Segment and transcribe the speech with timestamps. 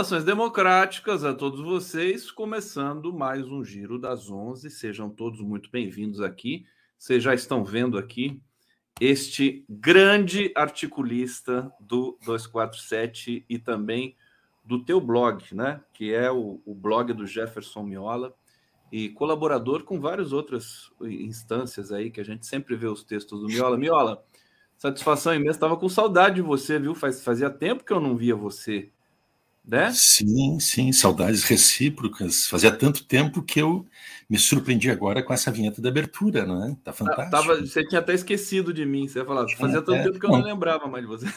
[0.00, 4.70] Saudações democráticas a todos vocês, começando mais um Giro das 11.
[4.70, 6.64] Sejam todos muito bem-vindos aqui.
[6.98, 8.40] Vocês já estão vendo aqui
[8.98, 14.16] este grande articulista do 247 e também
[14.64, 15.82] do teu blog, né?
[15.92, 18.34] Que é o, o blog do Jefferson Miola
[18.90, 23.48] e colaborador com várias outras instâncias aí que a gente sempre vê os textos do
[23.48, 23.76] Miola.
[23.76, 24.24] Miola,
[24.78, 25.58] satisfação imensa.
[25.58, 26.94] Estava com saudade de você, viu?
[26.94, 28.90] Faz, fazia tempo que eu não via você
[29.70, 29.92] né?
[29.94, 32.48] Sim, sim, saudades recíprocas.
[32.48, 33.86] Fazia tanto tempo que eu
[34.28, 36.76] me surpreendi agora com essa vinheta de abertura, não é?
[36.82, 37.30] Tá fantástico.
[37.30, 40.26] Tava, você tinha até esquecido de mim, você ia falar, fazia tanto é, tempo que
[40.26, 41.32] eu não, não lembrava mais de você.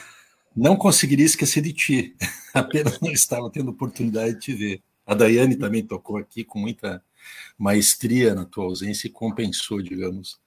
[0.55, 2.15] Não conseguiria esquecer de ti,
[2.53, 4.81] apenas não estava tendo oportunidade de te ver.
[5.05, 7.03] A Daiane também tocou aqui com muita
[7.55, 10.39] maestria na tua ausência e compensou, digamos.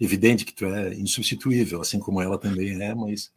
[0.00, 3.30] Evidente que tu é insubstituível, assim como ela também é, mas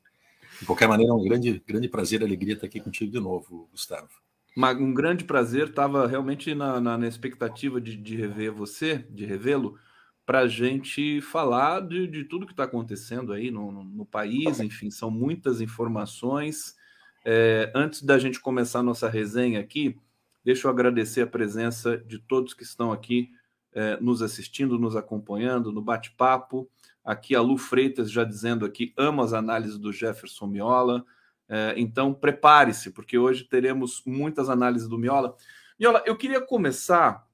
[0.60, 3.68] de qualquer maneira, é um grande, grande prazer e alegria estar aqui contigo de novo,
[3.72, 4.10] Gustavo.
[4.58, 9.78] Um grande prazer, estava realmente na, na, na, expectativa de, de rever você, de revê-lo,
[10.26, 14.60] para a gente falar de, de tudo que está acontecendo aí no, no, no, país,
[14.60, 16.76] enfim, são muitas informações.
[17.24, 19.96] É, antes da gente começar nossa resenha aqui,
[20.44, 23.30] deixa eu agradecer a presença de todos que estão aqui
[23.74, 26.68] é, nos assistindo, nos acompanhando no bate-papo.
[27.08, 31.06] Aqui a Lu Freitas já dizendo aqui, amo as análises do Jefferson Miola.
[31.48, 35.34] É, então prepare-se, porque hoje teremos muitas análises do Miola.
[35.80, 37.26] Miola, eu queria começar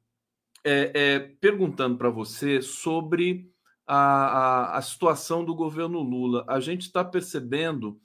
[0.64, 3.52] é, é, perguntando para você sobre
[3.88, 6.46] a, a, a, situação do governo Lula.
[6.48, 8.00] A gente está percebendo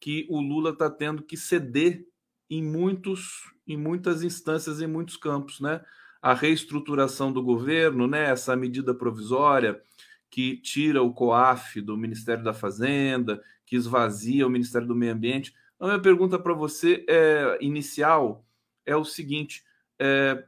[0.00, 2.02] que o Lula está tendo que ceder
[2.48, 5.82] em muitos, em muitas instâncias, em muitos campos, né?
[6.22, 8.30] A reestruturação do governo, né?
[8.30, 9.82] Essa medida provisória
[10.30, 15.54] que tira o COAF do Ministério da Fazenda, que esvazia o Ministério do Meio Ambiente.
[15.78, 18.46] A minha pergunta para você é, inicial
[18.86, 19.64] é o seguinte:
[19.98, 20.44] é,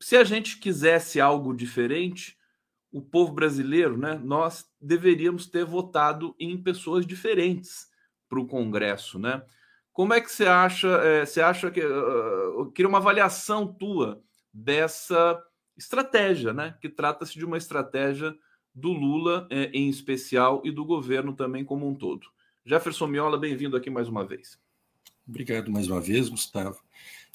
[0.00, 2.36] se a gente quisesse algo diferente,
[2.90, 7.88] o povo brasileiro, né, nós deveríamos ter votado em pessoas diferentes
[8.28, 9.42] para o Congresso, né?
[9.92, 10.88] Como é que você acha?
[10.88, 14.22] É, você acha que uh, eu queria uma avaliação tua
[14.52, 15.42] dessa
[15.76, 16.76] estratégia, né?
[16.80, 18.34] Que trata-se de uma estratégia
[18.76, 22.26] do Lula é, em especial e do governo também como um todo.
[22.64, 24.58] Jefferson Miola, bem-vindo aqui mais uma vez.
[25.26, 26.78] Obrigado mais uma vez, Gustavo.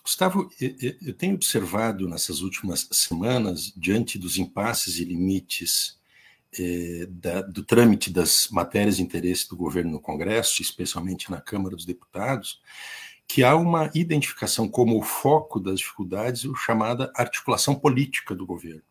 [0.03, 5.99] Gustavo, eu tenho observado nessas últimas semanas, diante dos impasses e limites
[6.57, 11.75] eh, da, do trâmite das matérias de interesse do governo no Congresso, especialmente na Câmara
[11.75, 12.61] dos Deputados,
[13.27, 18.83] que há uma identificação como o foco das dificuldades, o chamada articulação política do governo.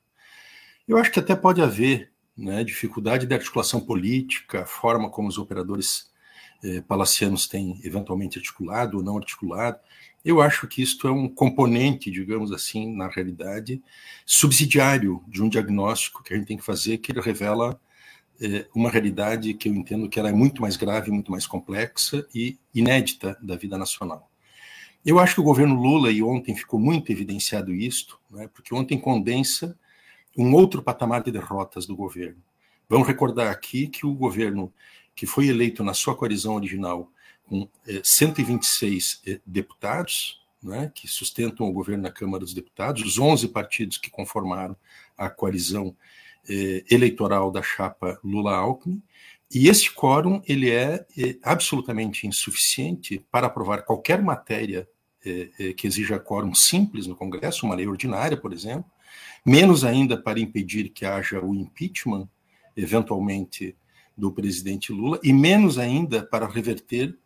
[0.86, 2.09] Eu acho que até pode haver
[2.40, 6.10] né, dificuldade de articulação política, a forma como os operadores
[6.64, 9.78] eh, palacianos têm eventualmente articulado ou não articulado.
[10.24, 13.82] Eu acho que isto é um componente, digamos assim, na realidade,
[14.24, 17.78] subsidiário de um diagnóstico que a gente tem que fazer, que ele revela
[18.40, 22.26] eh, uma realidade que eu entendo que ela é muito mais grave, muito mais complexa
[22.34, 24.30] e inédita da vida nacional.
[25.04, 28.98] Eu acho que o governo Lula, e ontem ficou muito evidenciado isto, né, porque ontem
[28.98, 29.78] condensa
[30.36, 32.42] um outro patamar de derrotas do governo.
[32.88, 34.72] Vamos recordar aqui que o governo
[35.14, 37.10] que foi eleito na sua coalizão original
[37.44, 43.18] com eh, 126 eh, deputados, né, que sustentam o governo na Câmara dos Deputados, os
[43.18, 44.76] 11 partidos que conformaram
[45.16, 45.96] a coalizão
[46.48, 49.02] eh, eleitoral da chapa Lula-Alckmin,
[49.52, 54.88] e este quórum ele é eh, absolutamente insuficiente para aprovar qualquer matéria
[55.26, 58.88] eh, eh, que exija quórum simples no Congresso, uma lei ordinária, por exemplo,
[59.44, 62.28] menos ainda para impedir que haja o impeachment,
[62.76, 63.76] eventualmente,
[64.16, 67.16] do presidente Lula, e menos ainda para reverter,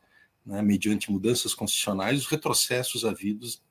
[0.46, 3.62] né, mediante mudanças constitucionais, os retrocessos havidos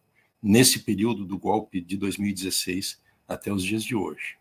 [0.42, 4.38] nesse período do golpe de 2016 até os dias de hoje.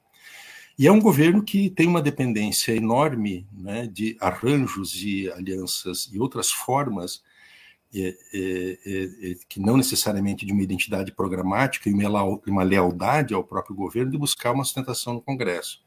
[0.79, 6.19] E é um governo que tem uma dependência enorme né, de arranjos e alianças e
[6.19, 7.23] outras formas
[7.95, 13.77] é, é, é, que não necessariamente de uma identidade programática e uma lealdade ao próprio
[13.77, 15.81] governo de buscar uma sustentação no Congresso.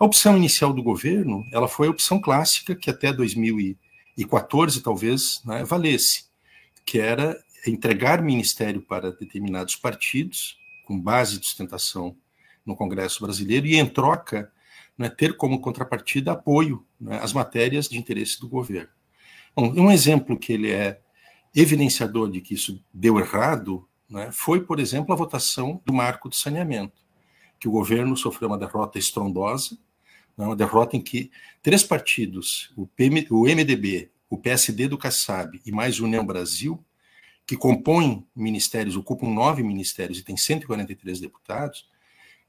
[0.00, 5.64] A opção inicial do governo, ela foi a opção clássica que até 2014 talvez né,
[5.64, 6.24] valesse,
[6.84, 12.16] que era entregar ministério para determinados partidos com base de sustentação
[12.64, 14.50] no Congresso brasileiro e em troca
[14.96, 18.88] né, ter como contrapartida apoio né, às matérias de interesse do governo.
[19.54, 21.00] Bom, um exemplo que ele é
[21.54, 26.34] evidenciador de que isso deu errado né, foi, por exemplo, a votação do marco do
[26.34, 27.02] saneamento,
[27.58, 29.78] que o governo sofreu uma derrota estrondosa,
[30.36, 31.30] né, uma derrota em que
[31.62, 36.84] três partidos, o, PM, o MDB, o PSD do Kassab e mais União Brasil,
[37.46, 41.88] que compõem ministérios, ocupam nove ministérios e tem 143 deputados,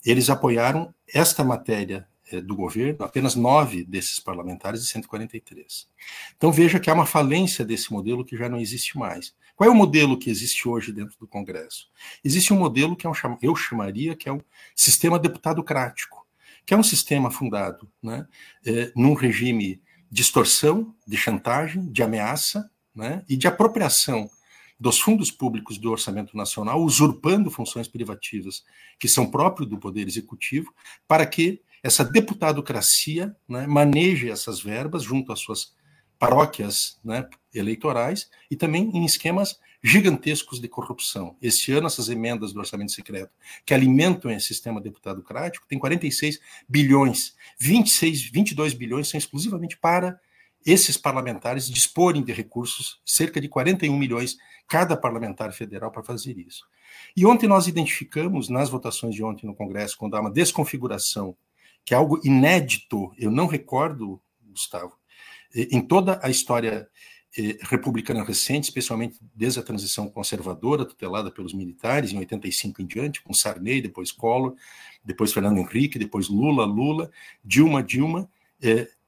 [0.06, 2.07] eles apoiaram esta matéria
[2.42, 5.88] do governo, apenas nove desses parlamentares de 143.
[6.36, 9.33] Então veja que há uma falência desse modelo que já não existe mais.
[9.56, 11.88] Qual é o modelo que existe hoje dentro do Congresso?
[12.24, 14.42] Existe um modelo que é um, eu chamaria que é um
[14.75, 16.27] sistema deputadocrático,
[16.66, 18.28] que é um sistema fundado né,
[18.66, 19.81] eh, num regime
[20.12, 24.30] de extorsão, de chantagem, de ameaça né, e de apropriação
[24.80, 28.63] dos fundos públicos do orçamento nacional, usurpando funções privativas
[29.00, 30.74] que são próprias do Poder Executivo,
[31.07, 35.76] para que essa deputadocracia né, maneje essas verbas junto às suas
[36.18, 41.38] paróquias né, eleitorais e também em esquemas gigantescos de corrupção.
[41.40, 43.32] Este ano, essas emendas do orçamento secreto
[43.64, 50.20] que alimentam esse sistema deputadocrático tem 46 bilhões, 26, 22 bilhões são exclusivamente para
[50.66, 56.66] esses parlamentares disporem de recursos, cerca de 41 milhões cada parlamentar federal para fazer isso.
[57.16, 61.38] E ontem nós identificamos, nas votações de ontem no Congresso, quando há uma desconfiguração,
[61.86, 64.98] que é algo inédito, eu não recordo, Gustavo,
[65.54, 66.90] em toda a história
[67.62, 73.34] republicana recente, especialmente desde a transição conservadora, tutelada pelos militares, em 85 em diante, com
[73.34, 74.56] Sarney, depois Collor,
[75.04, 77.12] depois Fernando Henrique, depois Lula, Lula,
[77.44, 78.30] Dilma, Dilma,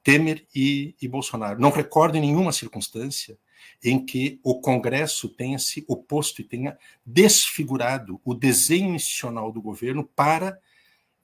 [0.02, 1.60] Temer e, e Bolsonaro.
[1.60, 3.38] Não recordo nenhuma circunstância
[3.82, 10.04] em que o Congresso tenha se oposto e tenha desfigurado o desenho institucional do governo
[10.04, 10.58] para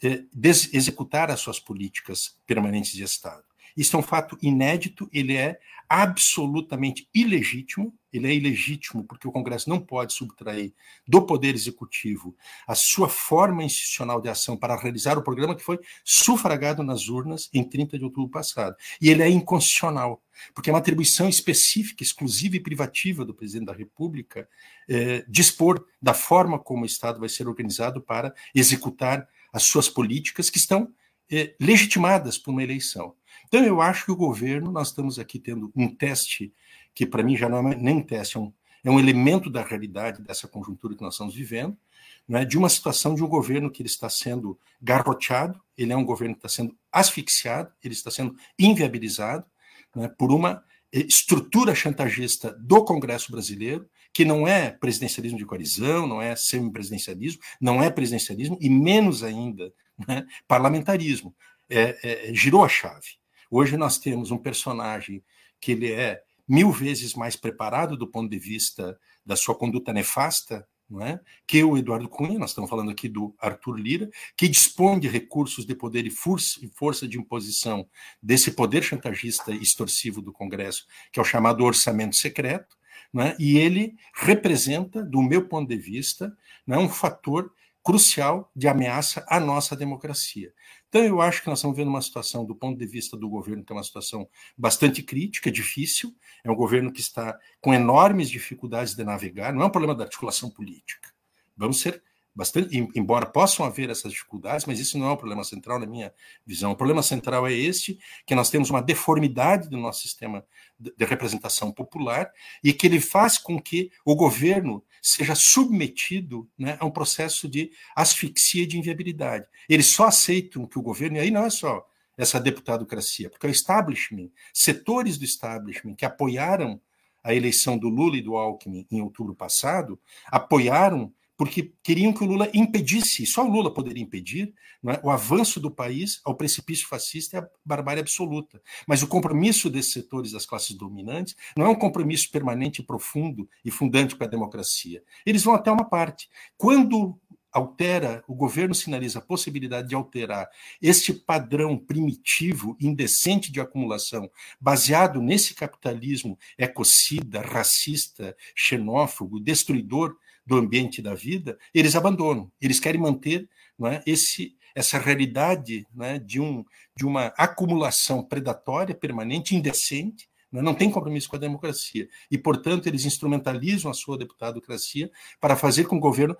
[0.02, 3.44] executar as suas políticas permanentes de Estado.
[3.76, 5.58] Isso é um fato inédito, ele é
[5.88, 10.72] absolutamente ilegítimo, ele é ilegítimo porque o Congresso não pode subtrair
[11.06, 12.36] do Poder Executivo
[12.66, 17.50] a sua forma institucional de ação para realizar o programa que foi sufragado nas urnas
[17.52, 18.76] em 30 de outubro passado.
[19.00, 20.22] E ele é inconstitucional,
[20.54, 24.48] porque é uma atribuição específica, exclusiva e privativa do presidente da República
[24.88, 30.50] eh, dispor da forma como o Estado vai ser organizado para executar as suas políticas
[30.50, 30.92] que estão
[31.30, 33.14] eh, legitimadas por uma eleição.
[33.46, 36.52] Então, eu acho que o governo, nós estamos aqui tendo um teste,
[36.92, 38.52] que para mim já não é nem um teste, é um,
[38.82, 41.78] é um elemento da realidade dessa conjuntura que nós estamos vivendo,
[42.26, 46.04] né, de uma situação de um governo que ele está sendo garroteado, ele é um
[46.04, 49.46] governo que está sendo asfixiado, ele está sendo inviabilizado
[49.94, 56.22] né, por uma estrutura chantagista do Congresso brasileiro, que não é presidencialismo de coalizão, não
[56.22, 59.74] é semipresidencialismo, não é presidencialismo e menos ainda
[60.06, 61.34] né, parlamentarismo.
[61.68, 63.18] É, é, girou a chave.
[63.50, 65.24] Hoje nós temos um personagem
[65.60, 68.96] que ele é mil vezes mais preparado do ponto de vista
[69.26, 70.66] da sua conduta nefasta,
[71.00, 71.18] é?
[71.46, 75.64] que o Eduardo Cunha, nós estamos falando aqui do Arthur Lira, que dispõe de recursos
[75.66, 77.88] de poder e força de imposição
[78.22, 82.76] desse poder chantagista e extorsivo do Congresso, que é o chamado orçamento secreto,
[83.22, 83.36] é?
[83.38, 86.36] e ele representa, do meu ponto de vista,
[86.68, 87.52] é um fator
[87.82, 90.52] crucial de ameaça à nossa democracia.
[90.88, 93.62] Então, eu acho que nós estamos vendo uma situação, do ponto de vista do governo,
[93.62, 96.14] que é uma situação bastante crítica, difícil.
[96.42, 99.52] É um governo que está com enormes dificuldades de navegar.
[99.52, 101.10] Não é um problema da articulação política.
[101.56, 102.02] Vamos ser
[102.34, 106.12] bastante, embora possam haver essas dificuldades, mas isso não é o problema central na minha
[106.44, 106.72] visão.
[106.72, 110.44] O problema central é este, que nós temos uma deformidade do nosso sistema
[110.78, 112.30] de representação popular
[112.62, 117.70] e que ele faz com que o governo seja submetido né, a um processo de
[117.94, 119.46] asfixia e de inviabilidade.
[119.68, 121.86] Eles só aceitam que o governo, e aí não é só
[122.16, 126.80] essa deputadocracia, porque o establishment, setores do establishment que apoiaram
[127.22, 132.26] a eleição do Lula e do Alckmin em outubro passado, apoiaram porque queriam que o
[132.26, 134.54] Lula impedisse, só o Lula poderia impedir,
[134.86, 138.60] é, o avanço do país ao precipício fascista e à barbárie absoluta.
[138.86, 143.70] Mas o compromisso desses setores das classes dominantes não é um compromisso permanente, profundo e
[143.70, 145.02] fundante com a democracia.
[145.24, 146.28] Eles vão até uma parte.
[146.56, 147.18] Quando
[147.54, 150.48] altera, o governo sinaliza a possibilidade de alterar
[150.82, 154.28] este padrão primitivo, indecente de acumulação,
[154.60, 162.50] baseado nesse capitalismo ecocida, racista, xenófobo, destruidor do ambiente da vida, eles abandonam.
[162.60, 163.48] Eles querem manter
[163.78, 166.64] não é, esse, essa realidade é, de, um,
[166.96, 170.28] de uma acumulação predatória, permanente, indecente,
[170.62, 172.08] não, é, tem compromisso com a democracia.
[172.30, 175.10] E, portanto, eles instrumentalizam a sua deputadocracia
[175.40, 176.36] para fazer com que o governo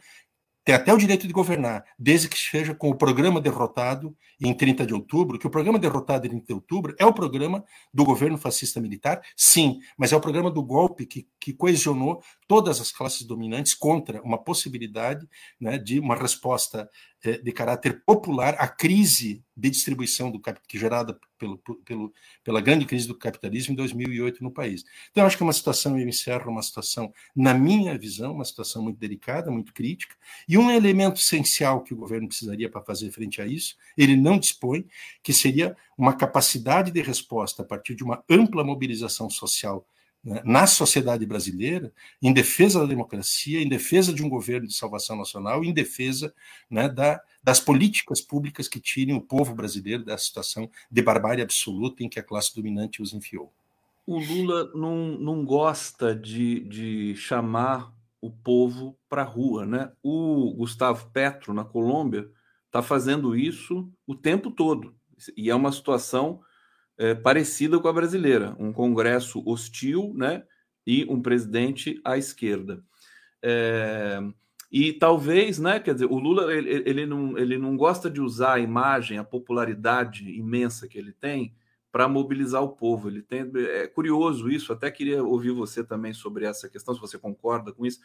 [0.65, 4.87] tem até o direito de governar, desde que seja com o programa derrotado em 30
[4.87, 8.39] de outubro, que o programa derrotado em 30 de outubro é o programa do governo
[8.39, 13.25] fascista militar, sim, mas é o programa do golpe que, que coesionou todas as classes
[13.25, 15.27] dominantes contra uma possibilidade
[15.61, 16.89] né, de uma resposta
[17.25, 22.13] de caráter popular à crise de distribuição do que gerada pelo, pelo,
[22.43, 24.85] pela grande crise do capitalismo em 2008 no país.
[25.11, 28.83] Então, acho que é uma situação, eu encerro uma situação, na minha visão, uma situação
[28.83, 30.15] muito delicada, muito crítica,
[30.49, 34.39] e um elemento essencial que o governo precisaria para fazer frente a isso, ele não
[34.39, 34.85] dispõe,
[35.23, 39.87] que seria uma capacidade de resposta a partir de uma ampla mobilização social
[40.25, 45.17] né, na sociedade brasileira, em defesa da democracia, em defesa de um governo de salvação
[45.17, 46.35] nacional, em defesa
[46.71, 52.03] né, da, das políticas públicas que tirem o povo brasileiro dessa situação de barbárie absoluta
[52.03, 53.53] em que a classe dominante os enfiou.
[54.07, 59.67] O Lula não, não gosta de, de chamar o povo para a rua.
[59.67, 59.93] Né?
[60.03, 62.29] O Gustavo Petro, na Colômbia,
[62.67, 64.95] está fazendo isso o tempo todo.
[65.37, 66.41] E é uma situação
[66.99, 70.45] é, parecida com a brasileira, um Congresso hostil, né,
[70.87, 72.83] e um presidente à esquerda.
[73.43, 74.21] É,
[74.71, 78.55] e talvez, né, quer dizer, o Lula ele, ele, não, ele não gosta de usar
[78.55, 81.55] a imagem, a popularidade imensa que ele tem
[81.93, 83.09] para mobilizar o povo.
[83.09, 84.73] Ele tem, é curioso isso.
[84.73, 88.01] Até queria ouvir você também sobre essa questão, se você concorda com isso.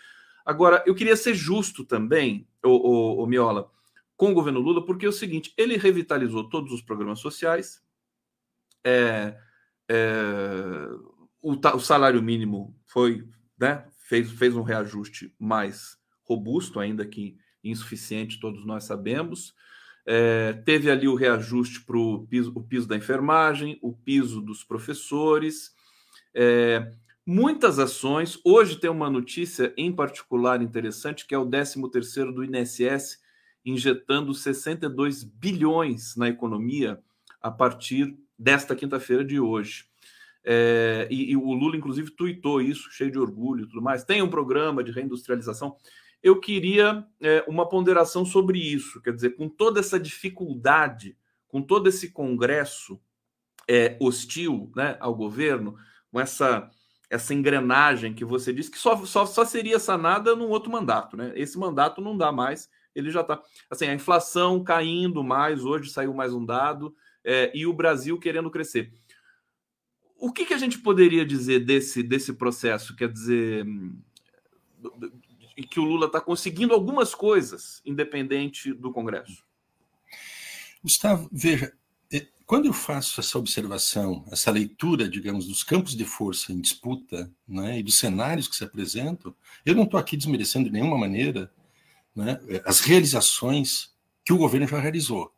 [0.45, 3.67] Agora, eu queria ser justo também, o, o, o Miola,
[4.15, 7.81] com o governo Lula, porque é o seguinte: ele revitalizou todos os programas sociais,
[8.83, 9.37] é,
[9.89, 10.87] é,
[11.41, 13.27] o, o, salário mínimo foi,
[13.59, 19.53] né, fez, fez um reajuste mais robusto, ainda que insuficiente, todos nós sabemos.
[20.05, 21.97] É, teve ali o reajuste para
[22.29, 25.71] piso, o piso da enfermagem, o piso dos professores,
[26.33, 26.91] é,
[27.25, 28.39] muitas ações.
[28.43, 33.19] Hoje tem uma notícia em particular interessante, que é o 13º do INSS,
[33.65, 36.99] injetando 62 bilhões na economia
[37.41, 39.85] a partir desta quinta-feira de hoje.
[40.43, 44.05] É, e, e, o Lula, inclusive, tuitou isso, cheio de orgulho e tudo mais.
[44.05, 45.75] Tem um programa de reindustrialização.
[46.23, 51.17] Eu queria é, uma ponderação sobre isso, quer dizer, com toda essa dificuldade,
[51.47, 52.99] com todo esse congresso
[53.67, 55.75] é, hostil né, ao governo,
[56.11, 56.69] com essa,
[57.09, 61.15] essa engrenagem que você disse que só, só, só seria sanada num outro mandato.
[61.15, 61.31] Né?
[61.35, 63.41] Esse mandato não dá mais, ele já está.
[63.69, 66.93] Assim, a inflação caindo mais, hoje saiu mais um dado
[67.29, 68.91] é, e o Brasil querendo crescer.
[70.17, 72.95] O que, que a gente poderia dizer desse, desse processo?
[72.95, 73.67] Quer dizer,
[75.69, 79.43] que o Lula está conseguindo algumas coisas, independente do Congresso.
[80.83, 81.71] Gustavo, veja,
[82.11, 87.31] é, quando eu faço essa observação, essa leitura, digamos, dos campos de força em disputa
[87.47, 91.51] né, e dos cenários que se apresentam, eu não estou aqui desmerecendo de nenhuma maneira
[92.15, 93.93] né, as realizações
[94.25, 95.31] que o governo já realizou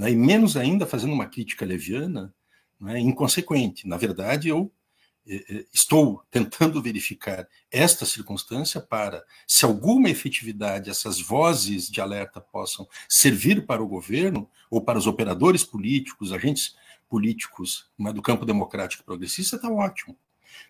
[0.00, 2.34] né, e menos ainda fazendo uma crítica leviana,
[2.80, 3.86] né, inconsequente.
[3.86, 4.72] Na verdade, eu
[5.26, 12.40] eh, eh, estou tentando verificar esta circunstância para, se alguma efetividade essas vozes de alerta
[12.40, 16.74] possam servir para o governo ou para os operadores políticos, agentes
[17.06, 20.16] políticos né, do campo democrático progressista, está ótimo.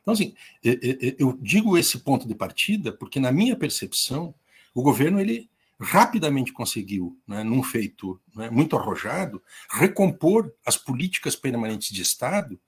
[0.03, 0.35] Então, assim,
[0.65, 4.35] eh, eu digo esse ponto de partida porque, na minha percepção,
[4.75, 5.49] o governo ele
[5.81, 12.61] rapidamente conseguiu, né, num feito né, muito arrojado, recompor as políticas permanentes de Estado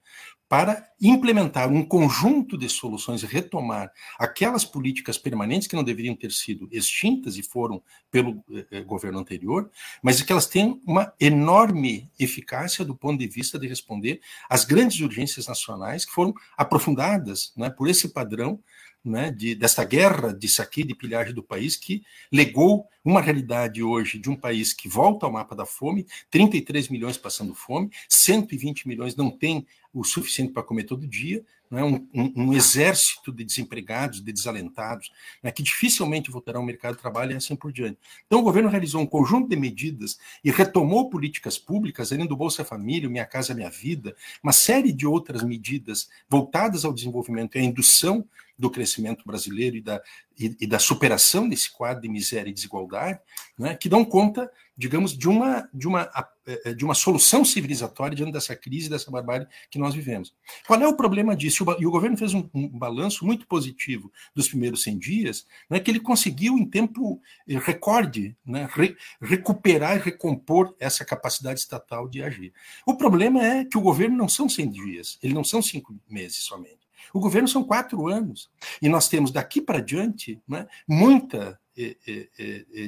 [0.53, 6.31] para implementar um conjunto de soluções e retomar aquelas políticas permanentes que não deveriam ter
[6.31, 12.11] sido extintas e foram pelo eh, eh governo anterior, mas que elas têm uma enorme
[12.19, 17.71] eficácia do ponto de vista de responder às grandes urgências nacionais que foram aprofundadas né,
[17.71, 18.59] por esse padrão
[19.03, 24.17] né, de, desta guerra de saque de pilhagem do país que legou uma realidade hoje
[24.17, 29.15] de um país que volta ao mapa da fome, 33 milhões passando fome, 120 milhões
[29.15, 34.31] não tem o suficiente para comer todo dia, né, um, um, exército de desempregados, de
[34.31, 35.11] desalentados,
[35.41, 37.97] né, que dificilmente voltarão ao mercado de trabalho e assim por diante.
[38.27, 42.63] Então, o governo realizou um conjunto de medidas e retomou políticas públicas, além do Bolsa
[42.63, 47.63] Família, Minha Casa Minha Vida, uma série de outras medidas voltadas ao desenvolvimento e à
[47.63, 48.23] indução
[48.57, 49.99] do crescimento brasileiro e da,
[50.39, 53.19] e, e, da superação desse quadro de miséria e desigualdade,
[53.57, 56.09] né, que dão conta, digamos, de uma, de, uma,
[56.45, 60.33] eh, de uma solução civilizatória diante dessa crise, dessa barbárie que nós vivemos.
[60.65, 61.63] Qual é o problema disso?
[61.79, 65.91] E o governo fez um, um balanço muito positivo dos primeiros 100 dias, né, que
[65.91, 72.23] ele conseguiu, em tempo eh, recorde, né, re, recuperar e recompor essa capacidade estatal de
[72.23, 72.51] agir.
[72.85, 76.37] O problema é que o governo não são 100 dias, ele não são cinco meses
[76.37, 76.83] somente.
[77.13, 78.49] O governo são quatro anos.
[78.81, 81.62] E nós temos daqui para diante né, muita é, é, é,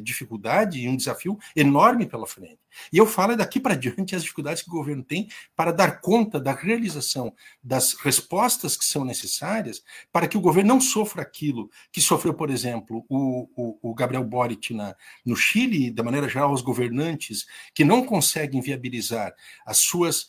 [0.03, 2.59] dificuldade e um desafio enorme pela frente.
[2.91, 6.39] E eu falo daqui para diante as dificuldades que o governo tem para dar conta
[6.39, 12.01] da realização das respostas que são necessárias para que o governo não sofra aquilo que
[12.01, 16.61] sofreu, por exemplo, o, o, o Gabriel Boric na, no Chile, da maneira geral, os
[16.61, 19.33] governantes que não conseguem viabilizar
[19.65, 20.27] as suas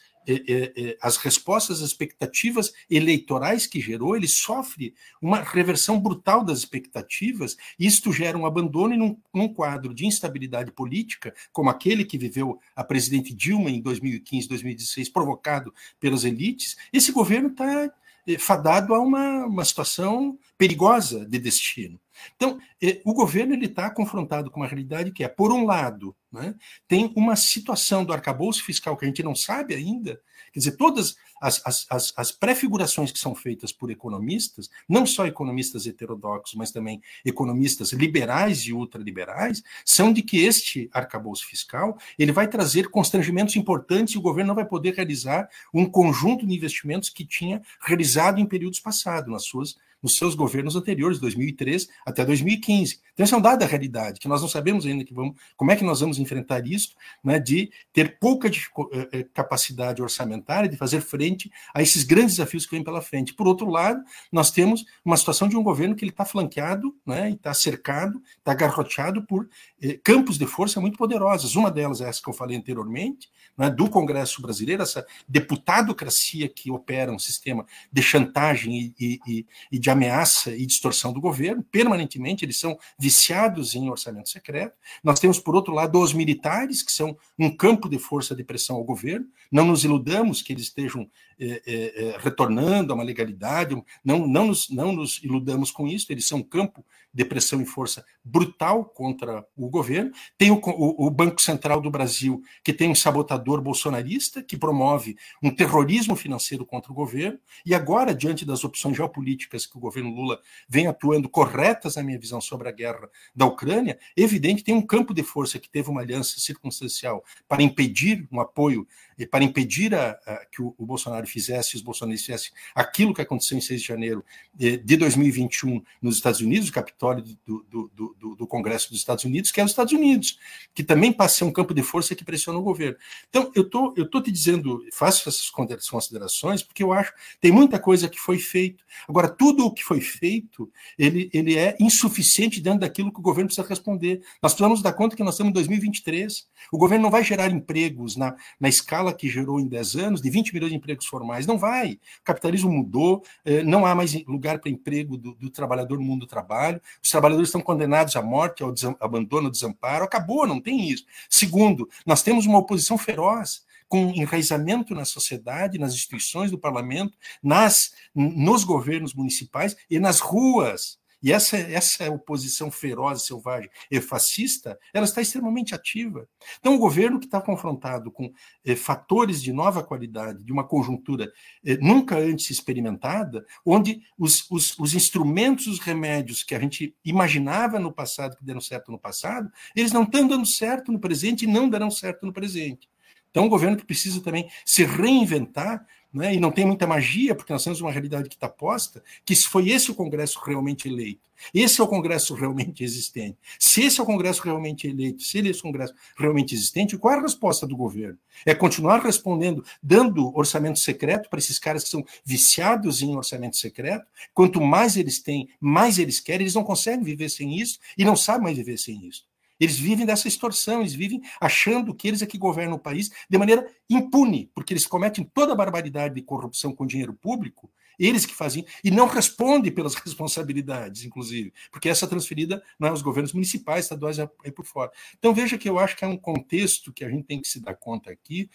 [1.00, 7.87] as respostas às expectativas eleitorais que gerou, ele sofre uma reversão brutal das expectativas, e
[7.87, 12.59] isto gera um abandono em um, um quadro de instabilidade política, como aquele que viveu
[12.75, 16.76] a presidente Dilma em 2015, 2016, provocado pelas elites.
[16.92, 17.92] Esse governo está
[18.26, 22.00] eh, fadado a uma, uma situação perigosa de destino.
[22.35, 26.55] Então, eh, o governo está confrontado com uma realidade que é, por um lado, né,
[26.87, 30.21] tem uma situação do arcabouço fiscal que a gente não sabe ainda,
[30.52, 35.26] quer dizer, todas as, as, as, as prefigurações que são feitas por economistas, não só
[35.26, 42.33] economistas heterodoxos, mas também economistas liberais e ultraliberais, são de que este arcabouço fiscal ele
[42.33, 47.11] vai trazer constrangimentos importantes e o governo não vai poder realizar um conjunto de investimentos
[47.11, 53.00] que tinha realizado em períodos passados, nas suas nos seus governos anteriores, 2003 até 2015.
[53.12, 55.73] Então, essa é um dado da realidade, que nós não sabemos ainda que vamos, como
[55.73, 60.76] é que nós vamos enfrentar isso, né, de ter pouca eh, eh, capacidade orçamentária de
[60.76, 63.35] fazer frente a esses grandes desafios que vêm pela frente.
[63.35, 67.30] Por outro lado, nós temos uma situação de um governo que ele está flanqueado, né,
[67.30, 69.49] está cercado, está garroteado por
[69.80, 71.56] eh, campos de força muito poderosos.
[71.56, 76.70] Uma delas é essa que eu falei anteriormente, né, do Congresso brasileiro, essa deputadocracia que
[76.70, 82.44] opera um sistema de chantagem e, e, e de ameaça e distorção do governo, permanentemente,
[82.44, 84.76] eles são viciados em orçamento secreto.
[85.02, 88.76] Nós temos, por outro lado, os militares, que são um campo de força de pressão
[88.76, 89.26] ao governo.
[89.50, 94.70] Não nos iludamos que eles estejam é, é, retornando a uma legalidade, não, não, nos,
[94.70, 96.84] não nos iludamos com isso, eles são um campo
[97.16, 100.12] de pressão e força brutal contra o governo.
[100.36, 105.16] Tem o, o, o, Banco Central do Brasil, que tem um sabotador bolsonarista, que promove
[105.42, 110.10] um terrorismo financeiro contra o governo, e agora, diante das opções geopolíticas que o governo
[110.10, 114.86] Lula vem atuando corretas, na minha visão, sobre a guerra da Ucrânia, evidente tem um
[114.86, 118.86] campo de força que teve uma aliança circunstancial para impedir um apoio,
[119.30, 123.58] para impedir a, a, que o, o Bolsonaro fizesse, os bolsonaristas fizessem aquilo que aconteceu
[123.58, 128.36] em 6 de janeiro de, de 2021 nos Estados Unidos, o Capitólio do, do, do,
[128.36, 130.39] do, Congresso dos Estados Unidos, que é os Estados Unidos,
[130.75, 132.97] que também passa a ser um campo de força que pressiona o governo.
[133.28, 138.08] Então, eu tô, estou te dizendo, faço essas considerações, porque eu acho tem muita coisa
[138.08, 138.84] que foi feito.
[139.08, 143.49] Agora, tudo o que foi feito, ele, ele é insuficiente dentro daquilo que o governo
[143.49, 144.21] precisa responder.
[144.43, 146.47] Nós precisamos dar conta que nós estamos em 2023.
[146.73, 150.30] O governo não vai gerar empregos na, na escala que gerou em 10 anos, de
[150.30, 151.47] 20 milhões de empregos formais.
[151.47, 151.93] Não vai.
[152.21, 156.21] O capitalismo mudou, eh, não há mais lugar para emprego do, do trabalhador no mundo
[156.21, 160.05] do trabalho os trabalhadores estão condenados à morte, ao abandono, ao desamparo.
[160.05, 161.05] Acabou, não tem isso.
[161.29, 167.93] Segundo, nós temos uma oposição feroz com enraizamento na sociedade, nas instituições do parlamento, nas,
[168.15, 170.99] nos governos municipais e nas ruas.
[171.26, 176.28] E essa, essa oposição feroz, selvagem e fascista, ela está extremamente ativa.
[176.60, 178.32] Então, o governo que está confrontado com
[178.65, 181.32] eh, fatores de nova qualidade, de uma conjuntura
[181.65, 187.80] eh, nunca antes experimentada, onde os, os, os instrumentos, os remédios que a gente imaginava
[187.80, 191.49] no passado, que deram certo no passado, eles não estão dando certo no presente e
[191.49, 192.89] não darão certo no presente.
[193.32, 195.84] Então, um governo que precisa também se reinventar
[196.17, 196.35] né?
[196.35, 199.47] e não tem muita magia, porque nós temos uma realidade que está posta, que se
[199.47, 203.37] foi esse o Congresso realmente eleito, esse é o Congresso realmente existente.
[203.59, 207.15] Se esse é o Congresso realmente eleito, se ele é esse Congresso realmente existente, qual
[207.15, 208.19] é a resposta do governo?
[208.45, 214.07] É continuar respondendo, dando orçamento secreto para esses caras que são viciados em orçamento secreto?
[214.33, 218.17] Quanto mais eles têm, mais eles querem, eles não conseguem viver sem isso e não
[218.17, 219.26] sabem mais viver sem isso.
[219.58, 223.38] Eles vivem dessa extorsão, eles vivem achando que eles é que governam o país de
[223.38, 228.34] maneira impune, porque eles cometem toda a barbaridade de corrupção com dinheiro público, eles que
[228.34, 233.86] fazem, e não respondem pelas responsabilidades, inclusive, porque essa transferida não é aos governos municipais,
[233.86, 234.90] estaduais, é, é por fora.
[235.19, 237.60] Então veja que eu acho que é um contexto que a gente tem que se
[237.60, 238.50] dar conta aqui,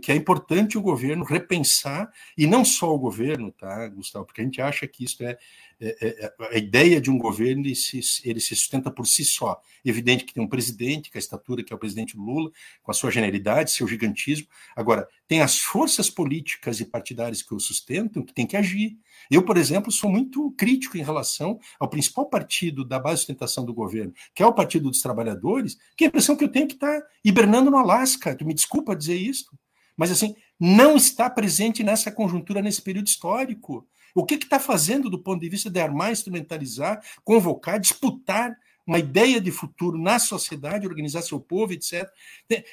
[0.00, 4.44] que é importante o governo repensar, e não só o governo, tá, Gustavo, porque a
[4.44, 5.36] gente acha que isso é
[5.80, 9.24] é, é, é, a ideia de um governo ele se, ele se sustenta por si
[9.24, 9.60] só.
[9.84, 12.50] Evidente que tem um presidente, com a estatura que é o presidente Lula,
[12.82, 14.46] com a sua generalidade, seu gigantismo.
[14.76, 18.96] Agora, tem as forças políticas e partidárias que o sustentam que tem que agir.
[19.30, 23.64] Eu, por exemplo, sou muito crítico em relação ao principal partido da base de sustentação
[23.64, 26.68] do governo, que é o Partido dos Trabalhadores, que a impressão que eu tenho é
[26.68, 28.34] que está hibernando no Alasca.
[28.34, 29.46] Tu me desculpa dizer isso,
[29.96, 33.86] mas assim, não está presente nessa conjuntura, nesse período histórico.
[34.14, 39.40] O que está fazendo do ponto de vista de armar, instrumentalizar, convocar, disputar uma ideia
[39.40, 42.08] de futuro na sociedade, organizar seu povo, etc.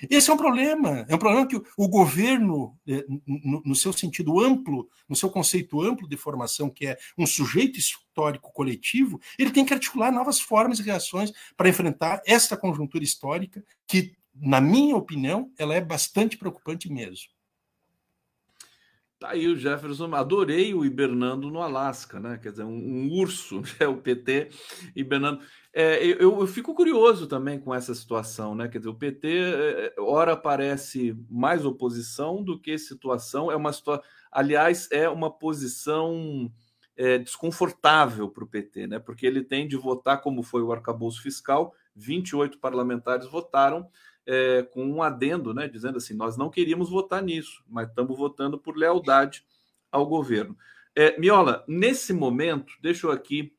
[0.09, 1.05] Esse é um problema.
[1.07, 3.05] É um problema que o, governo, é,
[3.65, 8.51] no, seu sentido amplo, no seu conceito amplo de formação, que é um sujeito histórico
[8.51, 14.13] coletivo, ele tem que articular novas formas e reações para enfrentar esta conjuntura histórica, que,
[14.41, 17.29] na minha opinião, ela é bastante preocupante mesmo.
[19.21, 22.39] Tá aí o Jefferson, adorei o hibernando no Alasca, né?
[22.41, 24.49] Quer dizer, um, um urso, é o PT
[24.95, 25.43] hibernando.
[25.71, 28.67] É, eu, eu, fico curioso também com essa situação, né?
[28.67, 33.51] Quer dizer, o PT, é, ora parece mais oposição do que situação.
[33.51, 36.51] É uma situação, aliás, é uma posição
[36.97, 38.97] é, desconfortável para o PT, né?
[38.97, 43.87] Porque ele tem de votar como foi o arcabouço fiscal, 28 parlamentares votaram
[44.25, 48.57] é, com um adendo, né, dizendo assim: nós não queríamos votar nisso, mas estamos votando
[48.57, 49.43] por lealdade
[49.91, 50.57] ao governo.
[50.95, 53.53] É, Miola, nesse momento, deixa eu aqui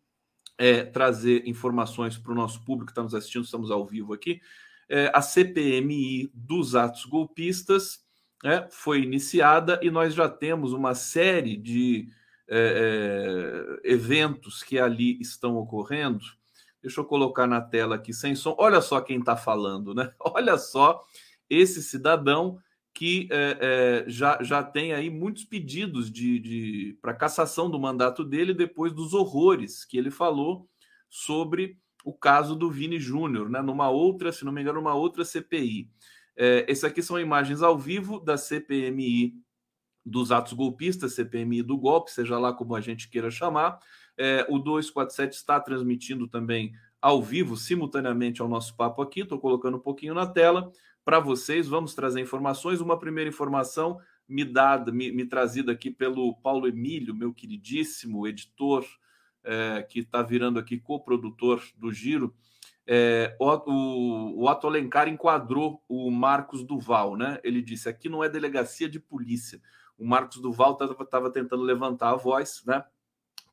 [0.58, 4.40] é, trazer informações para o nosso público que está nos assistindo, estamos ao vivo aqui.
[4.88, 8.04] É, a CPMI dos atos golpistas
[8.44, 12.08] é, foi iniciada e nós já temos uma série de
[12.48, 16.24] é, eventos que ali estão ocorrendo
[16.82, 18.54] Deixa eu colocar na tela aqui sem som.
[18.58, 20.12] Olha só quem está falando, né?
[20.18, 21.00] Olha só
[21.48, 22.58] esse cidadão
[22.94, 28.22] que é, é, já, já tem aí muitos pedidos de, de para cassação do mandato
[28.22, 30.68] dele depois dos horrores que ele falou
[31.08, 33.62] sobre o caso do Vini Júnior, né?
[33.62, 35.88] Numa outra, se não me engano, uma outra CPI.
[36.36, 39.34] É, esse aqui são imagens ao vivo da CPMI
[40.04, 43.78] dos atos golpistas, CPMI do golpe, seja lá como a gente queira chamar.
[44.16, 49.20] É, o 247 está transmitindo também ao vivo, simultaneamente ao nosso papo aqui.
[49.20, 50.70] Estou colocando um pouquinho na tela
[51.04, 51.66] para vocês.
[51.66, 52.80] Vamos trazer informações.
[52.80, 53.98] Uma primeira informação
[54.28, 58.86] me dada, me, me trazida aqui pelo Paulo Emílio, meu queridíssimo editor,
[59.44, 62.34] é, que está virando aqui coprodutor do Giro.
[62.86, 67.38] É, o, o, Otto Alencar enquadrou o Marcos Duval, né?
[67.44, 69.60] Ele disse: aqui não é delegacia de polícia.
[69.98, 72.84] O Marcos Duval estava tentando levantar a voz, né?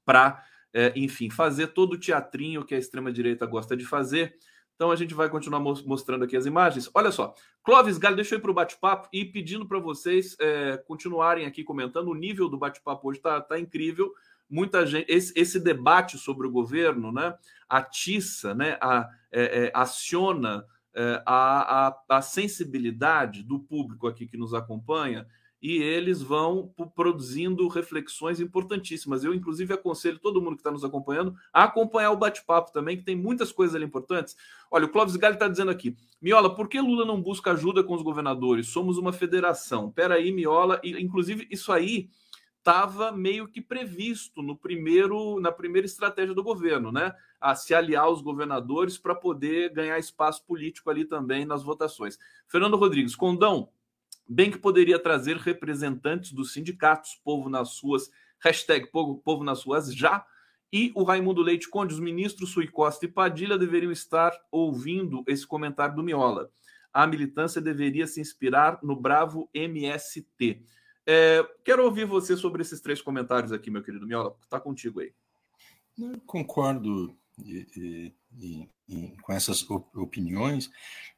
[0.09, 0.43] Para,
[0.73, 4.35] é, enfim, fazer todo o teatrinho que a extrema-direita gosta de fazer.
[4.73, 6.89] Então a gente vai continuar mostrando aqui as imagens.
[6.95, 10.77] Olha só, Clóvis Galho, deixa eu ir para o bate-papo e pedindo para vocês é,
[10.77, 12.07] continuarem aqui comentando.
[12.07, 14.11] O nível do bate-papo hoje está tá incrível.
[14.49, 17.35] Muita gente, esse, esse, debate sobre o governo, né,
[17.69, 24.37] atiça, né, a, é, é, aciona é, a, a, a sensibilidade do público aqui que
[24.37, 25.27] nos acompanha
[25.61, 29.23] e eles vão produzindo reflexões importantíssimas.
[29.23, 33.03] Eu, inclusive, aconselho todo mundo que está nos acompanhando a acompanhar o bate-papo também, que
[33.03, 34.35] tem muitas coisas ali importantes.
[34.71, 37.93] Olha, o Clóvis Galli está dizendo aqui: Miola, por que Lula não busca ajuda com
[37.93, 38.67] os governadores?
[38.67, 39.91] Somos uma federação.
[39.91, 42.09] Peraí, Miola, e, inclusive, isso aí
[42.57, 47.13] estava meio que previsto no primeiro na primeira estratégia do governo, né?
[47.39, 52.17] A se aliar aos governadores para poder ganhar espaço político ali também nas votações.
[52.47, 53.69] Fernando Rodrigues, Condão,
[54.29, 59.93] bem que poderia trazer representantes dos sindicatos, povo nas suas, hashtag povo, povo nas suas
[59.93, 60.23] já,
[60.71, 65.47] e o Raimundo Leite Conde, os ministros Sui Costa e Padilha deveriam estar ouvindo esse
[65.47, 66.51] comentário do Miola.
[66.93, 70.61] A militância deveria se inspirar no bravo MST.
[71.07, 74.35] É, quero ouvir você sobre esses três comentários aqui, meu querido Miola.
[74.43, 75.11] Está contigo aí.
[75.97, 78.67] Eu concordo e, e, e,
[79.21, 80.69] com essas opiniões.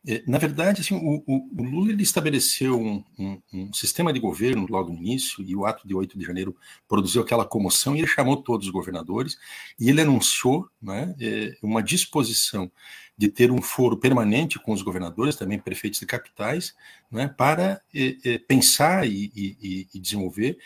[0.06, 4.66] É, na verdade, assim, o, o, Lula ele estabeleceu um, um, um, sistema de governo
[4.68, 6.56] logo no início, e o ato de 8 de janeiro
[6.88, 9.38] produziu aquela comoção, e ele chamou todos os governadores,
[9.80, 12.72] e ele anunciou né, é, uma disposição
[13.16, 16.76] de ter um foro permanente com os governadores, também prefeitos de capitais,
[17.12, 20.58] né, para é, pensar e, e, e desenvolver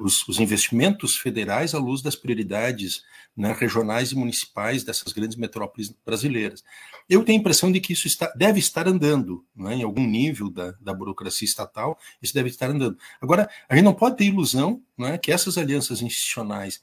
[0.00, 3.02] os, os, investimentos federais à luz das prioridades
[3.36, 6.62] né, regionais e municipais dessas grandes metrópoles brasileiras.
[7.08, 10.50] Eu tenho a impressão de que isso está, deve estar andando, né, em algum nível
[10.50, 12.98] da, da, burocracia estatal, isso deve estar andando.
[13.20, 16.82] Agora, a gente não pode ter ilusão né, que essas alianças institucionais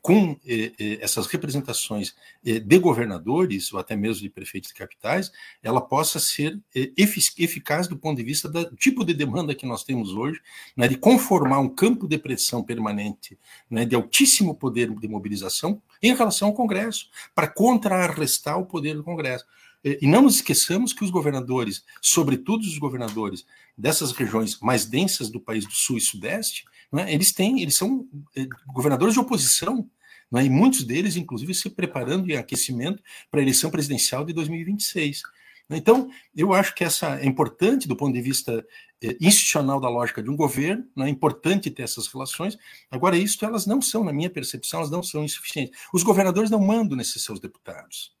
[0.00, 5.32] com eh, eh, essas representações de governadores ou até mesmo de prefeitos de capitais,
[5.62, 10.12] ela possa ser eficaz do ponto de vista do tipo de demanda que nós temos
[10.12, 10.40] hoje,
[10.76, 16.14] né, de conformar um campo de pressão permanente, né, de altíssimo poder de mobilização em
[16.14, 19.44] relação ao Congresso, para contrarrestar o poder do Congresso.
[19.84, 23.44] E não nos esqueçamos que os governadores, sobretudo os governadores
[23.76, 26.64] dessas regiões mais densas do país do Sul e Sudeste,
[26.96, 27.12] é?
[27.12, 29.88] Eles têm, eles são eh, governadores de oposição,
[30.34, 30.44] é?
[30.44, 35.22] e muitos deles, inclusive, se preparando em aquecimento para a eleição presidencial de 2026.
[35.70, 38.64] Então, eu acho que essa é importante do ponto de vista
[39.02, 42.58] eh, institucional da lógica de um governo, é importante ter essas relações.
[42.90, 45.78] Agora, isso elas não são, na minha percepção, elas não são insuficientes.
[45.92, 48.14] Os governadores não mandam nesses seus deputados.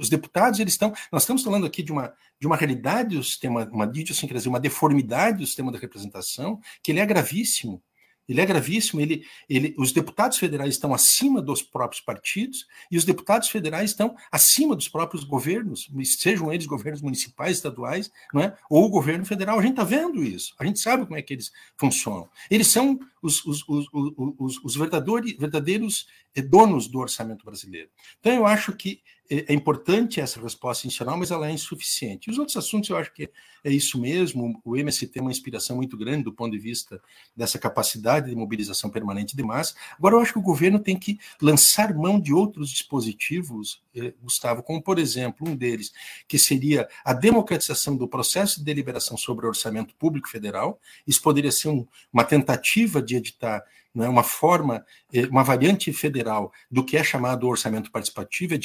[0.00, 0.92] Os deputados, eles estão.
[1.12, 5.38] Nós estamos falando aqui de uma, de uma realidade do sistema, uma idiosincrasia, uma deformidade
[5.38, 7.80] do sistema da representação, que ele é gravíssimo.
[8.28, 9.00] Ele é gravíssimo.
[9.00, 14.16] Ele, ele, os deputados federais estão acima dos próprios partidos e os deputados federais estão
[14.30, 18.56] acima dos próprios governos, sejam eles governos municipais, estaduais, não é?
[18.68, 19.58] ou o governo federal.
[19.58, 20.54] A gente está vendo isso.
[20.58, 22.28] A gente sabe como é que eles funcionam.
[22.50, 26.06] Eles são os, os, os, os, os verdadeiros, verdadeiros
[26.42, 27.88] donos do orçamento brasileiro.
[28.20, 32.30] Então, eu acho que é, é importante essa resposta institucional, mas ela é insuficiente.
[32.30, 33.30] Os outros assuntos eu acho que
[33.64, 34.60] é isso mesmo.
[34.64, 37.00] O MST tem uma inspiração muito grande do ponto de vista
[37.36, 39.74] dessa capacidade de mobilização permanente de massa.
[39.98, 44.62] Agora, eu acho que o governo tem que lançar mão de outros dispositivos, eh, Gustavo,
[44.62, 45.92] como, por exemplo, um deles,
[46.28, 50.80] que seria a democratização do processo de deliberação sobre o orçamento público federal.
[51.06, 53.64] Isso poderia ser um, uma tentativa de editar
[54.04, 58.58] é uma forma, eh, uma variante federal do que é chamado orçamento participativo, é,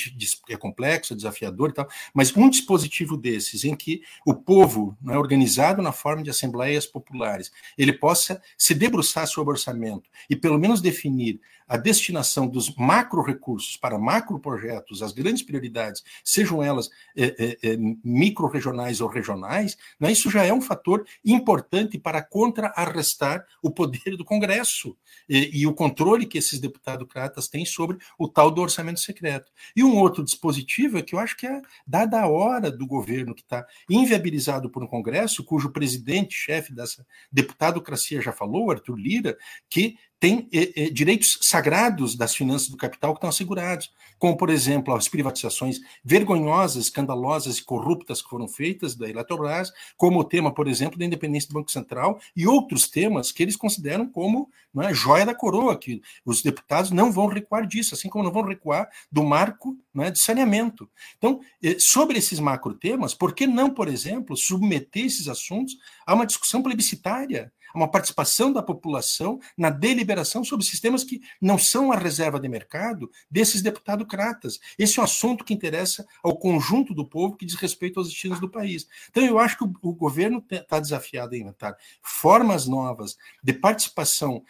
[0.50, 5.18] é complexo, é desafiador e tal, mas um dispositivo desses em que o povo, é
[5.18, 10.82] organizado na forma de assembleias populares, ele possa se debruçar sobre orçamento e pelo menos
[10.82, 11.40] definir
[11.72, 17.78] a destinação dos macro recursos para macro projetos, as grandes prioridades, sejam elas é, é,
[18.04, 24.26] micro-regionais ou regionais, né, isso já é um fator importante para contra-arrestar o poder do
[24.26, 24.98] Congresso
[25.30, 27.08] e, e, o controle que esses deputados
[27.48, 29.50] têm sobre o tal do orçamento secreto.
[29.74, 33.34] E um outro dispositivo é que eu acho que é dada a hora do governo
[33.34, 39.38] que está inviabilizado por um Congresso, cujo presidente, chefe dessa deputadocracia já falou, Arthur Lira,
[39.70, 44.52] que tem eh, eh, direitos sagrados das finanças do capital que estão assegurados, como, por
[44.52, 50.54] exemplo, as privatizações vergonhosas, escandalosas e corruptas que foram feitas da Eletrobras, como o tema,
[50.54, 54.48] por exemplo, da independência do Banco Central e outros temas que eles consideram como
[54.82, 58.44] é, joia da coroa, que os deputados não vão recuar disso, assim como não vão
[58.44, 60.88] recuar do marco é, de saneamento.
[61.18, 66.14] Então, eh, sobre esses macro temas, por que não, por exemplo, submeter esses assuntos a
[66.14, 67.52] uma discussão plebiscitária?
[67.74, 73.10] Uma participação da população na deliberação sobre sistemas que não são a reserva de mercado
[73.30, 74.60] desses deputadocratas.
[74.78, 78.40] Esse é um assunto que interessa ao conjunto do povo que diz respeito aos destinos
[78.40, 78.88] do país.
[79.10, 84.44] Então, eu acho que o, governo está desafiado a inventar formas novas de participação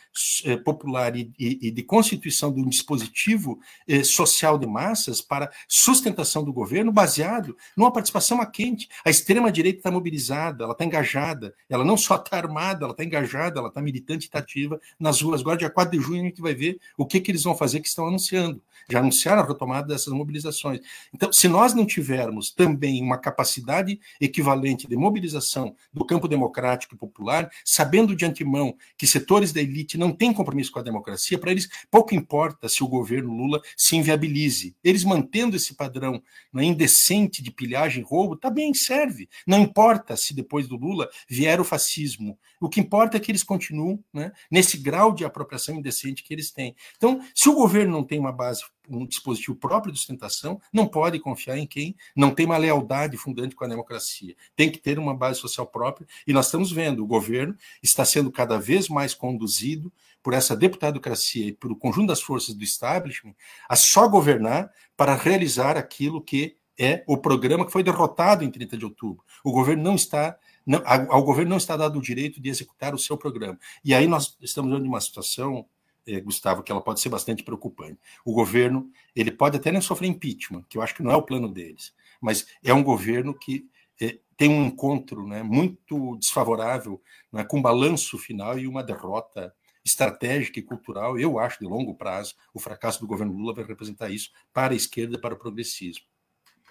[0.46, 6.54] eh, popular e, de constituição de um dispositivo eh, social de massas para sustentação do
[6.54, 8.88] governo baseado numa participação a quente.
[9.04, 13.60] A extrema-direita está mobilizada, ela está engajada, ela não só está armada, ela está engajada,
[13.60, 15.42] ela está militante, está ativa nas ruas.
[15.42, 17.80] Agora, dia 4 de junho, a gente vai ver o que, que eles vão fazer
[17.80, 18.62] que estão anunciando.
[18.90, 20.82] Já anunciaram a retomada dessas mobilizações.
[21.14, 26.98] Então, se nós não tivermos também uma capacidade equivalente de mobilização do campo democrático e
[26.98, 31.52] popular, sabendo de antemão que setores da elite não têm compromisso com a democracia, para
[31.52, 34.76] eles pouco importa se o governo Lula se inviabilize.
[34.84, 36.22] Eles mantendo esse padrão
[36.52, 39.30] né, indecente de pilhagem roubo, tá bem, serve.
[39.46, 42.38] Não importa se depois do Lula vier o fascismo.
[42.60, 46.52] O que importa importa que eles continuem né, nesse grau de apropriação indecente que eles
[46.52, 46.76] têm.
[46.96, 51.20] Então, se o governo não tem uma base, um dispositivo próprio de sustentação, não pode
[51.20, 54.36] confiar em quem não tem uma lealdade fundante com a democracia.
[54.56, 58.32] Tem que ter uma base social própria, e nós estamos vendo, o governo está sendo
[58.32, 63.34] cada vez mais conduzido por essa deputadocracia e por o conjunto das forças do establishment
[63.68, 68.78] a só governar para realizar aquilo que é o programa que foi derrotado em 30
[68.78, 69.24] de outubro.
[69.44, 73.00] O governo não está não, ao governo não está dado o direito de executar o
[73.00, 73.58] seu programa.
[73.84, 75.66] E aí nós estamos em uma situação,
[76.06, 78.00] eh, Gustavo, que ela pode ser bastante preocupante.
[78.26, 81.24] O governo, ele pode até nem sofrer impeachment, que eu acho que não é o
[81.24, 83.68] plano deles, mas é um governo que
[84.00, 89.54] eh, tem um encontro né, muito desfavorável, né, com um balanço final e uma derrota
[89.84, 94.10] estratégica e cultural, eu acho, de longo prazo, o fracasso do governo Lula vai representar
[94.10, 96.06] isso para a esquerda para o progressismo.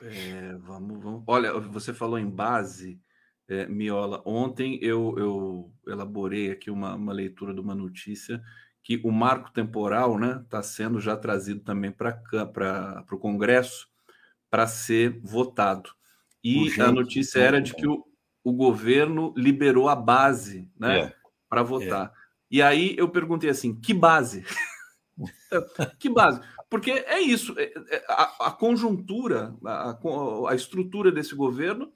[0.03, 1.23] É, vamos, vamos.
[1.27, 2.99] Olha, você falou em base,
[3.51, 4.23] é, Miola.
[4.25, 8.41] Ontem eu, eu elaborei aqui uma, uma, leitura de uma notícia
[8.83, 13.89] que o marco temporal está né, tá sendo já trazido também para o Congresso
[14.49, 15.91] para ser votado.
[16.43, 18.07] E a notícia era de que o,
[18.43, 21.15] o governo liberou a base né, é.
[21.49, 22.07] para votar.
[22.07, 22.11] É.
[22.53, 24.45] E aí eu perguntei assim: que base?
[25.99, 26.41] que base?
[26.71, 29.99] Porque é isso, é, é, a, a conjuntura, a,
[30.49, 31.93] a estrutura desse governo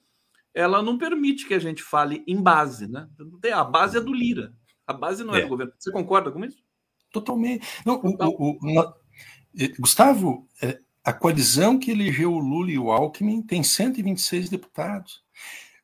[0.55, 3.09] ela não permite que a gente fale em base, né?
[3.53, 4.55] A base é do Lira,
[4.87, 5.73] a base não é, é do governo.
[5.77, 6.63] Você concorda com isso?
[7.13, 7.67] Totalmente.
[7.85, 8.95] Não, o, o, o,
[9.59, 15.23] eh, Gustavo, eh, a coalizão que elegeu o Lula e o Alckmin tem 126 deputados.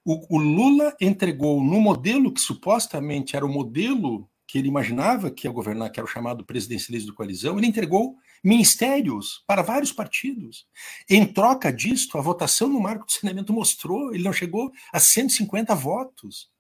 [0.05, 5.47] O, o Lula entregou no modelo que supostamente era o modelo que ele imaginava que
[5.47, 10.67] ia governar, que era o chamado presidencialismo de coalizão, ele entregou ministérios para vários partidos.
[11.09, 15.73] Em troca disto, a votação no marco do saneamento mostrou, ele não chegou a 150
[15.77, 16.51] votos.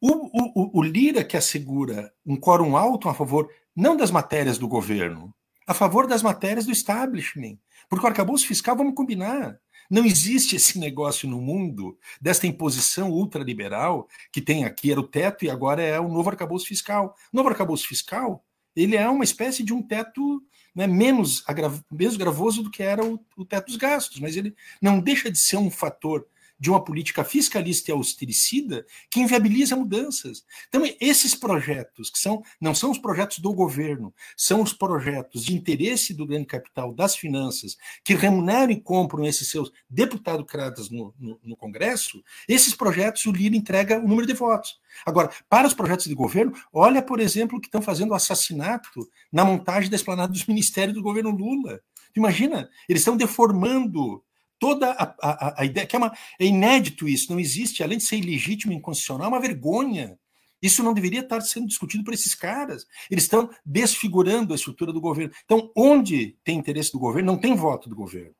[0.00, 4.66] O, o, o Lira que assegura um quórum alto a favor, não das matérias do
[4.66, 5.32] governo,
[5.64, 7.56] a favor das matérias do establishment.
[7.88, 14.08] Porque o arcabouço fiscal, vamos combinar, não existe esse negócio no mundo desta imposição ultraliberal
[14.32, 17.14] que tem aqui, era o teto e agora é o novo arcabouço fiscal.
[17.32, 18.44] O novo arcabouço fiscal,
[18.74, 20.42] ele é uma espécie de um teto
[20.74, 21.42] né, menos,
[21.90, 25.38] menos gravoso do que era o, o teto dos gastos, mas ele não deixa de
[25.38, 26.26] ser um fator
[26.58, 30.44] de uma política fiscalista e austericida que inviabiliza mudanças.
[30.68, 35.54] Então, esses projetos, que são, não são os projetos do governo, são os projetos de
[35.54, 41.38] interesse do grande capital, das finanças, que remuneram e compram esses seus deputadocratas no, no,
[41.42, 44.80] no Congresso, esses projetos o Lira entrega o número de votos.
[45.04, 49.44] Agora, para os projetos de governo, olha, por exemplo, que estão fazendo o assassinato na
[49.44, 51.80] montagem da esplanada dos ministérios do governo Lula.
[52.14, 54.22] Imagina, eles estão deformando
[54.58, 58.04] toda a, a, a, ideia, que é, uma, é inédito isso, não existe, além de
[58.04, 60.18] ser ilegítimo e inconstitucional, é uma vergonha.
[60.60, 62.86] Isso não deveria estar sendo discutido por esses caras.
[63.10, 65.32] Eles estão desfigurando a estrutura do governo.
[65.44, 68.34] Então, onde tem interesse do governo, não tem voto do governo.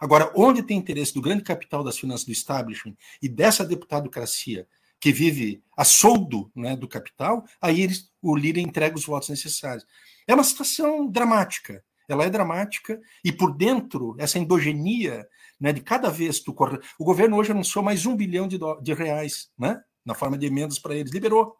[0.00, 4.66] Agora, onde tem interesse do grande capital das finanças do establishment e dessa deputadocracia
[5.00, 9.86] que vive a soldo né, do capital, aí eles, o Lira entrega os votos necessários.
[10.26, 11.82] É uma situação dramática.
[12.12, 15.26] Ela é dramática e por dentro, essa endogenia
[15.60, 16.78] né, de cada vez tu corre.
[16.98, 18.80] O governo hoje anunciou mais um bilhão de, do...
[18.80, 21.56] de reais, né, na forma de emendas para eles, liberou.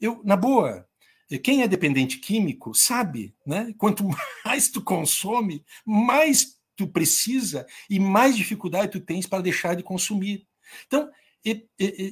[0.00, 0.86] Eu, na boa,
[1.42, 3.72] quem é dependente químico sabe, né?
[3.78, 4.04] Quanto
[4.44, 10.46] mais tu consome, mais tu precisa e mais dificuldade tu tens para deixar de consumir.
[10.86, 11.10] Então,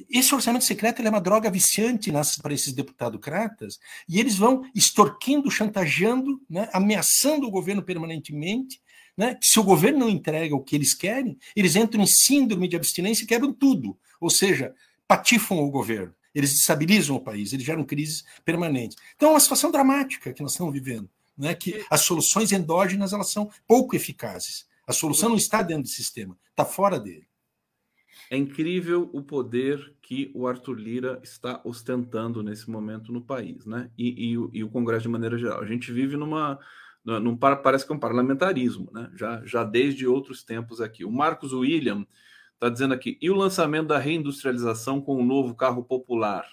[0.09, 6.41] esse orçamento secreto é uma droga viciante para esses deputadocratas e eles vão extorquindo, chantageando,
[6.49, 8.81] né, ameaçando o governo permanentemente
[9.17, 12.67] né, que se o governo não entrega o que eles querem, eles entram em síndrome
[12.67, 13.97] de abstinência e quebram tudo.
[14.19, 14.73] Ou seja,
[15.07, 18.97] patifam o governo, eles destabilizam o país, eles geram crises permanentes.
[19.15, 23.29] Então é uma situação dramática que nós estamos vivendo, né, que as soluções endógenas elas
[23.29, 24.65] são pouco eficazes.
[24.87, 27.27] A solução não está dentro do sistema, está fora dele.
[28.29, 33.89] É incrível o poder que o Arthur Lira está ostentando nesse momento no país, né?
[33.97, 35.61] E, e, e o Congresso de maneira geral.
[35.61, 36.59] A gente vive numa
[37.03, 39.09] não parece que é um parlamentarismo, né?
[39.15, 41.03] já, já desde outros tempos aqui.
[41.03, 42.05] O Marcos William
[42.53, 46.45] está dizendo aqui: e o lançamento da reindustrialização com o novo carro popular?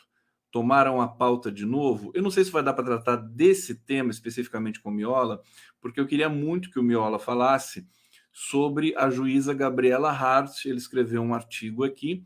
[0.51, 2.11] Tomaram a pauta de novo?
[2.15, 5.43] Eu não sei se vai dar para tratar desse tema especificamente com o Miola,
[5.79, 7.87] porque eu queria muito que o Miola falasse
[8.33, 10.65] sobre a juíza Gabriela Hart.
[10.65, 12.25] Ele escreveu um artigo aqui.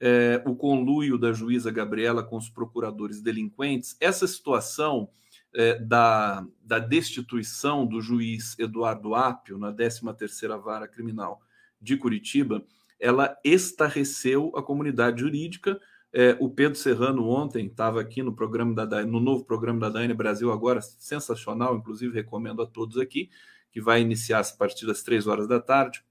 [0.00, 3.96] É, o conluio da juíza Gabriela com os procuradores delinquentes.
[4.00, 5.08] Essa situação
[5.54, 11.40] é, da, da destituição do juiz Eduardo Apio na 13ª Vara Criminal
[11.80, 12.64] de Curitiba,
[12.98, 15.80] ela estarreceu a comunidade jurídica.
[16.12, 20.14] É, o Pedro Serrano ontem estava aqui no programa da no novo programa da Daine
[20.14, 23.30] Brasil agora, sensacional, inclusive recomendo a todos aqui,
[23.72, 26.04] que vai iniciar a partir das três horas da tarde.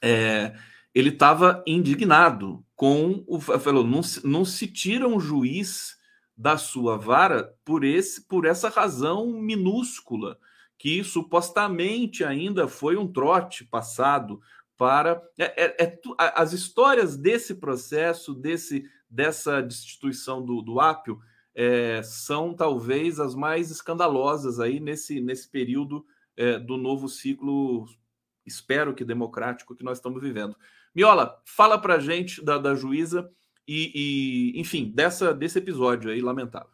[0.00, 0.54] É,
[0.94, 5.96] ele estava indignado com o falou não, não se tira um juiz
[6.36, 10.38] da sua vara por esse por essa razão minúscula
[10.76, 14.40] que supostamente ainda foi um trote passado
[14.76, 21.20] para é, é, é, as histórias desse processo desse dessa destituição do, do Ápio
[21.54, 26.04] é, são talvez as mais escandalosas aí nesse nesse período
[26.36, 27.86] é, do novo ciclo
[28.44, 30.56] espero que democrático que nós estamos vivendo
[30.94, 33.30] Miola fala para gente da, da juíza
[33.66, 36.70] e, e, enfim, dessa, desse episódio aí lamentável.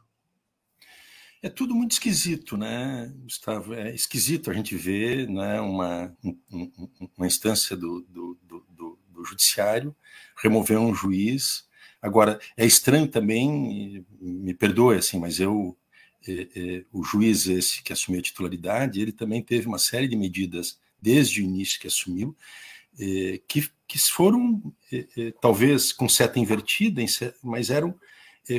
[1.40, 3.72] É tudo muito esquisito, né, Gustavo?
[3.72, 6.12] É esquisito a gente ver né, uma,
[7.16, 9.94] uma instância do, do, do, do judiciário
[10.36, 11.68] remover um juiz.
[12.02, 15.77] Agora, é estranho também, me perdoe, assim, mas eu,
[16.92, 21.40] o juiz esse que assumiu a titularidade, ele também teve uma série de medidas desde
[21.40, 22.36] o início que assumiu,
[22.98, 24.62] é, que que foram,
[25.40, 27.02] talvez com seta invertida,
[27.42, 27.98] mas eram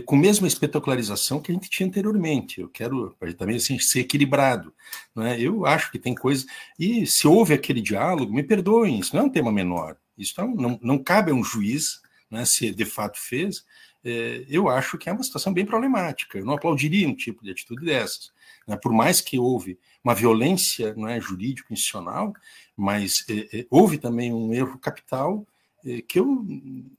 [0.06, 2.62] com a mesma espetacularização que a gente tinha anteriormente.
[2.62, 4.74] Eu quero também assim, ser equilibrado.
[5.18, 5.40] É?
[5.40, 6.46] Eu acho que tem coisas.
[6.78, 9.98] E se houve aquele diálogo, me perdoem, isso não é um tema menor.
[10.18, 13.64] Isso não, não, não cabe a um juiz, né, se de fato fez.
[14.04, 16.38] É, eu acho que é uma situação bem problemática.
[16.38, 18.32] Eu não aplaudiria um tipo de atitude dessas.
[18.68, 18.78] Né?
[18.78, 22.34] Por mais que houve uma violência não é, jurídico-institucional,
[22.76, 25.46] mas é, é, houve também um erro capital
[25.86, 26.46] é, que eu,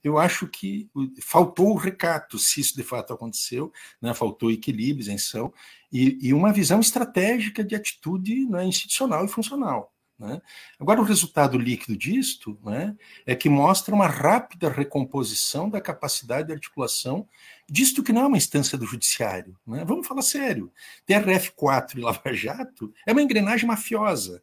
[0.03, 0.89] eu acho que
[1.23, 4.15] faltou o recato, se isso de fato aconteceu, né?
[4.15, 5.53] faltou equilíbrio, isenção,
[5.93, 9.93] e, e uma visão estratégica de atitude né, institucional e funcional.
[10.21, 10.41] Né?
[10.79, 12.95] Agora, o resultado líquido disto né,
[13.25, 17.27] é que mostra uma rápida recomposição da capacidade de articulação
[17.67, 19.57] disto que não é uma instância do judiciário.
[19.67, 19.83] Né?
[19.83, 20.71] Vamos falar sério.
[21.09, 24.43] TRF4 e Lava Jato é uma engrenagem mafiosa.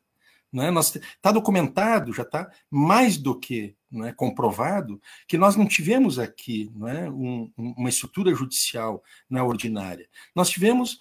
[0.52, 0.72] Né?
[0.80, 7.08] Está documentado, já está mais do que né, comprovado, que nós não tivemos aqui né,
[7.08, 10.10] um, uma estrutura judicial na ordinária.
[10.34, 11.00] Nós tivemos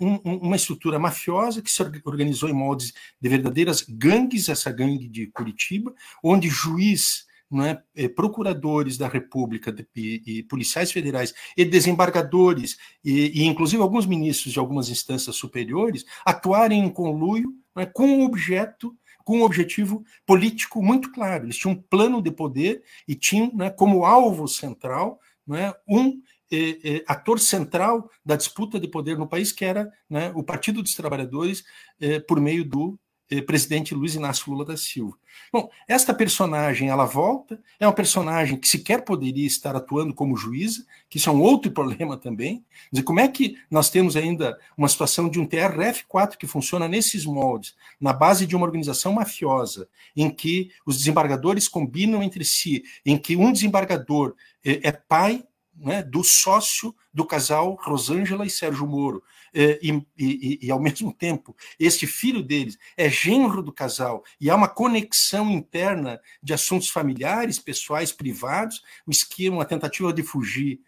[0.00, 5.26] um, uma estrutura mafiosa que se organizou em moldes de verdadeiras gangues, essa gangue de
[5.28, 7.26] Curitiba, onde juiz
[7.62, 14.04] é, eh, procuradores da República e, e, policiais federais e desembargadores, e, e, inclusive alguns
[14.04, 20.04] ministros de algumas instâncias superiores, atuarem em conluio é, com um objeto, com um objetivo
[20.26, 21.44] político muito claro.
[21.44, 26.20] Eles tinham um plano de poder e tinham né, como alvo central né, um
[26.50, 30.82] eh, eh, ator central da disputa de poder no país, que era né, o Partido
[30.82, 31.64] dos Trabalhadores,
[32.00, 35.16] eh, por meio do eh, presidente Luiz Inácio Lula da Silva.
[35.52, 40.86] Bom, esta personagem, ela volta, é uma personagem que sequer poderia estar atuando como juíza,
[41.10, 42.64] que isso é um outro problema também.
[42.92, 47.26] Dizer, como é que nós temos ainda uma situação de um TRF4 que funciona nesses
[47.26, 53.18] moldes, na base de uma organização mafiosa, em que os desembargadores combinam entre si, em
[53.18, 55.44] que um desembargador é, é pai
[55.76, 59.22] né, do sócio do casal Rosângela e Sérgio Moro.
[59.54, 64.50] É, e, e, e, ao mesmo tempo, este filho deles é genro do casal e
[64.50, 70.80] há uma conexão interna de assuntos familiares, pessoais, privados, o esquema, uma tentativa de fugir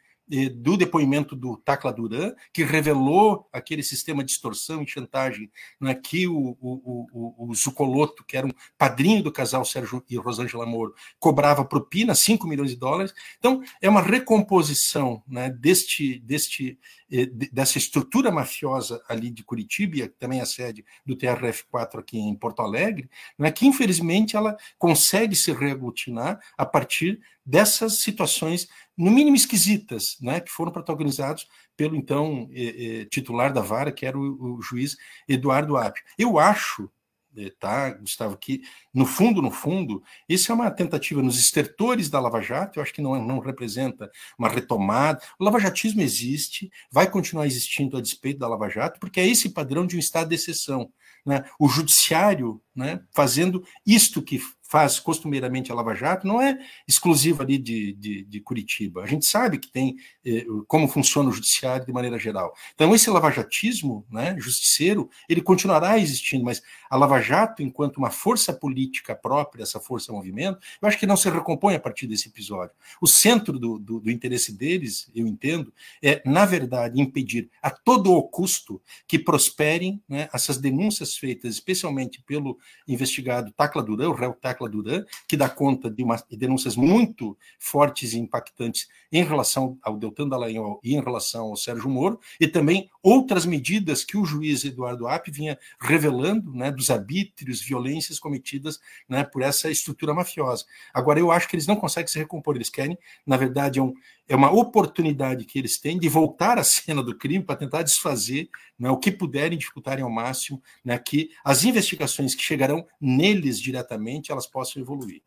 [0.57, 5.51] do depoimento do Tacla Duran, que revelou aquele sistema de extorsão e chantagem
[5.81, 10.17] né, que o, o, o, o Zucoloto, que era um padrinho do casal Sérgio e
[10.17, 13.15] Rosângela Moro, cobrava propina, 5 milhões de dólares.
[13.39, 16.79] Então, é uma recomposição né, deste, deste,
[17.11, 22.19] eh, dessa estrutura mafiosa ali de Curitiba, que também é a sede do TRF4 aqui
[22.19, 23.09] em Porto Alegre,
[23.39, 30.39] né, que infelizmente ela consegue se reaglutinar a partir dessas situações no mínimo esquisitas, né,
[30.39, 34.97] que foram protagonizados pelo então eh, eh, titular da vara, que era o, o juiz
[35.27, 36.03] Eduardo Apio.
[36.19, 36.91] Eu acho,
[37.35, 38.61] eh, tá, Gustavo, que
[38.93, 42.93] no fundo, no fundo, isso é uma tentativa nos estertores da Lava Jato, eu acho
[42.93, 45.23] que não, não representa uma retomada.
[45.39, 49.87] O lavajatismo existe, vai continuar existindo a despeito da Lava Jato, porque é esse padrão
[49.87, 50.93] de um estado de exceção.
[51.25, 51.45] Né?
[51.59, 54.39] O judiciário né, fazendo isto que
[54.69, 59.03] faz costumeiramente a Lava Jato não é exclusiva ali de, de, de Curitiba.
[59.03, 62.55] A gente sabe que tem eh, como funciona o judiciário de maneira geral.
[62.75, 68.53] Então, esse lavajatismo né, justiceiro, ele continuará existindo, mas a Lava Jato, enquanto uma força
[68.53, 72.75] política própria, essa força movimento, eu acho que não se recompõe a partir desse episódio.
[73.01, 78.13] O centro do, do, do interesse deles, eu entendo, é, na verdade, impedir a todo
[78.13, 84.35] o custo que prosperem né, essas denúncias feitas, especialmente pelo investigado Tacla Duran, o réu
[84.35, 89.79] Tacla Duran, que dá conta de, uma, de denúncias muito fortes e impactantes em relação
[89.83, 94.25] ao Deltan Dallagnol e em relação ao Sérgio Moro, e também outras medidas que o
[94.25, 100.65] juiz Eduardo App vinha revelando, né, dos arbítrios, violências cometidas né, por essa estrutura mafiosa.
[100.93, 103.95] Agora, eu acho que eles não conseguem se recompor, eles querem, na verdade, é, um,
[104.29, 108.51] é uma oportunidade que eles têm de voltar à cena do crime para tentar desfazer
[108.79, 114.31] né, o que puderem, dificultarem ao máximo, né, que as investigações que chegarão neles diretamente,
[114.31, 115.23] elas possam evoluir.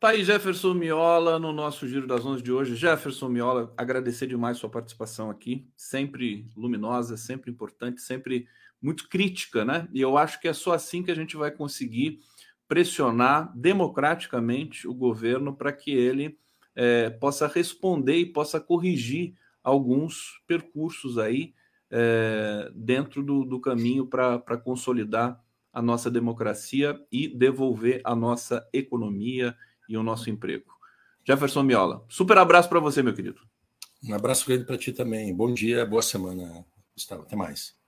[0.00, 2.74] Tá aí Jefferson Miola no nosso Giro das Onze de hoje.
[2.74, 8.48] Jefferson Miola, agradecer demais sua participação aqui, sempre luminosa, sempre importante, sempre
[8.80, 9.86] muito crítica, né?
[9.92, 12.18] E eu acho que é só assim que a gente vai conseguir
[12.66, 16.38] pressionar democraticamente o governo para que ele
[16.74, 21.54] é, possa responder e possa corrigir alguns percursos aí
[21.90, 25.42] é, dentro do, do caminho para consolidar
[25.72, 29.56] a nossa democracia e devolver a nossa economia
[29.88, 30.66] e o nosso emprego.
[31.26, 33.40] Jefferson Miola, super abraço para você, meu querido.
[34.02, 35.34] Um abraço grande para ti também.
[35.34, 36.64] Bom dia, boa semana,
[36.94, 37.22] Gustavo.
[37.22, 37.79] Até mais.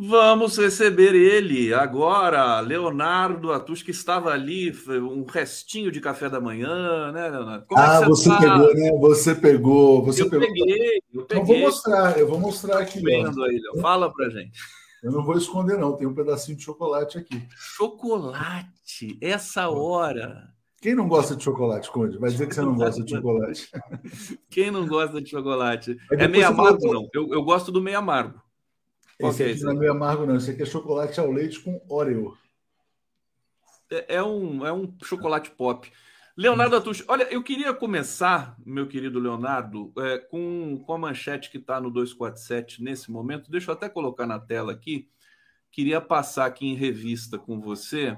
[0.00, 7.10] Vamos receber ele agora, Leonardo Atus, que estava ali, um restinho de café da manhã,
[7.10, 7.66] né, Leonardo?
[7.66, 8.38] Como ah, é você, você tá?
[8.38, 8.92] pegou, né?
[9.00, 10.46] Você pegou, você eu pegou.
[10.46, 11.42] Peguei, eu peguei.
[11.42, 13.00] Então vou mostrar, eu vou mostrar aqui.
[13.00, 13.82] Vendo aí, Léo.
[13.82, 14.60] Fala pra gente.
[15.02, 15.96] Eu não vou esconder, não.
[15.96, 17.42] Tem um pedacinho de chocolate aqui.
[17.56, 19.18] Chocolate?
[19.20, 20.48] Essa hora.
[20.80, 22.18] Quem não gosta de chocolate, Conde?
[22.18, 23.68] Vai dizer que você não gosta de chocolate.
[24.48, 25.96] Quem não gosta de chocolate?
[26.12, 27.08] É meio amargo, não.
[27.12, 28.40] Eu, eu gosto do meio amargo.
[29.18, 30.36] Esse é aqui não é meio amargo, não.
[30.36, 32.36] Esse aqui é chocolate ao leite com Oreo.
[33.90, 35.90] É, é um, é um chocolate pop.
[36.36, 41.58] Leonardo Atush, olha, eu queria começar, meu querido Leonardo, é, com, com a manchete que
[41.58, 43.50] está no 247 nesse momento.
[43.50, 45.10] Deixa eu até colocar na tela aqui.
[45.72, 48.16] Queria passar aqui em revista com você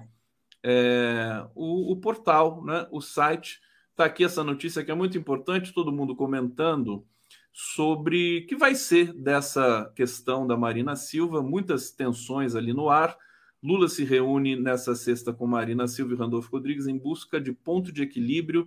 [0.62, 3.60] é, o, o, portal, né, o site.
[3.90, 7.06] Está aqui essa notícia que é muito importante, todo mundo comentando
[7.52, 13.16] sobre o que vai ser dessa questão da Marina Silva, muitas tensões ali no ar.
[13.62, 17.92] Lula se reúne nessa sexta com Marina Silva e Randolfo Rodrigues em busca de ponto
[17.92, 18.66] de equilíbrio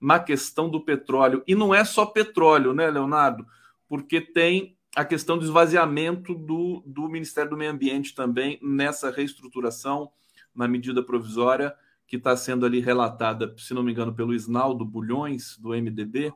[0.00, 1.42] na questão do petróleo.
[1.46, 3.46] E não é só petróleo, né, Leonardo?
[3.88, 10.10] Porque tem a questão do esvaziamento do, do Ministério do Meio Ambiente também nessa reestruturação
[10.54, 11.74] na medida provisória
[12.06, 16.32] que está sendo ali relatada, se não me engano, pelo Isnaldo Bulhões, do MDB,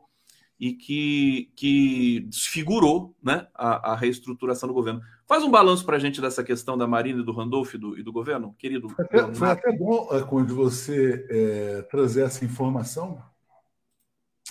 [0.59, 5.00] e que, que desfigurou né, a, a reestruturação do governo.
[5.26, 7.98] Faz um balanço para a gente dessa questão da Marina e do Randolph e do,
[7.98, 8.88] e do governo, querido.
[8.88, 13.22] Foi até, foi até bom eh, quando você é, trazer essa informação,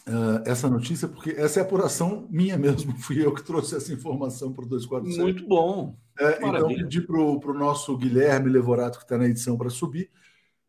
[0.07, 2.95] uh, essa notícia, porque essa é apuração minha mesmo.
[3.01, 5.21] Fui eu que trouxe essa informação para o 247.
[5.21, 5.97] Muito bom.
[6.19, 10.09] É, então, pedi para o nosso Guilherme Levorato, que está na edição, para subir.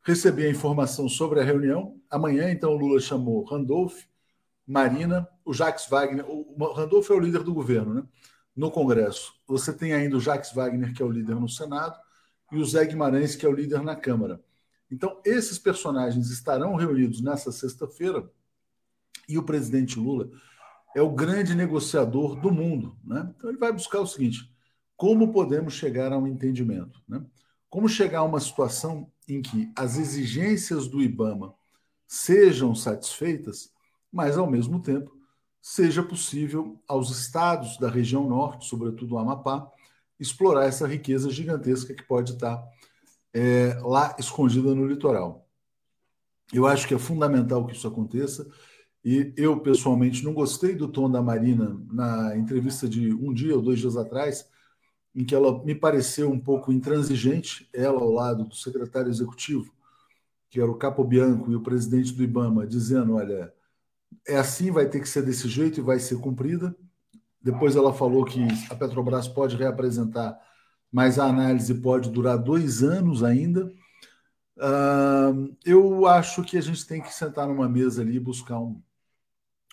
[0.03, 1.97] Recebi a informação sobre a reunião.
[2.11, 4.05] Amanhã, então, o Lula chamou Randolph,
[4.69, 6.27] Marina, o Jacques Wagner.
[6.29, 8.03] O Randolph é o líder do governo, né?
[8.55, 9.33] No Congresso.
[9.47, 11.99] Você tem ainda o Jacques Wagner, que é o líder no Senado,
[12.53, 14.45] e o Zé Guimarães, que é o líder na Câmara.
[14.91, 18.31] Então, esses personagens estarão reunidos nessa sexta-feira
[19.27, 20.31] e o presidente Lula
[20.95, 22.97] é o grande negociador do mundo.
[23.05, 23.33] Né?
[23.37, 24.51] Então, ele vai buscar o seguinte:
[24.97, 27.03] como podemos chegar a um entendimento?
[27.09, 27.25] Né?
[27.71, 31.55] Como chegar a uma situação em que as exigências do IBAMA
[32.07, 33.71] sejam satisfeitas,
[34.13, 35.17] mas, ao mesmo tempo,
[35.61, 39.71] seja possível aos estados da região norte, sobretudo o Amapá,
[40.19, 42.63] explorar essa riqueza gigantesca que pode estar
[43.33, 45.47] é, lá escondida no litoral.
[46.53, 48.49] Eu acho que é fundamental que isso aconteça.
[49.05, 53.63] E eu, pessoalmente, não gostei do tom da Marina na entrevista de um dia ou
[53.63, 54.49] dois dias atrás,
[55.15, 59.73] em que ela me pareceu um pouco intransigente, ela ao lado do secretário executivo,
[60.51, 63.53] que era o Capo Bianco, e o presidente do IBAMA, dizendo: olha,
[64.27, 66.75] é assim, vai ter que ser desse jeito e vai ser cumprida.
[67.41, 68.41] Depois ela falou que
[68.71, 70.39] a Petrobras pode reapresentar,
[70.91, 73.73] mas a análise pode durar dois anos ainda.
[74.57, 78.83] Uh, eu acho que a gente tem que sentar numa mesa ali e buscar um,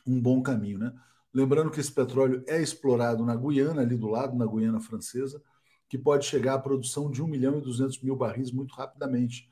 [0.06, 0.94] um bom caminho, né?
[1.34, 5.42] Lembrando que esse petróleo é explorado na Guiana, ali do lado, na Guiana Francesa,
[5.90, 9.50] que pode chegar à produção de 1 milhão e 200 mil barris muito rapidamente.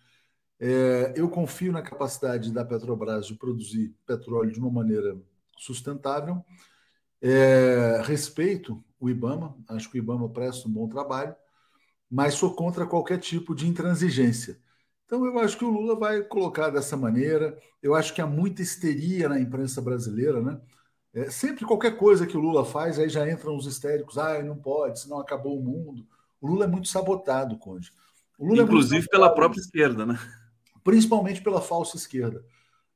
[0.66, 5.18] É, eu confio na capacidade da Petrobras de produzir petróleo de uma maneira
[5.58, 6.42] sustentável.
[7.22, 11.36] É, respeito o IBAMA, acho que o IBAMA presta um bom trabalho,
[12.10, 14.58] mas sou contra qualquer tipo de intransigência.
[15.06, 17.60] Então, eu acho que o Lula vai colocar dessa maneira.
[17.82, 20.62] Eu acho que há muita histeria na imprensa brasileira, né?
[21.14, 24.56] É, sempre qualquer coisa que o Lula faz, aí já entram os histéricos, ah, não
[24.56, 26.08] pode, senão acabou o mundo.
[26.40, 27.92] O Lula é muito sabotado, Conde.
[28.40, 30.18] É Inclusive é pela própria esquerda, né?
[30.84, 32.44] Principalmente pela falsa esquerda.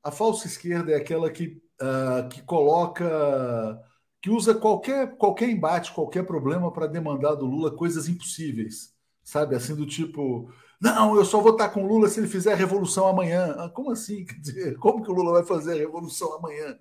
[0.04, 3.82] A falsa esquerda é aquela que, uh, que coloca,
[4.22, 9.56] que usa qualquer, qualquer embate, qualquer problema para demandar do Lula coisas impossíveis, sabe?
[9.56, 12.56] Assim, do tipo, não, eu só vou estar com o Lula se ele fizer a
[12.56, 13.56] revolução amanhã.
[13.58, 14.26] Ah, como assim?
[14.80, 16.78] Como que o Lula vai fazer a revolução amanhã?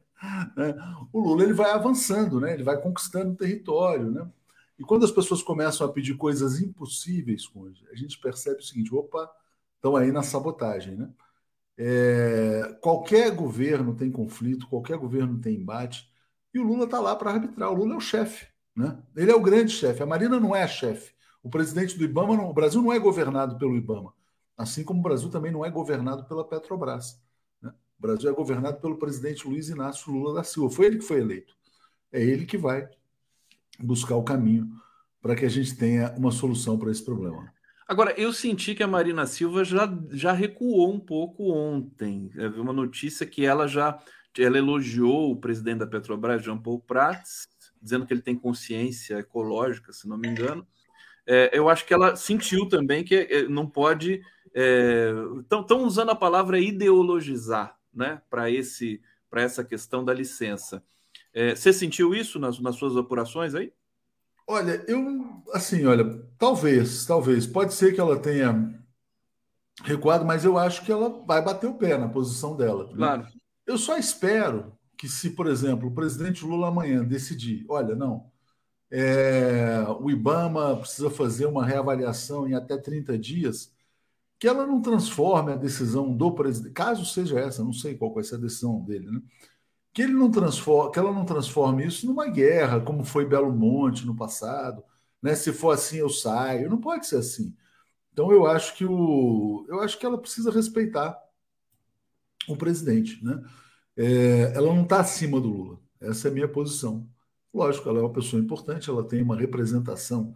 [0.57, 0.75] Né?
[1.13, 2.55] O Lula ele vai avançando, né?
[2.55, 4.11] ele vai conquistando território.
[4.11, 4.27] Né?
[4.79, 7.51] E quando as pessoas começam a pedir coisas impossíveis,
[7.91, 9.31] a gente percebe o seguinte: opa,
[9.77, 10.97] estão aí na sabotagem.
[10.97, 11.09] Né?
[11.79, 16.11] É, qualquer governo tem conflito, qualquer governo tem embate,
[16.53, 17.71] e o Lula está lá para arbitrar.
[17.71, 18.47] O Lula é o chefe.
[18.75, 18.99] Né?
[19.15, 20.03] Ele é o grande chefe.
[20.03, 21.15] A Marina não é a chefe.
[21.43, 24.13] O presidente do Ibama, não, o Brasil não é governado pelo Ibama,
[24.57, 27.21] assim como o Brasil também não é governado pela Petrobras.
[27.63, 30.75] O Brasil é governado pelo presidente Luiz Inácio Lula da Silva.
[30.75, 31.57] Foi ele que foi eleito.
[32.13, 32.89] É ele que vai
[33.79, 34.69] buscar o caminho
[35.21, 37.53] para que a gente tenha uma solução para esse problema.
[37.87, 42.31] Agora, eu senti que a Marina Silva já, já recuou um pouco ontem.
[42.35, 43.99] Eu vi uma notícia que ela já
[44.39, 47.49] ela elogiou o presidente da Petrobras, Jean Paul Prats,
[47.81, 50.67] dizendo que ele tem consciência ecológica, se não me engano.
[51.27, 54.21] É, eu acho que ela sentiu também que é, não pode.
[55.41, 58.51] Estão é, usando a palavra ideologizar né, para
[59.43, 60.83] essa questão da licença.
[61.33, 63.73] É, você sentiu isso nas, nas suas apurações aí?
[64.47, 68.81] Olha, eu, assim, olha, talvez, talvez, pode ser que ela tenha
[69.83, 72.89] recuado, mas eu acho que ela vai bater o pé na posição dela.
[72.95, 73.23] Claro.
[73.23, 73.33] Né?
[73.67, 78.31] Eu só espero que, se, por exemplo, o presidente Lula amanhã decidir, olha, não,
[78.91, 83.75] é, o IBAMA precisa fazer uma reavaliação em até 30 dias,
[84.39, 88.23] que ela não transforme a decisão do presidente, caso seja essa, não sei qual vai
[88.23, 89.21] ser a decisão dele, né?
[89.97, 94.05] Que ele não transforme, que ela não transforme isso numa guerra, como foi Belo Monte
[94.05, 94.85] no passado,
[95.23, 95.35] né?
[95.35, 97.57] Se for assim eu saio, não pode ser assim.
[98.13, 101.19] Então eu acho que o, eu acho que ela precisa respeitar
[102.47, 103.43] o presidente, né?
[103.97, 105.81] É, ela não está acima do Lula.
[105.99, 107.09] Essa é a minha posição.
[107.53, 110.35] Lógico, ela é uma pessoa importante, ela tem uma representação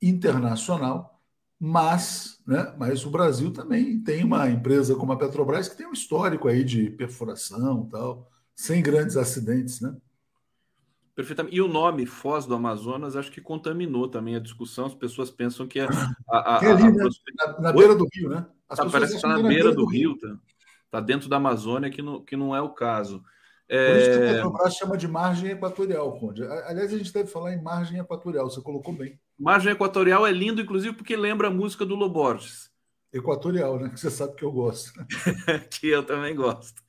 [0.00, 1.20] internacional,
[1.58, 5.92] mas, né, mas o Brasil também tem uma empresa como a Petrobras que tem um
[5.92, 9.96] histórico aí de perfuração tal, sem grandes acidentes, né?
[11.14, 11.56] Perfeitamente.
[11.56, 14.86] E o nome Foz do Amazonas acho que contaminou também a discussão.
[14.86, 15.86] As pessoas pensam que é
[16.30, 17.08] a, a, é ali, a, né?
[17.36, 18.46] na, na, beira do rio, né?
[18.68, 20.18] Tá, parece que está na, na, beira do, do rio, rio.
[20.18, 20.38] Tá,
[20.90, 23.22] tá, dentro da Amazônia, que não, que não é o caso.
[23.68, 23.92] É...
[23.92, 26.42] Por isso que a Petrobras chama de margem equatorial, Conde.
[26.42, 29.18] Aliás, a gente deve falar em margem equatorial, você colocou bem.
[29.38, 32.69] Margem equatorial é lindo, inclusive, porque lembra a música do Loborges.
[33.12, 33.90] Equatorial, né?
[33.90, 34.92] Que você sabe que eu gosto.
[35.70, 36.82] que eu também gosto.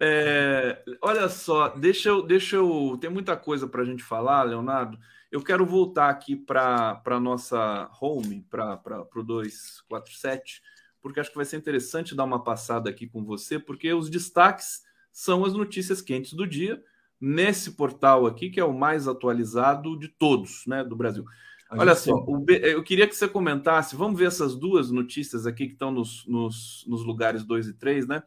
[0.00, 2.98] É, olha só, deixa eu, deixa eu.
[3.00, 4.98] Tem muita coisa para a gente falar, Leonardo.
[5.30, 10.60] Eu quero voltar aqui para a nossa home, para o 247,
[11.00, 14.82] porque acho que vai ser interessante dar uma passada aqui com você, porque os destaques
[15.12, 16.82] são as notícias quentes do dia
[17.20, 21.24] nesse portal aqui, que é o mais atualizado de todos, né, do Brasil.
[21.72, 22.26] Olha só,
[22.62, 26.84] eu queria que você comentasse, vamos ver essas duas notícias aqui que estão nos, nos,
[26.88, 28.22] nos lugares 2 e 3, né?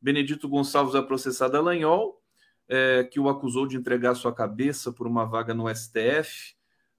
[0.00, 2.20] Benedito Gonçalves é processado a Lanhol,
[2.68, 6.54] é, que o acusou de entregar sua cabeça por uma vaga no STF.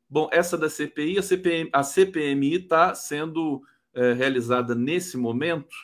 [0.10, 3.62] Bom, essa da CPI, a, CPM, a CPMI está sendo
[3.94, 5.76] é, realizada nesse momento,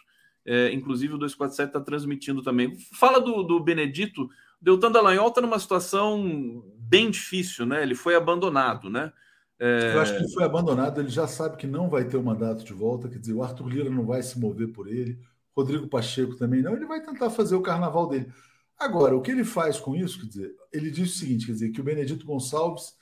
[0.45, 2.77] é, inclusive o 247 está transmitindo também.
[2.93, 4.29] Fala do, do Benedito.
[4.61, 7.81] Deltan Dallagnol está numa situação bem difícil, né?
[7.81, 9.11] Ele foi abandonado, né?
[9.59, 9.95] É...
[9.95, 12.63] Eu acho que ele foi abandonado, ele já sabe que não vai ter o mandato
[12.63, 15.19] de volta, quer dizer, o Arthur Lira não vai se mover por ele,
[15.55, 18.31] Rodrigo Pacheco também não, ele vai tentar fazer o carnaval dele.
[18.77, 21.71] Agora, o que ele faz com isso, quer dizer, ele diz o seguinte, quer dizer,
[21.71, 22.95] que o Benedito Gonçalves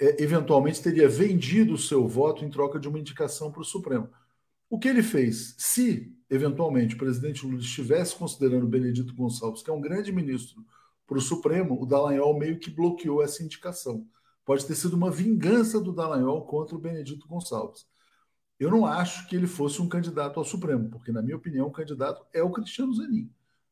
[0.00, 4.08] é, eventualmente teria vendido o seu voto em troca de uma indicação para o Supremo.
[4.70, 5.54] O que ele fez?
[5.58, 10.64] Se, eventualmente, o presidente Lula estivesse considerando Benedito Gonçalves, que é um grande ministro,
[11.06, 14.06] para o Supremo, o Dallagnol meio que bloqueou essa indicação.
[14.44, 17.86] Pode ter sido uma vingança do Dallagnol contra o Benedito Gonçalves.
[18.58, 21.72] Eu não acho que ele fosse um candidato ao Supremo, porque, na minha opinião, o
[21.72, 23.30] candidato é o Cristiano Zanin.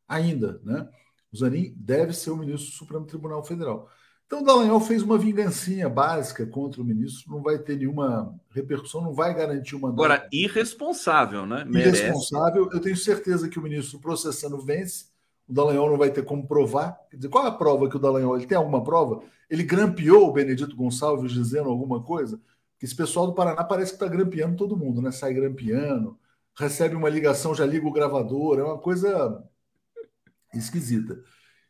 [0.09, 0.89] Ainda, né?
[1.33, 3.89] O Zanin deve ser o ministro do Supremo Tribunal Federal.
[4.27, 9.01] Então, o Dallagnol fez uma vingancinha básica contra o ministro, não vai ter nenhuma repercussão,
[9.01, 9.89] não vai garantir uma.
[9.89, 11.65] Agora, irresponsável, né?
[11.65, 12.03] Merece.
[12.03, 12.71] Irresponsável.
[12.73, 15.07] Eu tenho certeza que o ministro processando vence,
[15.51, 16.97] o Dallagnol não vai ter como provar.
[17.11, 19.23] Quer dizer, qual é a prova que o Dallagnol ele tem alguma prova?
[19.49, 22.41] Ele grampeou o Benedito Gonçalves dizendo alguma coisa?
[22.79, 25.11] Que esse pessoal do Paraná parece que está grampeando todo mundo, né?
[25.11, 26.19] Sai grampeando,
[26.57, 29.45] recebe uma ligação, já liga o gravador, é uma coisa
[30.55, 31.21] esquisita.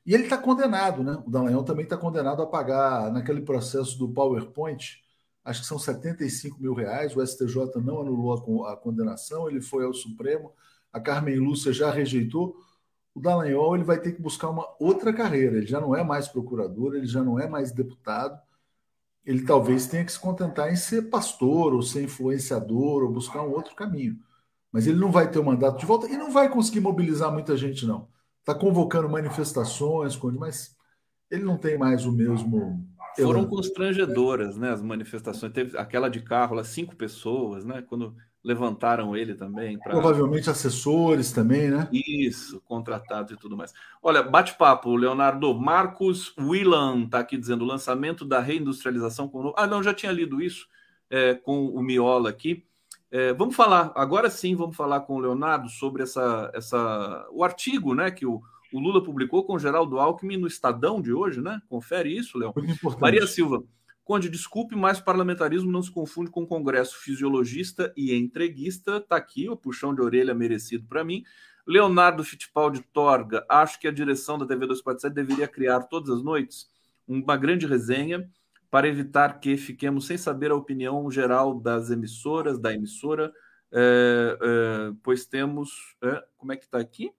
[0.04, 1.22] E ele está condenado, né?
[1.26, 5.02] O Dallagnol também está condenado a pagar naquele processo do PowerPoint,
[5.42, 7.16] acho que são 75 mil reais.
[7.16, 10.52] O STJ não anulou a, condenação, ele foi ao Supremo,
[10.92, 12.56] a Carmen Lúcia já rejeitou.
[13.14, 15.56] O Dallagnol ele vai ter que buscar uma outra carreira.
[15.56, 18.40] Ele já não é mais procurador, ele já não é mais deputado.
[19.24, 23.50] Ele talvez tenha que se contentar em ser pastor, ou ser influenciador, ou buscar um
[23.50, 24.18] outro caminho.
[24.72, 27.56] Mas ele não vai ter o mandato de volta e não vai conseguir mobilizar muita
[27.56, 28.08] gente, não
[28.40, 30.76] está convocando manifestações, mas
[31.30, 32.84] ele não tem mais o mesmo.
[33.16, 34.70] Foram constrangedoras, né?
[34.70, 35.52] As manifestações.
[35.52, 37.82] Teve aquela de carro lá, cinco pessoas, né?
[37.82, 39.78] Quando levantaram ele também.
[39.78, 39.92] Pra...
[39.92, 41.88] Provavelmente assessores também, né?
[41.92, 43.72] Isso, contratados e tudo mais.
[44.02, 45.54] Olha, bate-papo, Leonardo.
[45.54, 49.28] Marcos Willan está aqui dizendo: o lançamento da reindustrialização.
[49.28, 49.52] Com...
[49.56, 50.66] Ah, não, já tinha lido isso
[51.10, 52.64] é, com o Miola aqui.
[53.10, 57.92] É, vamos falar, agora sim, vamos falar com o Leonardo sobre essa, essa, o artigo
[57.92, 58.40] né, que o,
[58.72, 61.60] o Lula publicou com o Geraldo Alckmin no Estadão de hoje, né?
[61.68, 62.54] Confere isso, Léo.
[63.00, 63.64] Maria Silva,
[64.10, 68.96] Conde, desculpe, mas parlamentarismo não se confunde com congresso fisiologista e entreguista.
[68.96, 71.22] Está aqui o puxão de orelha merecido para mim.
[71.64, 76.68] Leonardo Fittipaldi Torga, acho que a direção da TV 247 deveria criar todas as noites
[77.06, 78.28] uma grande resenha
[78.68, 83.32] para evitar que fiquemos sem saber a opinião geral das emissoras, da emissora,
[83.70, 85.70] é, é, pois temos.
[86.02, 87.12] É, como é que está aqui?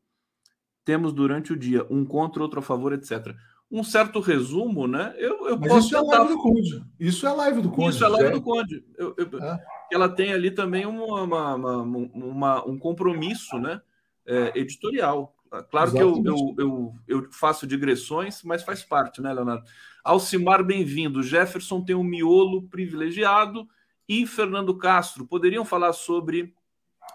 [0.84, 3.34] Temos durante o dia um contra, outro a favor, etc.
[3.72, 5.16] um certo resumo, né?
[5.18, 6.86] Eu, eu Mas posso isso é live do Conde.
[7.00, 7.96] Isso é live do Conde.
[7.96, 8.86] Isso é live do Conde.
[8.98, 9.64] Eu, eu, é.
[9.94, 11.82] Ela tem ali também uma, uma, uma,
[12.14, 13.82] uma um compromisso né?
[14.26, 15.34] É, editorial.
[15.70, 16.22] Claro Exatamente.
[16.24, 19.64] que eu, eu, eu, faço digressões, mas faz parte, né, Leonardo?
[20.04, 21.24] Alcimar, bem-vindo.
[21.24, 23.68] Jefferson tem um miolo privilegiado
[24.08, 25.26] e Fernando Castro.
[25.26, 26.54] Poderiam falar sobre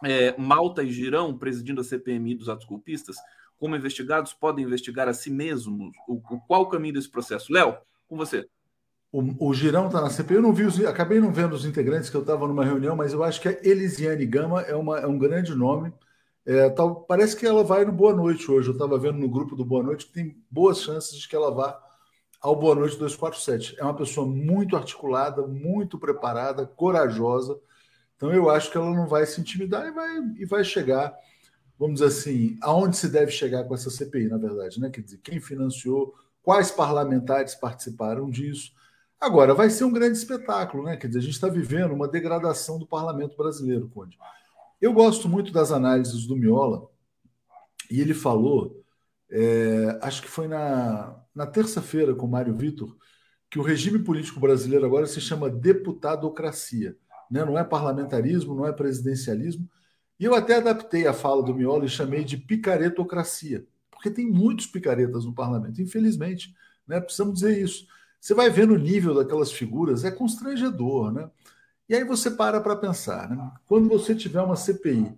[0.02, 3.16] é, Malta e Girão presidindo a CPMI dos atos golpistas?
[3.58, 5.92] Como investigados podem investigar a si mesmos?
[6.08, 7.52] O, qual o caminho desse processo?
[7.52, 7.76] Léo,
[8.06, 8.46] com você.
[9.10, 10.36] O, o Girão está na CPI.
[10.36, 13.12] Eu não vi os, acabei não vendo os integrantes que eu estava numa reunião, mas
[13.12, 15.92] eu acho que a Elisiane Gama é, uma, é um grande nome.
[16.44, 18.68] É, tal, parece que ela vai no Boa Noite hoje.
[18.68, 21.50] Eu estava vendo no grupo do Boa Noite que tem boas chances de que ela
[21.50, 21.80] vá
[22.40, 23.76] ao Boa Noite 247.
[23.78, 27.58] É uma pessoa muito articulada, muito preparada, corajosa.
[28.16, 31.14] Então eu acho que ela não vai se intimidar e vai, e vai chegar,
[31.78, 34.90] vamos dizer assim, aonde se deve chegar com essa CPI, na verdade, né?
[34.90, 38.72] Quer dizer, quem financiou, quais parlamentares participaram disso.
[39.20, 40.96] Agora, vai ser um grande espetáculo, né?
[40.96, 44.18] Quer dizer, a gente está vivendo uma degradação do parlamento brasileiro, Conde.
[44.80, 46.88] Eu gosto muito das análises do Miola,
[47.90, 48.84] e ele falou,
[49.30, 52.96] é, acho que foi na, na terça-feira com o Mário Vitor,
[53.50, 56.96] que o regime político brasileiro agora se chama deputadocracia.
[57.30, 57.44] Né?
[57.44, 59.68] Não é parlamentarismo, não é presidencialismo.
[60.18, 64.66] E eu até adaptei a fala do Miola e chamei de picaretocracia, porque tem muitos
[64.66, 66.54] picaretas no parlamento, infelizmente.
[66.86, 67.00] Né?
[67.00, 67.86] Precisamos dizer isso.
[68.20, 71.30] Você vai vendo o nível daquelas figuras, é constrangedor, né?
[71.88, 73.52] E aí você para para pensar, né?
[73.66, 75.16] Quando você tiver uma CPI,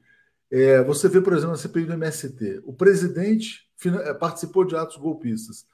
[0.51, 3.69] é, você vê, por exemplo, a CPI do MST, o presidente
[4.05, 5.67] é, participou de atos golpistas,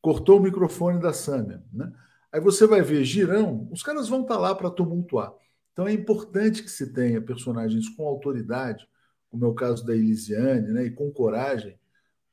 [0.00, 1.92] cortou o microfone da Sâmia, né?
[2.30, 5.32] Aí você vai ver Girão, os caras vão estar tá lá para tumultuar.
[5.78, 8.84] Então é importante que se tenha personagens com autoridade,
[9.30, 11.78] como é o caso da Elisiane, né, e com coragem,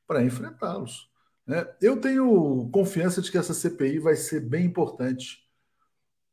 [0.04, 1.08] para enfrentá-los.
[1.46, 1.64] Né?
[1.80, 5.46] Eu tenho confiança de que essa CPI vai ser bem importante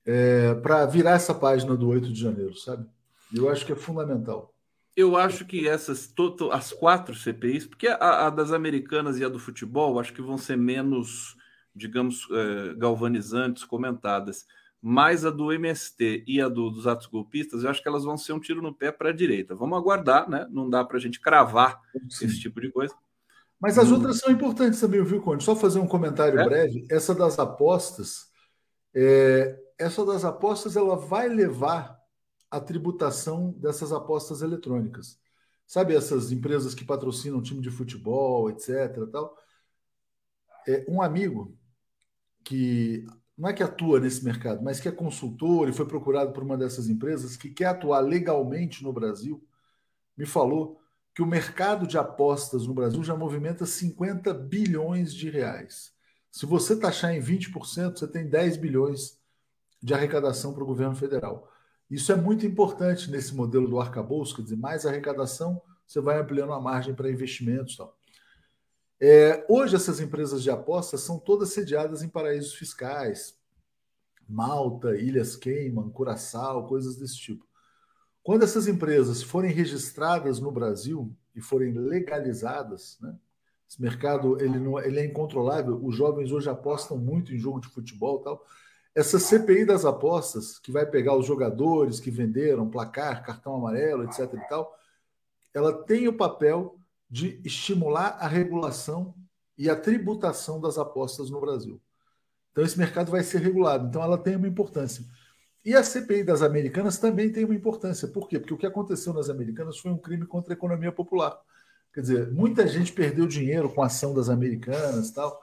[0.03, 2.89] é, para virar essa página do 8 de janeiro, sabe?
[3.32, 4.51] Eu acho que é fundamental.
[4.95, 6.11] Eu acho que essas,
[6.51, 10.39] as quatro CPIs, porque a, a, das americanas e a do futebol, acho que vão
[10.39, 11.38] ser menos,
[11.76, 14.47] digamos, é, galvanizantes, comentadas.
[14.86, 18.17] Mas a do MST e a do, dos atos golpistas, eu acho que elas vão
[18.17, 19.55] ser um tiro no pé para a direita.
[19.55, 20.45] Vamos aguardar, né?
[20.51, 21.79] Não dá para a gente cravar
[22.09, 22.25] Sim.
[22.25, 22.93] esse tipo de coisa.
[23.61, 23.93] Mas as hum.
[23.93, 25.41] outras são importantes também, viu, Conde?
[25.41, 26.43] Só fazer um comentário é?
[26.43, 26.86] breve.
[26.91, 28.25] Essa das apostas,
[28.93, 31.97] é, essa das apostas ela vai levar
[32.51, 35.17] a tributação dessas apostas eletrônicas.
[35.65, 39.09] Sabe essas empresas que patrocinam time de futebol, etc.
[39.09, 39.34] Tal?
[40.67, 41.57] É, um amigo
[42.43, 43.05] que
[43.38, 46.57] não é que atua nesse mercado, mas que é consultor e foi procurado por uma
[46.57, 49.43] dessas empresas que quer atuar legalmente no Brasil,
[50.15, 50.79] me falou
[51.13, 55.93] que o mercado de apostas no Brasil já movimenta 50 bilhões de reais.
[56.31, 59.19] Se você taxar em 20%, você tem 10 bilhões
[59.81, 61.51] de arrecadação para o governo federal.
[61.89, 66.53] Isso é muito importante nesse modelo do arcabouço, quer dizer, mais arrecadação, você vai ampliando
[66.53, 67.77] a margem para investimentos.
[67.77, 67.95] Tal.
[69.06, 73.38] É, hoje, essas empresas de apostas são todas sediadas em paraísos fiscais,
[74.26, 77.45] Malta, Ilhas Cayman, Curaçao, coisas desse tipo.
[78.24, 83.14] Quando essas empresas forem registradas no Brasil e forem legalizadas, né,
[83.70, 85.78] esse mercado ele, não, ele é incontrolável.
[85.84, 88.45] Os jovens hoje apostam muito em jogo de futebol tal.
[88.95, 94.34] Essa CPI das apostas, que vai pegar os jogadores que venderam, placar, cartão amarelo, etc.
[94.34, 94.74] e tal,
[95.54, 96.80] ela tem o papel
[97.14, 99.14] de estimular a regulação
[99.55, 101.80] e a tributação das apostas no Brasil.
[102.51, 103.88] Então, esse mercado vai ser regulado.
[103.88, 105.05] Então, ela tem uma importância.
[105.64, 108.07] E a CPI das americanas também tem uma importância.
[108.07, 108.39] Por quê?
[108.39, 111.39] Porque o que aconteceu nas americanas foi um crime contra a economia popular.
[111.93, 115.39] Quer dizer, muita gente perdeu dinheiro com a ação das americanas tal.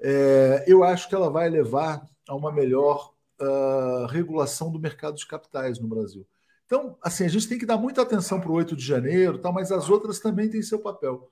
[0.00, 5.26] É, eu acho que ela vai levar a uma melhor uh, regulação do mercado de
[5.26, 6.26] capitais no Brasil.
[6.72, 9.52] Então, assim, a gente tem que dar muita atenção para o 8 de janeiro, tal,
[9.52, 11.30] mas as outras também têm seu papel.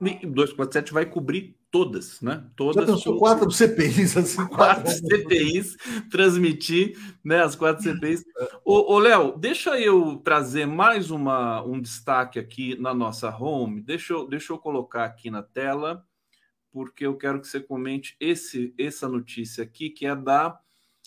[0.00, 2.48] 247 vai cobrir todas, né?
[2.56, 2.86] Todas.
[2.86, 5.76] Já pensou quatro CPIs, assim, quatro, quatro CPIs,
[6.10, 8.24] transmitir né, as quatro CPIs.
[8.64, 13.82] Ô, Léo, deixa eu trazer mais uma, um destaque aqui na nossa home.
[13.82, 16.02] Deixa eu, deixa eu colocar aqui na tela
[16.72, 20.58] porque eu quero que você comente esse, essa notícia aqui, que é da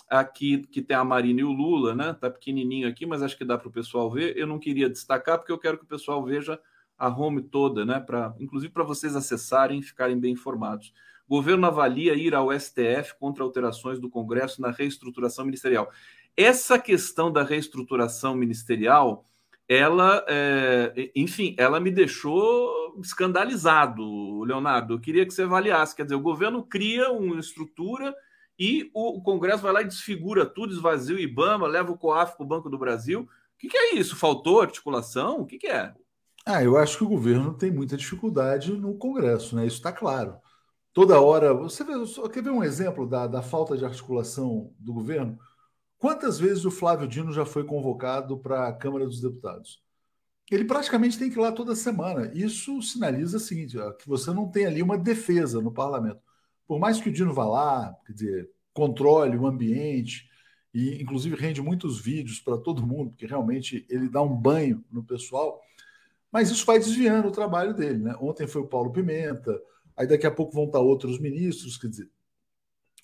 [0.10, 2.14] aqui que tem a Marina e o Lula, né?
[2.14, 4.36] Tá pequenininho aqui, mas acho que dá para o pessoal ver.
[4.38, 6.60] Eu não queria destacar porque eu quero que o pessoal veja
[6.97, 7.99] a home toda, né?
[7.99, 10.93] Para inclusive para vocês acessarem ficarem bem informados.
[11.28, 15.91] Governo avalia ir ao STF contra alterações do Congresso na reestruturação ministerial.
[16.36, 19.26] Essa questão da reestruturação ministerial
[19.70, 24.95] ela, é, enfim, ela me deixou escandalizado, Leonardo.
[24.95, 25.95] Eu queria que você avaliasse.
[25.95, 28.16] Quer dizer, o governo cria uma estrutura
[28.60, 32.43] e o, Congresso vai lá e desfigura tudo, esvazia o IBAMA, leva o COAF para
[32.43, 33.22] o Banco do Brasil.
[33.22, 34.18] O que, que, é isso?
[34.18, 35.39] Faltou articulação?
[35.39, 35.93] O que, que é?
[36.45, 39.66] Ah, eu acho que o governo tem muita dificuldade no Congresso, né?
[39.66, 40.38] Isso está claro.
[40.93, 41.53] Toda hora.
[41.53, 41.93] Você vê,
[42.34, 45.39] quer ver um exemplo da, da falta de articulação do governo?
[45.97, 49.82] Quantas vezes o Flávio Dino já foi convocado para a Câmara dos Deputados?
[50.51, 52.32] Ele praticamente tem que ir lá toda semana.
[52.34, 56.22] Isso sinaliza o seguinte: que você não tem ali uma defesa no parlamento.
[56.70, 60.30] Por mais que o Dino vá lá, quer dizer, controle o ambiente,
[60.72, 65.03] e inclusive rende muitos vídeos para todo mundo, porque realmente ele dá um banho no
[65.03, 65.59] pessoal,
[66.32, 67.97] mas isso vai desviando o trabalho dele.
[68.03, 68.15] Né?
[68.22, 69.59] Ontem foi o Paulo Pimenta,
[69.97, 72.07] aí daqui a pouco vão estar outros ministros, quer dizer,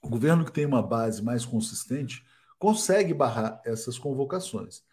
[0.03, 2.23] o governo que tem uma base mais consistente
[2.59, 4.83] consegue barrar essas convocações.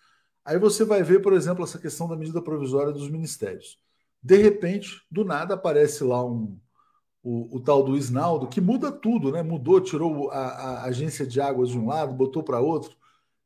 [0.43, 3.79] Aí você vai ver, por exemplo, essa questão da medida provisória dos ministérios.
[4.23, 6.59] De repente, do nada, aparece lá um,
[7.23, 9.43] o, o tal do Isnaldo, que muda tudo, né?
[9.43, 12.97] Mudou, tirou a, a agência de águas de um lado, botou para outro.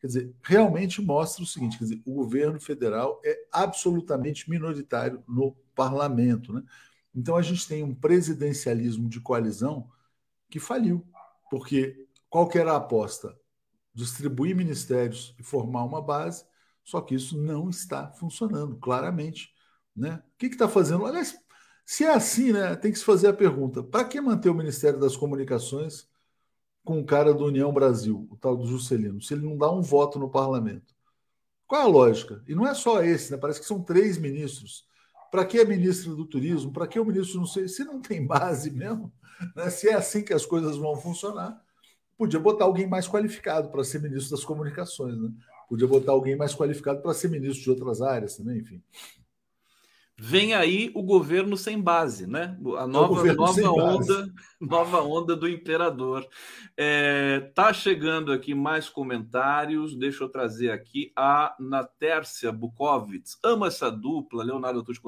[0.00, 5.52] Quer dizer, realmente mostra o seguinte: quer dizer, o governo federal é absolutamente minoritário no
[5.74, 6.52] parlamento.
[6.52, 6.62] Né?
[7.14, 9.88] Então a gente tem um presidencialismo de coalizão
[10.50, 11.06] que faliu,
[11.50, 13.36] porque qual era a aposta?
[13.96, 16.44] distribuir ministérios e formar uma base,
[16.84, 19.50] só que isso não está funcionando, claramente.
[19.96, 20.22] Né?
[20.34, 21.06] O que está fazendo?
[21.06, 21.34] Aliás,
[21.86, 25.00] se é assim, né, tem que se fazer a pergunta: para que manter o Ministério
[25.00, 26.08] das Comunicações
[26.84, 29.82] com o cara do União Brasil, o tal do Juscelino, se ele não dá um
[29.82, 30.94] voto no parlamento?
[31.66, 32.42] Qual é a lógica?
[32.46, 33.38] E não é só esse, né?
[33.38, 34.86] parece que são três ministros.
[35.30, 36.72] Para que a ministra do Turismo?
[36.72, 37.68] Para que o ministro não sei?
[37.68, 39.12] Se não tem base mesmo,
[39.56, 39.70] né?
[39.70, 41.60] se é assim que as coisas vão funcionar,
[42.16, 45.30] Podia botar alguém mais qualificado para ser ministro das comunicações, né?
[45.68, 48.82] Podia botar alguém mais qualificado para ser ministro de outras áreas também, enfim.
[50.18, 52.56] Vem aí o governo sem base, né?
[52.78, 56.26] A nova, nova onda, nova onda do imperador.
[56.74, 59.94] É, tá chegando aqui mais comentários.
[59.94, 63.38] Deixa eu trazer aqui a Natércia Bukovitz.
[63.44, 65.02] Ama essa dupla, Leonardo Tucci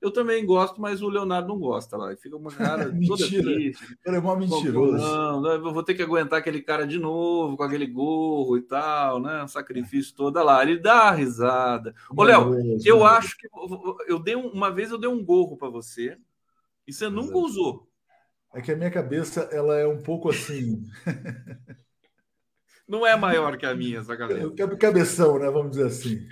[0.00, 2.16] eu também gosto, mas o Leonardo não gosta lá.
[2.16, 3.98] Fica uma cara toda triste.
[4.04, 4.96] Ele é uma mentiroso.
[4.96, 9.20] Não, eu vou ter que aguentar aquele cara de novo, com aquele gorro e tal,
[9.20, 9.44] né?
[9.44, 10.62] Um sacrifício todo lá.
[10.62, 11.94] Ele dá risada.
[12.16, 13.48] Ô, Léo, eu acho que
[14.06, 16.16] eu dei um, uma vez eu dei um gorro para você
[16.86, 17.44] e você nunca Exato.
[17.44, 17.90] usou.
[18.54, 20.82] É que a minha cabeça ela é um pouco assim.
[22.88, 24.76] não é maior que a minha, essa cabeça.
[24.78, 25.50] Cabeção, né?
[25.50, 26.26] Vamos dizer assim.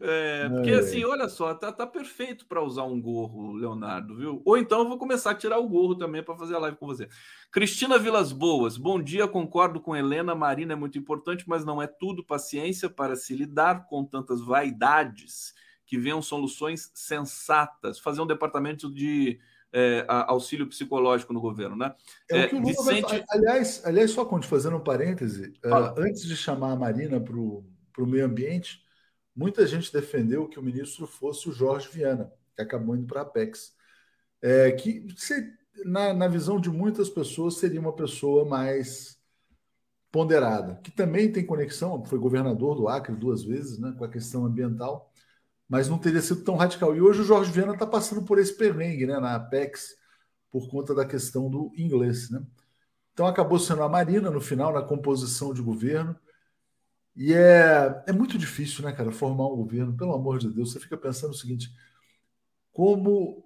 [0.00, 0.78] É, porque é.
[0.78, 4.42] assim, olha só, tá, tá perfeito para usar um gorro, Leonardo, viu?
[4.44, 6.86] Ou então eu vou começar a tirar o gorro também para fazer a live com
[6.86, 7.08] você.
[7.50, 10.34] Cristina Vilas Boas, bom dia, concordo com Helena.
[10.34, 12.24] Marina é muito importante, mas não é tudo.
[12.24, 15.54] Paciência para se lidar com tantas vaidades
[15.86, 17.98] que venham soluções sensatas.
[17.98, 19.38] Fazer um departamento de
[19.72, 21.94] é, auxílio psicológico no governo, né?
[22.30, 23.08] É, o que o Lula Vicente...
[23.08, 23.24] vai...
[23.30, 27.64] aliás, aliás, só quando fazendo um parêntese, uh, antes de chamar a Marina para o
[28.06, 28.82] meio ambiente,
[29.38, 33.22] muita gente defendeu que o ministro fosse o Jorge Viana, que acabou indo para a
[33.22, 33.72] Apex.
[34.42, 35.52] É, que, se,
[35.84, 39.16] na, na visão de muitas pessoas, seria uma pessoa mais
[40.10, 44.44] ponderada, que também tem conexão, foi governador do Acre duas vezes, né, com a questão
[44.44, 45.12] ambiental,
[45.68, 46.96] mas não teria sido tão radical.
[46.96, 49.94] E hoje o Jorge Viana está passando por esse perrengue né, na Apex,
[50.50, 52.28] por conta da questão do inglês.
[52.28, 52.42] Né?
[53.12, 56.16] Então acabou sendo a Marina, no final, na composição de governo,
[57.18, 60.72] e é, é muito difícil, né, cara, formar um governo, pelo amor de Deus.
[60.72, 61.68] Você fica pensando o seguinte:
[62.72, 63.44] como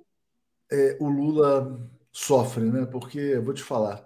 [0.71, 2.85] é, o Lula sofre, né?
[2.85, 4.05] Porque, vou te falar,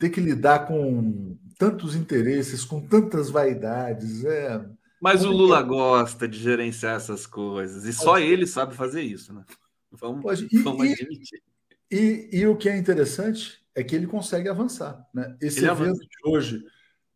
[0.00, 4.68] ter que lidar com tantos interesses, com tantas vaidades, é.
[5.00, 9.44] Mas o Lula gosta de gerenciar essas coisas, e só ele sabe fazer isso, né?
[9.92, 10.48] Vamos, Pode.
[10.50, 11.40] E, vamos admitir.
[11.88, 15.06] E, e, e, o que é interessante é que ele consegue avançar.
[15.14, 15.36] Né?
[15.40, 16.00] Esse ele evento avança.
[16.00, 16.64] de hoje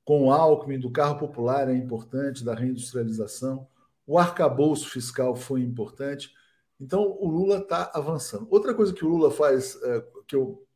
[0.04, 3.68] com o Alckmin, do carro popular é importante, da reindustrialização.
[4.06, 6.32] O arcabouço fiscal foi importante.
[6.80, 8.48] Então, o Lula está avançando.
[8.50, 10.66] Outra coisa que o Lula faz, é, que eu,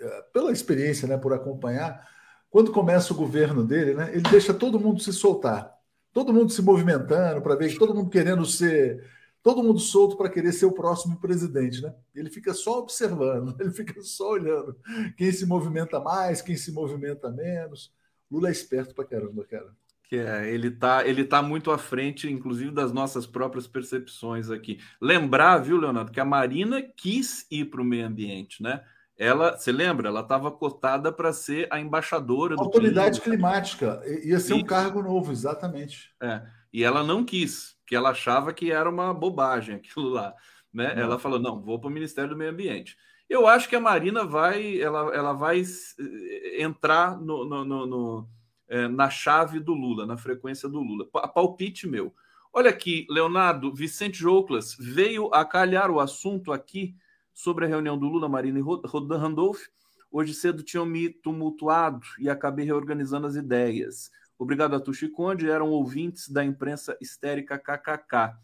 [0.00, 2.08] é, pela experiência, né, por acompanhar,
[2.48, 5.74] quando começa o governo dele, né, ele deixa todo mundo se soltar,
[6.12, 9.04] todo mundo se movimentando para ver todo mundo querendo ser,
[9.42, 11.94] todo mundo solto para querer ser o próximo presidente, né?
[12.14, 14.76] Ele fica só observando, ele fica só olhando
[15.16, 17.92] quem se movimenta mais, quem se movimenta menos.
[18.32, 19.74] Lula é esperto pra caramba, cara.
[20.04, 24.80] Que é, ele tá, ele tá muito à frente, inclusive, das nossas próprias percepções aqui.
[24.98, 28.82] Lembrar, viu, Leonardo, que a Marina quis ir para o meio ambiente, né?
[29.18, 30.08] Ela, você lembra?
[30.08, 34.02] Ela estava cotada para ser a embaixadora do autoridade climática.
[34.24, 36.10] Ia ser um cargo novo, exatamente.
[36.20, 36.42] É.
[36.72, 40.34] E ela não quis, que ela achava que era uma bobagem aquilo lá.
[40.72, 40.94] Né?
[40.96, 42.96] Ela falou: não, vou para o Ministério do Meio Ambiente.
[43.32, 48.28] Eu acho que a Marina vai, ela, ela vai eh, entrar no, no, no, no
[48.68, 51.06] é, na chave do Lula, na frequência do Lula.
[51.06, 52.14] Palpite meu.
[52.52, 56.94] Olha aqui, Leonardo, Vicente Jouclas veio a calhar o assunto aqui
[57.32, 59.62] sobre a reunião do Lula, Marina e Randolph.
[60.10, 64.10] Hoje cedo tinham me tumultuado e acabei reorganizando as ideias.
[64.38, 68.36] Obrigado a Tuxi Conde, eram ouvintes da imprensa histérica KKK.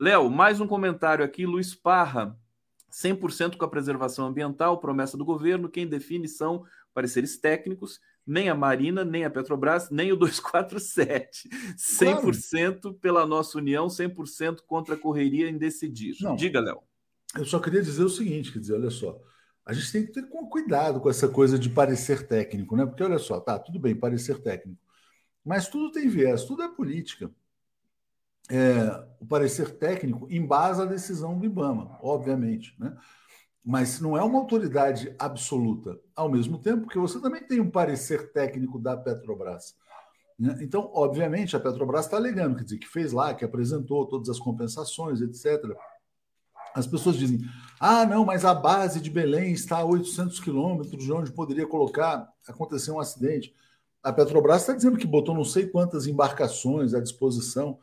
[0.00, 2.36] Léo, mais um comentário aqui, Luiz Parra.
[2.92, 8.54] 100% com a preservação ambiental, promessa do governo, quem define são pareceres técnicos, nem a
[8.54, 11.48] Marina, nem a Petrobras, nem o 247.
[11.76, 12.94] 100% claro.
[12.98, 16.14] pela nossa união, 100% contra a correria em decidir.
[16.20, 16.82] Não, Diga, Léo.
[17.34, 19.18] Eu só queria dizer o seguinte, quer dizer, olha só,
[19.64, 22.84] a gente tem que ter cuidado com essa coisa de parecer técnico, né?
[22.84, 24.78] Porque olha só, tá, tudo bem, parecer técnico,
[25.42, 27.30] mas tudo tem viés, tudo é política.
[28.50, 32.96] É, o parecer técnico embasa a decisão do IBAMA, obviamente, né?
[33.64, 35.98] mas não é uma autoridade absoluta.
[36.14, 39.76] Ao mesmo tempo que você também tem um parecer técnico da Petrobras.
[40.38, 40.58] Né?
[40.60, 44.40] Então, obviamente, a Petrobras está alegando, quer dizer, que fez lá, que apresentou todas as
[44.40, 45.72] compensações, etc.
[46.74, 47.40] As pessoas dizem,
[47.78, 52.28] ah, não, mas a base de Belém está a 800 quilômetros de onde poderia colocar,
[52.48, 53.54] acontecer um acidente.
[54.02, 57.78] A Petrobras está dizendo que botou não sei quantas embarcações à disposição.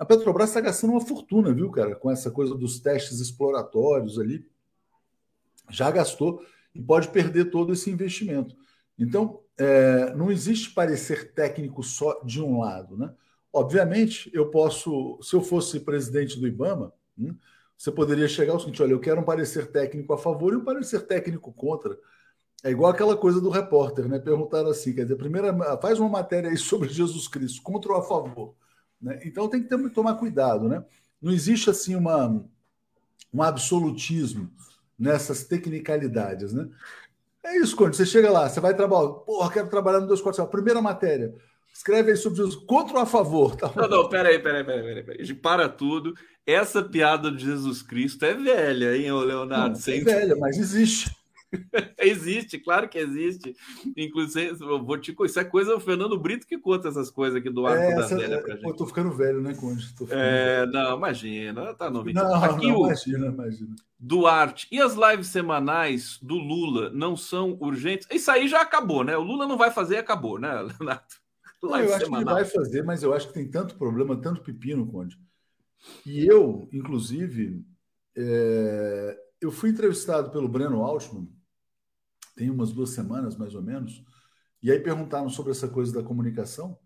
[0.00, 4.48] A Petrobras está gastando uma fortuna, viu, cara, com essa coisa dos testes exploratórios ali
[5.68, 6.42] já gastou
[6.74, 8.56] e pode perder todo esse investimento.
[8.98, 12.96] Então, é, não existe parecer técnico só de um lado.
[12.96, 13.12] Né?
[13.52, 17.36] Obviamente, eu posso, se eu fosse presidente do IBAMA, hum,
[17.76, 20.64] você poderia chegar ao seguinte: olha, eu quero um parecer técnico a favor e um
[20.64, 21.94] parecer técnico contra.
[22.64, 24.18] É igual aquela coisa do repórter, né?
[24.18, 28.02] Perguntaram assim: quer dizer, primeira, faz uma matéria aí sobre Jesus Cristo, contra ou a
[28.02, 28.54] favor.
[29.00, 29.20] Né?
[29.24, 30.84] Então tem que ter, tomar cuidado, né?
[31.20, 32.44] Não existe assim uma,
[33.32, 34.50] um absolutismo
[34.98, 36.68] nessas tecnicalidades, né?
[37.42, 40.82] É isso, quando você chega lá, você vai trabalhar, porra, quero trabalhar no 247, primeira
[40.82, 41.34] matéria.
[41.72, 43.56] Escreve aí sobre Jesus, contra ou a favor?
[43.56, 45.34] Tá não, não, peraí, peraí, peraí, peraí, peraí.
[45.34, 46.14] Para tudo.
[46.46, 49.78] Essa piada de Jesus Cristo é velha, hein, Leonardo?
[49.78, 51.10] Não, é velha, mas existe.
[51.98, 53.56] existe, claro que existe.
[53.96, 57.50] Inclusive, eu vou te Isso é coisa do Fernando Brito que conta essas coisas aqui
[57.50, 58.62] do arco é, da velha é, pra gente.
[58.62, 59.94] Pô, tô ficando velho, né, Conde?
[60.10, 62.14] É, não, imagina, tá novinho.
[62.14, 63.76] Não, aqui não, o imagina, imagina.
[63.98, 64.68] Duarte.
[64.70, 68.06] E as lives semanais do Lula não são urgentes?
[68.10, 69.16] Isso aí já acabou, né?
[69.16, 71.20] O Lula não vai fazer, acabou, né, Leonardo?
[71.62, 72.24] Não, eu acho semanal.
[72.24, 75.18] que ele vai fazer, mas eu acho que tem tanto problema, tanto pepino, Conde.
[76.06, 77.62] E eu, inclusive,
[78.16, 79.16] é...
[79.40, 81.28] eu fui entrevistado pelo Breno Altman
[82.40, 84.02] tem umas duas semanas, mais ou menos,
[84.62, 86.78] e aí perguntaram sobre essa coisa da comunicação.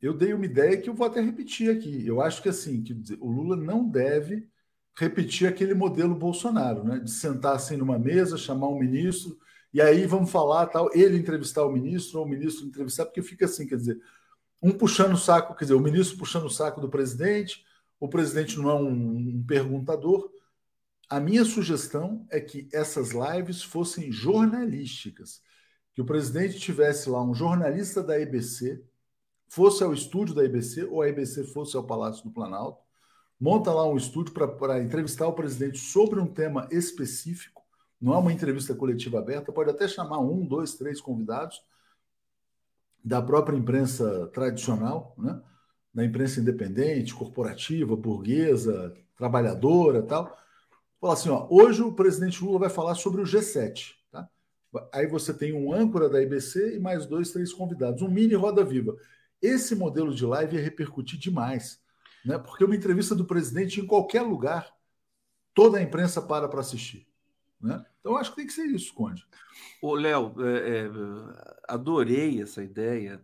[0.00, 2.06] Eu dei uma ideia que eu vou até repetir aqui.
[2.06, 4.48] Eu acho que assim, que o Lula não deve
[4.96, 7.00] repetir aquele modelo Bolsonaro, né?
[7.00, 9.38] De sentar assim numa mesa, chamar um ministro,
[9.74, 13.44] e aí vamos falar tal, ele entrevistar o ministro, ou o ministro entrevistar, porque fica
[13.44, 14.00] assim, quer dizer,
[14.62, 17.62] um puxando o saco, quer dizer, o ministro puxando o saco do presidente,
[18.00, 20.30] o presidente não é um, um perguntador,
[21.08, 25.40] a minha sugestão é que essas lives fossem jornalísticas,
[25.94, 28.84] que o presidente tivesse lá um jornalista da EBC,
[29.48, 32.82] fosse ao estúdio da EBC ou a EBC fosse ao Palácio do Planalto,
[33.40, 37.62] monta lá um estúdio para entrevistar o presidente sobre um tema específico,
[37.98, 41.60] não é uma entrevista coletiva aberta, pode até chamar um, dois, três convidados
[43.02, 45.40] da própria imprensa tradicional, né?
[45.94, 50.36] da imprensa independente, corporativa, burguesa, trabalhadora tal
[51.00, 53.94] Falar assim, ó, hoje o presidente Lula vai falar sobre o G7.
[54.10, 54.28] Tá?
[54.92, 58.64] Aí você tem um âncora da IBC e mais dois, três convidados, um mini Roda
[58.64, 58.96] Viva.
[59.40, 61.80] Esse modelo de live ia repercutir demais,
[62.24, 62.36] né?
[62.38, 64.72] porque uma entrevista do presidente em qualquer lugar,
[65.54, 67.06] toda a imprensa para para assistir.
[67.60, 67.84] Né?
[68.00, 69.24] Então, acho que tem que ser isso, Conde.
[69.80, 70.90] Ô, Léo, é, é,
[71.68, 73.22] adorei essa ideia,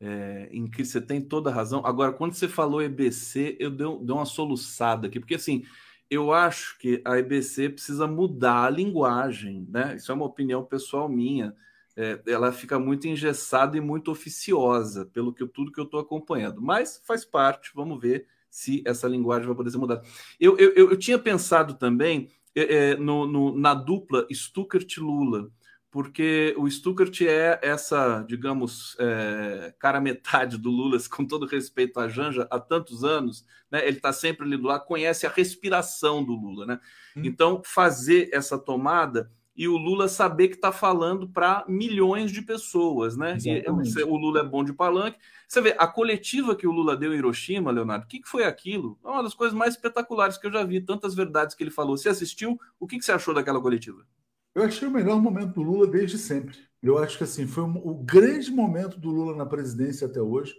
[0.00, 1.86] é, em que você tem toda a razão.
[1.86, 5.64] Agora, quando você falou EBC, eu dei, dei uma soluçada aqui, porque assim
[6.12, 9.96] eu acho que a EBC precisa mudar a linguagem, né?
[9.96, 11.56] Isso é uma opinião pessoal minha.
[11.96, 16.60] É, ela fica muito engessada e muito oficiosa, pelo que tudo que eu estou acompanhando.
[16.60, 20.02] Mas faz parte, vamos ver se essa linguagem vai poder ser mudada.
[20.38, 25.50] Eu, eu, eu tinha pensado também é, é no, no, na dupla Stuckert-Lula
[25.92, 32.08] porque o Stuckert é essa, digamos, é, cara metade do Lula, com todo respeito à
[32.08, 33.86] Janja, há tantos anos, né?
[33.86, 36.80] Ele está sempre ali do lado, conhece a respiração do Lula, né?
[37.14, 37.22] Hum.
[37.26, 43.14] Então, fazer essa tomada e o Lula saber que está falando para milhões de pessoas,
[43.14, 43.36] né?
[43.44, 45.18] E, o Lula é bom de palanque.
[45.46, 48.44] Você vê, a coletiva que o Lula deu em Hiroshima, Leonardo, o que, que, foi
[48.44, 48.98] aquilo?
[49.04, 51.98] É uma das coisas mais espetaculares que eu já vi, tantas verdades que ele falou.
[51.98, 52.58] Você assistiu?
[52.80, 54.06] O que, que você achou daquela coletiva?
[54.54, 56.58] Eu achei o melhor momento do Lula desde sempre.
[56.82, 60.54] Eu acho que assim foi o grande momento do Lula na presidência até hoje.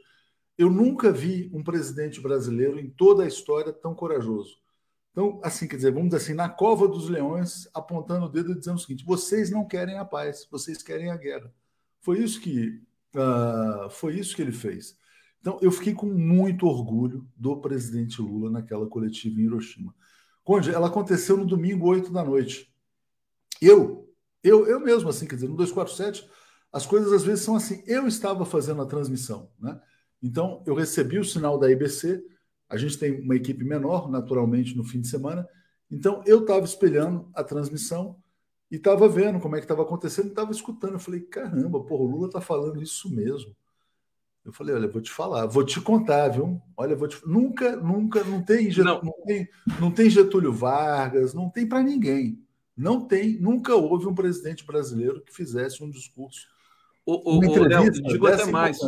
[0.58, 4.58] Eu nunca vi um presidente brasileiro em toda a história tão corajoso.
[5.12, 8.58] Então, assim, quer dizer, vamos dizer assim, na cova dos leões, apontando o dedo e
[8.58, 11.54] dizendo o seguinte: vocês não querem a paz, vocês querem a guerra.
[12.02, 12.82] Foi isso que
[13.16, 14.98] uh, foi isso que ele fez.
[15.40, 19.94] Então, eu fiquei com muito orgulho do presidente Lula naquela coletiva em Hiroshima.
[20.44, 22.73] Conde, ela aconteceu no domingo, 8 da noite.
[23.66, 24.10] Eu,
[24.44, 26.30] eu, eu mesmo, assim, quer dizer, no 247,
[26.72, 27.84] as coisas às vezes são assim.
[27.86, 29.80] Eu estava fazendo a transmissão, né?
[30.22, 32.24] Então, eu recebi o sinal da IBC,
[32.70, 35.48] a gente tem uma equipe menor, naturalmente, no fim de semana.
[35.92, 38.18] Então, eu estava espelhando a transmissão
[38.72, 40.94] e estava vendo como é que estava acontecendo, estava escutando.
[40.94, 43.56] Eu falei, caramba, porra, o Lula está falando isso mesmo.
[44.44, 46.62] Eu falei, olha, vou te falar, vou te contar, viu?
[46.76, 47.18] Olha, vou te...
[47.26, 49.02] nunca, nunca, não tem, não.
[49.02, 49.48] não tem,
[49.80, 52.43] não tem Getúlio Vargas, não tem para ninguém.
[52.76, 56.48] Não tem, nunca houve um presidente brasileiro que fizesse um discurso.
[57.06, 58.80] O, o, o Léo, digo até mais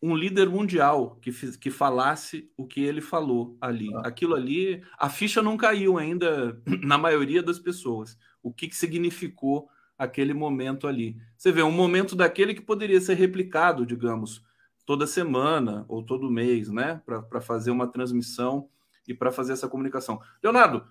[0.00, 3.92] um líder mundial que, que falasse o que ele falou ali.
[3.96, 4.02] Ah.
[4.06, 8.16] Aquilo ali, a ficha não caiu ainda na maioria das pessoas.
[8.42, 11.16] O que, que significou aquele momento ali?
[11.36, 14.42] Você vê, um momento daquele que poderia ser replicado, digamos,
[14.86, 17.02] toda semana ou todo mês, né?
[17.04, 18.68] Para fazer uma transmissão
[19.06, 20.20] e para fazer essa comunicação.
[20.42, 20.86] Leonardo,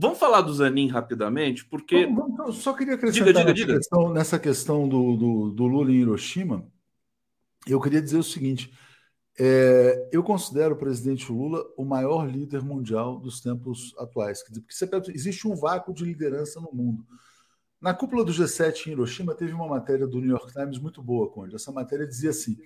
[0.00, 2.06] vamos falar do Zanin rapidamente, porque.
[2.06, 3.76] Vamos, vamos, só queria acrescentar diga, diga, nessa, diga.
[3.76, 6.66] Questão, nessa questão do, do, do Lula em Hiroshima
[7.66, 8.72] eu queria dizer o seguinte:
[9.38, 14.42] é, eu considero o presidente Lula o maior líder mundial dos tempos atuais.
[14.42, 17.06] Porque existe um vácuo de liderança no mundo.
[17.80, 21.30] Na cúpula do G7 em Hiroshima, teve uma matéria do New York Times muito boa,
[21.30, 21.54] Conde.
[21.54, 22.56] Essa matéria dizia assim: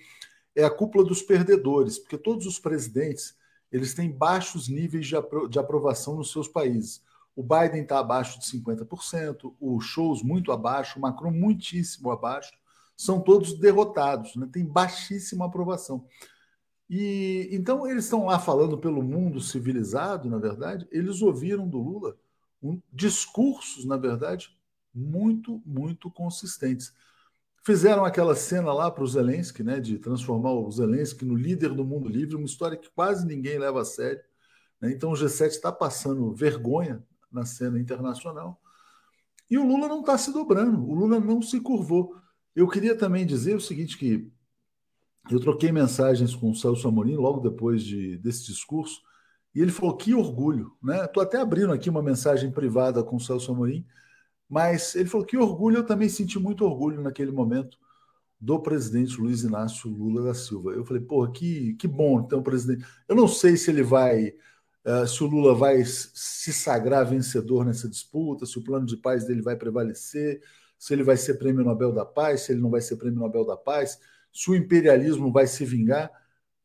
[0.55, 3.35] é a cúpula dos perdedores, porque todos os presidentes
[3.71, 7.03] eles têm baixos níveis de, apro de aprovação nos seus países.
[7.35, 12.53] O Biden está abaixo de 50%, o Scholz muito abaixo, o Macron muitíssimo abaixo
[12.95, 14.47] são todos derrotados, né?
[14.51, 16.05] tem baixíssima aprovação.
[16.89, 22.15] E então eles estão lá falando pelo mundo civilizado, na verdade, eles ouviram do Lula
[22.61, 24.55] um, discursos, na verdade,
[24.93, 26.93] muito, muito consistentes.
[27.63, 31.83] Fizeram aquela cena lá para o Zelensky, né, de transformar o Zelensky no líder do
[31.83, 34.21] mundo livre, uma história que quase ninguém leva a sério.
[34.79, 34.91] Né?
[34.91, 37.03] Então o G7 está passando vergonha
[37.35, 38.59] na cena internacional.
[39.49, 42.15] E o Lula não está se dobrando, o Lula não se curvou.
[42.55, 44.31] Eu queria também dizer o seguinte, que
[45.29, 49.01] eu troquei mensagens com o Celso Amorim logo depois de, desse discurso,
[49.53, 51.05] e ele falou que orgulho, né?
[51.05, 53.85] Estou até abrindo aqui uma mensagem privada com o Celso Amorim,
[54.49, 57.77] mas ele falou que orgulho, eu também senti muito orgulho naquele momento
[58.39, 60.71] do presidente Luiz Inácio Lula da Silva.
[60.71, 62.85] Eu falei, porra, que, que bom então, presidente.
[63.07, 64.33] Eu não sei se ele vai,
[64.85, 69.25] uh, se o Lula vai se sagrar vencedor nessa disputa, se o plano de paz
[69.25, 70.41] dele vai prevalecer,
[70.77, 73.45] se ele vai ser prêmio Nobel da Paz, se ele não vai ser prêmio Nobel
[73.45, 73.99] da Paz,
[74.31, 76.11] se o imperialismo vai se vingar,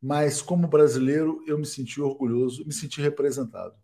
[0.02, 3.74] mas como brasileiro eu me senti orgulhoso, me senti representado.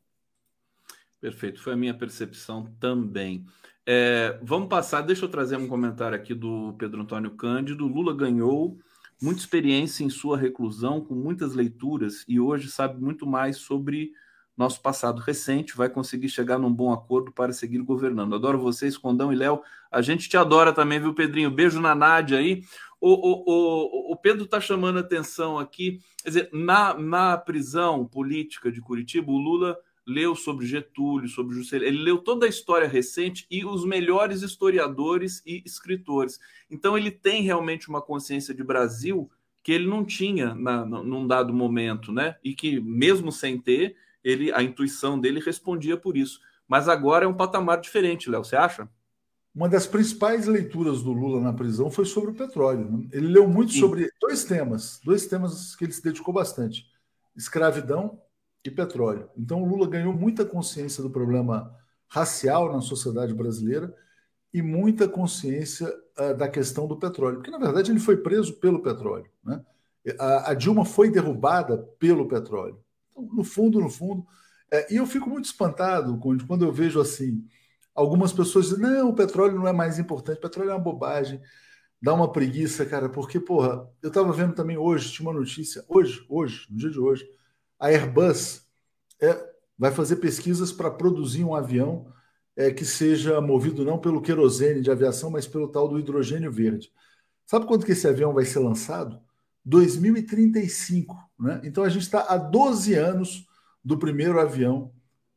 [1.21, 3.47] Perfeito, foi a minha percepção também.
[3.85, 7.87] É, vamos passar, deixa eu trazer um comentário aqui do Pedro Antônio Cândido.
[7.87, 8.79] Lula ganhou
[9.23, 14.13] muita experiência em sua reclusão, com muitas leituras, e hoje sabe muito mais sobre
[14.57, 18.35] nosso passado recente, vai conseguir chegar num bom acordo para seguir governando.
[18.35, 19.61] Adoro vocês, Condão e Léo.
[19.91, 21.51] A gente te adora também, viu, Pedrinho?
[21.51, 22.63] Beijo na Nádia aí.
[23.01, 26.01] O, o, o, o Pedro está chamando atenção aqui.
[26.23, 31.89] Quer dizer, na, na prisão política de Curitiba, o Lula leu sobre Getúlio, sobre Juscelino,
[31.89, 36.39] ele leu toda a história recente e os melhores historiadores e escritores.
[36.71, 39.29] Então ele tem realmente uma consciência de Brasil
[39.65, 42.37] que ele não tinha na, num dado momento, né?
[42.45, 43.97] E que mesmo sem ter,
[44.27, 46.41] ele, a intuição dele respondia por isso.
[46.67, 48.89] Mas agora é um patamar diferente, Léo, você acha?
[49.55, 52.91] Uma das principais leituras do Lula na prisão foi sobre o petróleo.
[52.91, 53.09] Né?
[53.13, 53.79] Ele leu muito Sim.
[53.79, 56.87] sobre dois temas, dois temas que ele se dedicou bastante:
[57.37, 58.21] escravidão
[58.65, 59.31] e petróleo.
[59.39, 61.73] Então o Lula ganhou muita consciência do problema
[62.09, 63.95] racial na sociedade brasileira
[64.53, 65.89] e muita consciência
[66.19, 69.31] uh, da questão do petróleo, porque na verdade ele foi preso pelo petróleo.
[69.45, 69.65] Né?
[70.19, 72.85] A, a Dilma foi derrubada pelo petróleo
[73.17, 74.27] no fundo, no fundo.
[74.71, 77.47] É, e eu fico muito espantado quando eu vejo assim
[77.97, 81.41] algumas pessoas dizem, não, o petróleo não é mais importante, o petróleo é uma bobagem,
[82.01, 86.25] dá uma preguiça, cara, porque, porra, eu estava vendo também hoje, tinha uma notícia, hoje,
[86.29, 87.27] hoje, no dia de hoje,
[87.81, 88.67] a Airbus
[89.21, 92.13] é, vai fazer pesquisas para produzir um avião
[92.55, 96.93] é, que seja movido não pelo querosene de aviação, mas pelo tal do hidrogênio verde.
[97.47, 99.21] Sabe quando que esse avião vai ser lançado?
[99.67, 101.17] 2035.
[101.39, 101.61] Né?
[101.65, 103.45] Então a gente está há 12 anos
[103.85, 104.93] do primeiro avião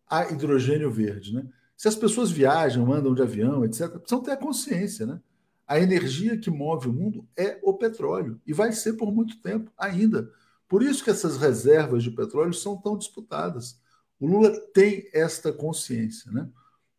[0.07, 1.33] a hidrogênio verde.
[1.33, 1.47] Né?
[1.75, 5.05] Se as pessoas viajam, andam de avião, etc., precisam ter a consciência.
[5.05, 5.19] Né?
[5.67, 9.71] A energia que move o mundo é o petróleo e vai ser por muito tempo
[9.75, 10.29] ainda.
[10.67, 13.79] Por isso que essas reservas de petróleo são tão disputadas.
[14.19, 16.31] O Lula tem esta consciência.
[16.31, 16.47] Né?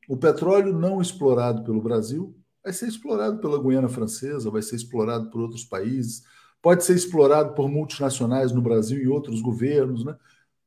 [0.08, 5.30] O petróleo não explorado pelo Brasil vai ser explorado pela Guiana Francesa, vai ser explorado
[5.30, 6.24] por outros países,
[6.62, 10.04] pode ser explorado por multinacionais no Brasil e outros governos.
[10.04, 10.16] Né?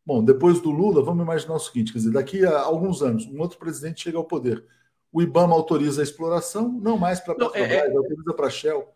[0.06, 3.40] Bom, depois do Lula, vamos imaginar o seguinte: quer dizer, daqui a alguns anos, um
[3.40, 4.64] outro presidente chega ao poder.
[5.11, 8.91] O IBAMA autoriza a exploração, não mais para a é, é, autoriza para a Shell.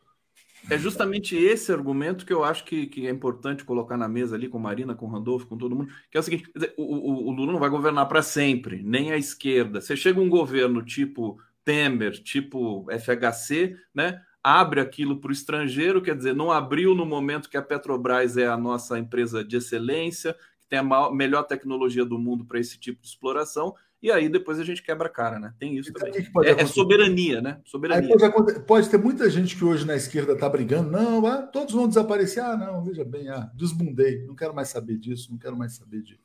[0.69, 4.49] É justamente esse argumento que eu acho que, que, é importante colocar na mesa ali
[4.49, 7.53] com Marina, com Randolfo, com todo mundo, que é o seguinte: o, o, o Lula
[7.53, 9.80] não vai governar para sempre, nem a esquerda.
[9.80, 14.22] Você chega um governo tipo Temer, tipo FHC, né?
[14.43, 18.47] Abre aquilo para o estrangeiro, quer dizer, não abriu no momento que a Petrobras é
[18.47, 22.80] a nossa empresa de excelência, que tem a maior, melhor tecnologia do mundo para esse
[22.80, 25.53] tipo de exploração, e aí depois a gente quebra a cara, né?
[25.59, 26.30] Tem isso então, também.
[26.45, 27.59] É, é, soberania, né?
[27.65, 28.15] Soberania.
[28.31, 31.88] Pode, pode, ter muita gente que hoje na esquerda está brigando, não, ah, todos vão
[31.88, 32.43] desaparecer.
[32.43, 36.03] Ah, não, veja bem, ah, desbundei, não quero mais saber disso, não quero mais saber
[36.03, 36.22] disso.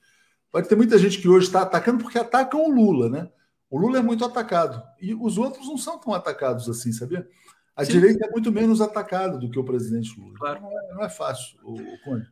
[0.51, 3.31] Pode ter muita gente que hoje está atacando porque atacam o Lula, né?
[3.71, 4.83] O Lula é muito atacado.
[5.01, 7.27] E os outros não são tão atacados assim, sabia?
[7.83, 7.93] A Sim.
[7.93, 10.39] direita é muito menos atacada do que o presidente Lula.
[10.39, 10.63] Claro.
[10.63, 12.27] Não, é, não, é, fácil, o, Conde.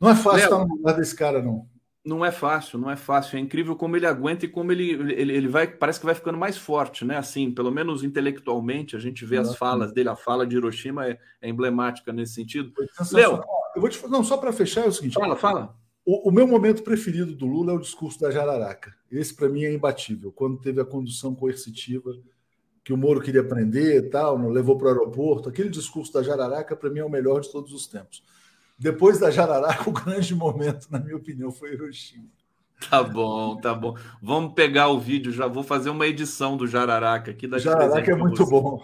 [0.00, 1.66] Não é fácil estar no lugar desse cara, não.
[2.04, 3.36] Não é fácil, não é fácil.
[3.36, 6.38] É incrível como ele aguenta e como ele, ele, ele vai, parece que vai ficando
[6.38, 7.16] mais forte, né?
[7.16, 10.08] Assim, pelo menos intelectualmente, a gente vê as falas dele.
[10.08, 12.72] A fala de Hiroshima é, é emblemática nesse sentido.
[13.12, 13.42] Léo,
[13.74, 15.14] eu vou te não só para fechar é o seguinte.
[15.14, 15.76] Fala, fala.
[16.04, 18.94] O, o, meu momento preferido do Lula é o discurso da Jararaca.
[19.12, 20.32] Esse para mim é imbatível.
[20.32, 22.16] Quando teve a condução coercitiva
[22.88, 26.22] que o Moro queria prender e tal, não levou para o aeroporto, aquele discurso da
[26.22, 28.24] Jararaca para mim é o melhor de todos os tempos.
[28.78, 32.24] Depois da Jararaca, o grande momento, na minha opinião, foi Hiroshima.
[32.88, 33.94] Tá bom, tá bom.
[34.22, 37.46] Vamos pegar o vídeo, já vou fazer uma edição do Jararaca aqui.
[37.46, 38.50] Da Jararaca é muito você.
[38.50, 38.82] bom.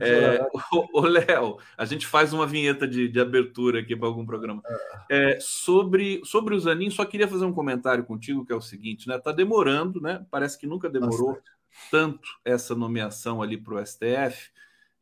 [0.00, 0.44] É,
[0.92, 4.62] o Léo, a gente faz uma vinheta de, de abertura aqui para algum programa.
[5.08, 5.34] É.
[5.34, 9.06] é, sobre, sobre o Zanin, só queria fazer um comentário contigo, que é o seguinte,
[9.06, 9.16] né?
[9.16, 10.26] Tá demorando, né?
[10.28, 11.38] Parece que nunca demorou.
[11.90, 14.50] Tanto essa nomeação ali para o STF.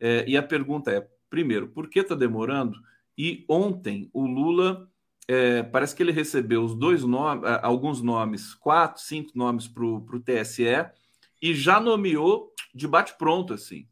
[0.00, 2.78] É, e a pergunta é: primeiro, por que tá demorando?
[3.16, 4.88] E ontem o Lula
[5.28, 10.20] é, parece que ele recebeu os dois nomes, alguns nomes, quatro, cinco nomes para o
[10.20, 10.64] TSE
[11.40, 13.86] e já nomeou de bate-pronto, assim.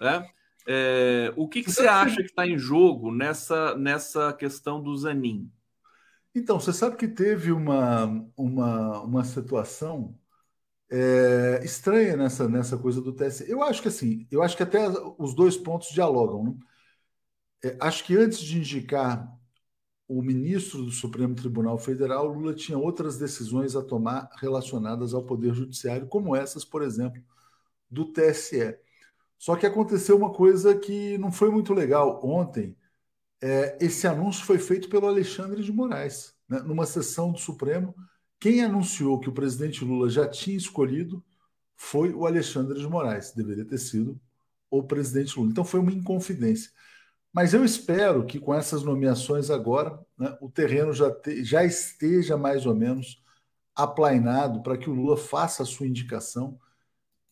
[0.00, 0.28] Né?
[0.66, 5.50] É, o que, que você acha que está em jogo nessa, nessa questão do Zanin?
[6.34, 8.04] Então, você sabe que teve uma,
[8.36, 10.14] uma, uma situação
[10.90, 13.50] é, estranha nessa, nessa coisa do TSE.
[13.50, 14.88] Eu acho que assim, eu acho que até
[15.18, 16.44] os dois pontos dialogam.
[16.44, 16.54] Né?
[17.64, 19.28] É, acho que antes de indicar
[20.08, 25.52] o ministro do Supremo Tribunal Federal, Lula tinha outras decisões a tomar relacionadas ao Poder
[25.52, 27.22] Judiciário, como essas, por exemplo,
[27.90, 28.78] do TSE.
[29.38, 32.20] Só que aconteceu uma coisa que não foi muito legal.
[32.24, 32.76] Ontem,
[33.40, 36.60] é, esse anúncio foi feito pelo Alexandre de Moraes, né?
[36.60, 37.94] numa sessão do Supremo.
[38.38, 41.24] Quem anunciou que o presidente Lula já tinha escolhido
[41.76, 44.20] foi o Alexandre de Moraes, deveria ter sido
[44.70, 45.50] o presidente Lula.
[45.50, 46.70] Então foi uma inconfidência.
[47.32, 52.36] Mas eu espero que com essas nomeações agora, né, o terreno já, te, já esteja
[52.36, 53.22] mais ou menos
[53.74, 56.58] aplainado para que o Lula faça a sua indicação.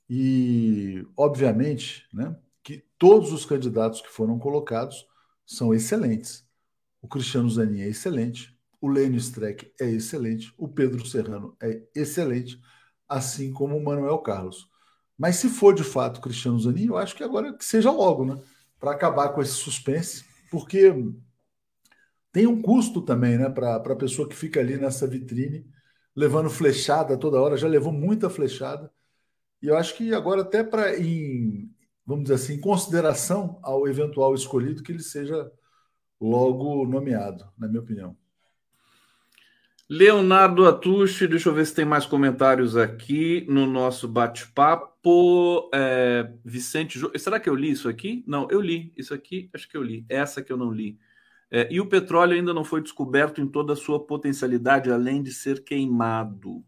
[0.09, 5.06] E, obviamente, né, que todos os candidatos que foram colocados
[5.47, 6.47] são excelentes.
[7.01, 8.53] O Cristiano Zanin é excelente,
[8.85, 12.61] o Lênio Streck é excelente, o Pedro Serrano é excelente,
[13.09, 14.69] assim como o Manuel Carlos.
[15.16, 18.40] Mas se for de fato Cristiano Zanin, eu acho que agora que seja logo, né?
[18.78, 20.93] para acabar com esse suspense, porque
[22.31, 25.66] tem um custo também, né, para a pessoa que fica ali nessa vitrine,
[26.15, 28.93] levando flechada toda hora, já levou muita flechada.
[29.62, 31.74] E eu acho que agora, até para, em,
[32.05, 35.51] vamos dizer assim, em consideração ao eventual escolhido, que ele seja
[36.20, 38.16] logo nomeado, na minha opinião.
[39.89, 45.69] Leonardo Atushi, deixa eu ver se tem mais comentários aqui no nosso bate-papo.
[45.74, 48.24] É, Vicente, será que eu li isso aqui?
[48.27, 48.94] Não, eu li.
[48.97, 50.06] Isso aqui, acho que eu li.
[50.09, 50.98] Essa que eu não li.
[51.51, 55.32] É, e o petróleo ainda não foi descoberto em toda a sua potencialidade, além de
[55.32, 56.65] ser queimado.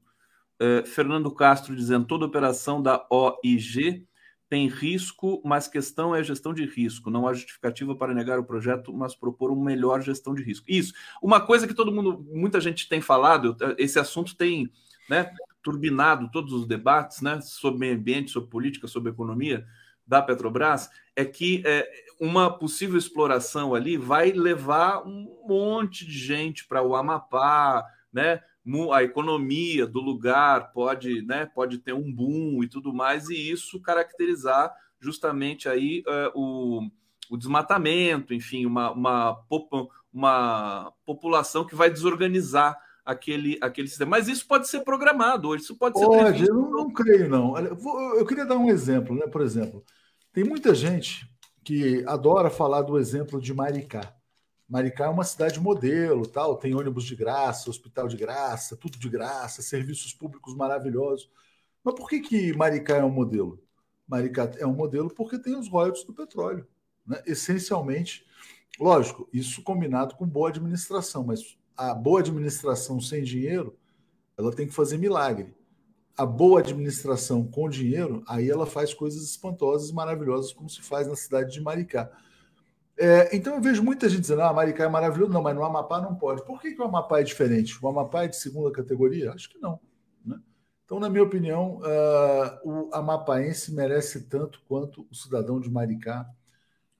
[0.60, 4.05] É, Fernando Castro dizendo toda operação da OIG
[4.48, 7.10] tem risco, mas questão é gestão de risco.
[7.10, 10.66] Não há justificativa para negar o projeto, mas propor uma melhor gestão de risco.
[10.68, 10.94] Isso.
[11.20, 14.70] Uma coisa que todo mundo, muita gente tem falado, esse assunto tem,
[15.09, 15.32] né?
[15.62, 19.66] turbinado todos os debates né, sobre meio ambiente, sobre política, sobre economia
[20.06, 21.90] da Petrobras, é que é,
[22.20, 28.40] uma possível exploração ali vai levar um monte de gente para o Amapá, né?
[28.93, 33.80] A economia do lugar pode, né, pode ter um boom e tudo mais, e isso
[33.80, 36.90] caracterizar justamente aí uh, o,
[37.30, 39.38] o desmatamento, enfim, uma, uma,
[40.12, 44.10] uma população que vai desorganizar aquele, aquele sistema.
[44.10, 46.05] Mas isso pode ser programado hoje, isso pode ser.
[46.05, 47.56] Pode, eu não, não, creio, não.
[47.56, 49.28] Eu queria dar um exemplo, né?
[49.28, 49.84] Por exemplo,
[50.32, 51.30] tem muita gente
[51.62, 54.15] que adora falar do exemplo de Maricá.
[54.68, 59.09] Maricá é uma cidade modelo, tal, tem ônibus de graça, hospital de graça, tudo de
[59.09, 61.30] graça, serviços públicos maravilhosos.
[61.84, 63.62] Mas por que, que Maricá é um modelo?
[64.09, 66.66] Maricá é um modelo porque tem os royalties do petróleo.
[67.06, 67.22] Né?
[67.26, 68.26] Essencialmente,
[68.78, 73.78] lógico, isso combinado com boa administração, mas a boa administração sem dinheiro,
[74.36, 75.55] ela tem que fazer milagre
[76.16, 81.14] a boa administração com dinheiro, aí ela faz coisas espantosas, maravilhosas, como se faz na
[81.14, 82.10] cidade de Maricá.
[82.98, 86.01] É, então eu vejo muita gente dizendo, ah, Maricá é maravilhoso, não, mas no Amapá
[86.01, 86.44] não pode.
[86.44, 87.78] Por que, que o Amapá é diferente?
[87.82, 89.32] O Amapá é de segunda categoria?
[89.32, 89.78] Acho que não.
[90.24, 90.40] Né?
[90.85, 96.27] Então, na minha opinião, uh, o amapaense merece tanto quanto o cidadão de Maricá,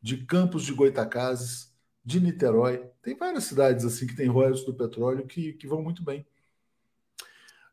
[0.03, 1.75] de Campos de Goitacazes,
[2.05, 2.89] de Niterói.
[3.03, 6.27] Tem várias cidades assim que têm royalties do petróleo que, que vão muito bem.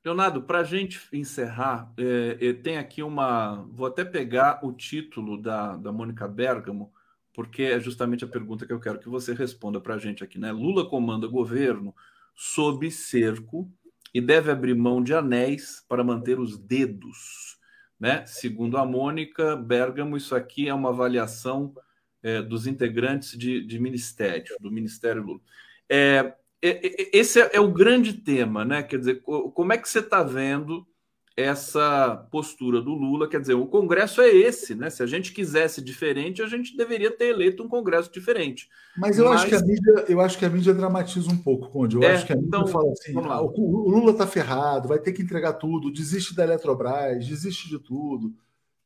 [0.04, 3.66] Leonardo, para a gente encerrar, é, é, tem aqui uma.
[3.72, 6.92] Vou até pegar o título da, da Mônica Bergamo,
[7.34, 10.38] porque é justamente a pergunta que eu quero que você responda para a gente aqui,
[10.40, 10.52] né?
[10.52, 11.94] Lula comanda governo
[12.36, 13.70] sob cerco
[14.14, 17.58] e deve abrir mão de anéis para manter os dedos,
[18.00, 18.26] né?
[18.26, 21.74] Segundo a Mônica Bergamo, isso aqui é uma avaliação
[22.22, 25.42] é, dos integrantes de, de ministério, do Ministério Lula.
[25.90, 28.84] É, esse é, é o grande tema, né?
[28.84, 30.88] Quer dizer, como é que você está vendo
[31.36, 33.28] essa postura do Lula?
[33.28, 34.90] Quer dizer, o Congresso é esse, né?
[34.90, 38.70] Se a gente quisesse diferente, a gente deveria ter eleito um Congresso diferente.
[38.98, 39.42] Mas eu Mas...
[39.42, 41.96] acho que a mídia, eu acho que a mídia dramatiza um pouco, Conde.
[41.96, 45.00] Eu é, acho que a mídia então, fala assim: ah, o Lula está ferrado, vai
[45.00, 48.34] ter que entregar tudo, desiste da Eletrobras, desiste de tudo.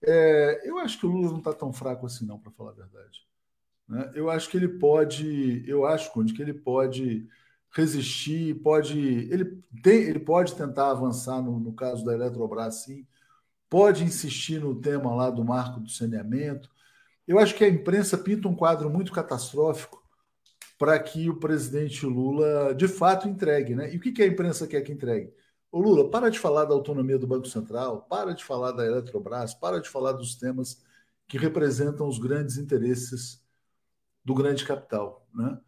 [0.02, 2.76] É, eu acho que o Lula não está tão fraco assim, não, para falar a
[2.76, 3.28] verdade.
[3.88, 4.12] Né?
[4.16, 7.28] Eu acho que ele pode, eu acho, Conde, que ele pode
[7.72, 13.06] resistir, pode ele tem, ele pode tentar avançar no, no caso da Eletrobras, sim,
[13.70, 16.70] pode insistir no tema lá do marco do saneamento.
[17.28, 20.02] Eu acho que a imprensa pinta um quadro muito catastrófico
[20.78, 23.94] para que o presidente Lula de fato entregue, né?
[23.94, 25.34] E o que, que a imprensa quer que entregue?
[25.72, 29.54] Ô Lula, para de falar da autonomia do Banco Central, para de falar da Eletrobras,
[29.54, 30.82] para de falar dos temas
[31.28, 33.44] que representam os grandes interesses
[34.24, 35.60] do grande capital, né?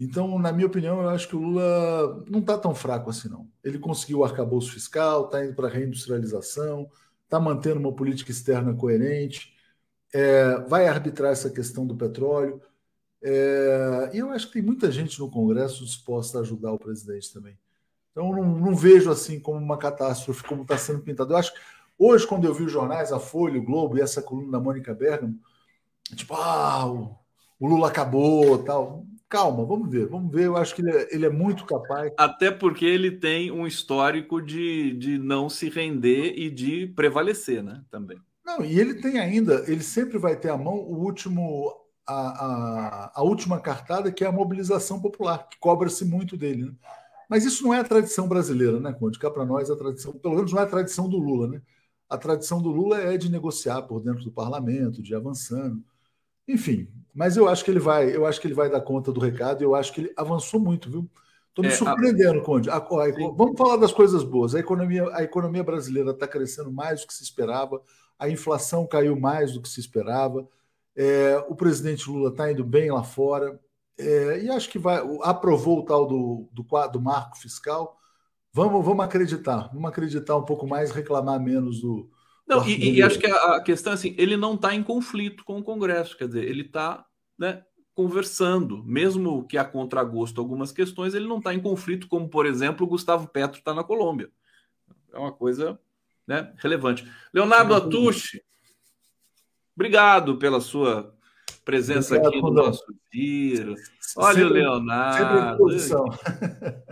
[0.00, 3.46] Então, na minha opinião, eu acho que o Lula não está tão fraco assim, não.
[3.62, 6.90] Ele conseguiu o arcabouço fiscal, está indo para a reindustrialização,
[7.24, 9.54] está mantendo uma política externa coerente,
[10.14, 12.62] é, vai arbitrar essa questão do petróleo.
[13.22, 17.30] É, e eu acho que tem muita gente no Congresso disposta a ajudar o presidente
[17.30, 17.58] também.
[18.10, 21.34] Então, não, não vejo assim como uma catástrofe, como está sendo pintado.
[21.34, 21.60] Eu acho que
[21.98, 24.94] hoje, quando eu vi os jornais, a Folha, o Globo e essa coluna da Mônica
[24.94, 25.38] Bergamo,
[26.16, 27.18] tipo, ah, o,
[27.60, 30.46] o Lula acabou tal calma, vamos ver, vamos ver.
[30.46, 32.12] Eu acho que ele é, ele é, muito capaz.
[32.18, 37.82] Até porque ele tem um histórico de, de não se render e de prevalecer, né?
[37.90, 38.20] Também.
[38.44, 41.72] Não, e ele tem ainda, ele sempre vai ter à mão o último,
[42.04, 46.64] a, a, a última cartada, que é a mobilização popular, que cobra-se muito dele.
[46.64, 46.72] Né?
[47.28, 49.20] Mas isso não é a tradição brasileira, né, Conde?
[49.20, 51.62] Cá para nós, a tradição, pelo menos não é a tradição do Lula, né?
[52.08, 55.80] A tradição do Lula é de negociar por dentro do parlamento, de ir avançando.
[56.52, 59.20] Enfim, mas eu acho que ele vai, eu acho que ele vai dar conta do
[59.20, 59.62] recado.
[59.62, 61.10] Eu acho que ele avançou muito, viu?
[61.48, 62.42] Estou me é, surpreendendo, a...
[62.42, 62.70] Conde.
[62.70, 64.54] A, a, vamos falar das coisas boas.
[64.54, 67.82] A economia, a economia brasileira está crescendo mais do que se esperava.
[68.18, 70.46] A inflação caiu mais do que se esperava.
[70.96, 73.58] É, o presidente Lula está indo bem lá fora.
[73.98, 77.98] É, e acho que vai aprovou o tal do, do, do marco fiscal.
[78.52, 82.10] Vamos, vamos acreditar, vamos acreditar um pouco mais, reclamar menos do,
[82.50, 85.44] não, e, e, acho que a, a, questão é assim, ele não está em conflito
[85.44, 87.06] com o Congresso, quer dizer, ele está
[87.38, 87.64] né,
[87.94, 92.84] conversando, mesmo que a contragosto algumas questões, ele não está em conflito, como, por exemplo,
[92.84, 94.30] o Gustavo Petro está na Colômbia.
[95.12, 95.78] É uma coisa
[96.26, 97.08] né, relevante.
[97.32, 98.42] Leonardo Atushi,
[99.76, 101.14] obrigado pela sua
[101.64, 103.74] presença obrigado, aqui no nosso dia.
[104.16, 105.66] Olha sempre, o Leonardo.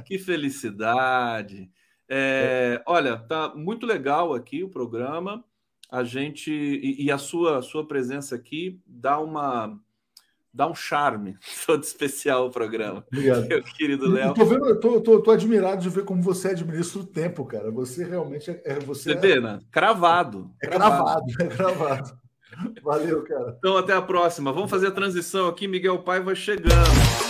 [0.07, 1.69] Que felicidade.
[2.11, 5.45] É, olha, tá muito legal aqui o programa
[5.91, 9.79] a gente e, e, a sua sua presença aqui dá uma
[10.53, 11.37] dá um charme
[11.67, 13.05] todo especial ao programa.
[13.13, 13.47] Obrigado.
[13.47, 14.35] Meu querido Léo.
[14.35, 17.71] Tô, vendo, tô, tô, tô, admirado de ver como você administra o tempo, cara.
[17.71, 18.63] Você realmente é.
[18.65, 19.61] é você, você vê, é, né?
[19.71, 20.51] Cravado.
[20.63, 22.19] É cravado, é cravado.
[22.83, 23.55] Valeu, cara.
[23.59, 24.53] Então, até a próxima.
[24.53, 25.69] Vamos fazer a transição aqui.
[25.69, 27.28] Miguel Paiva chegando.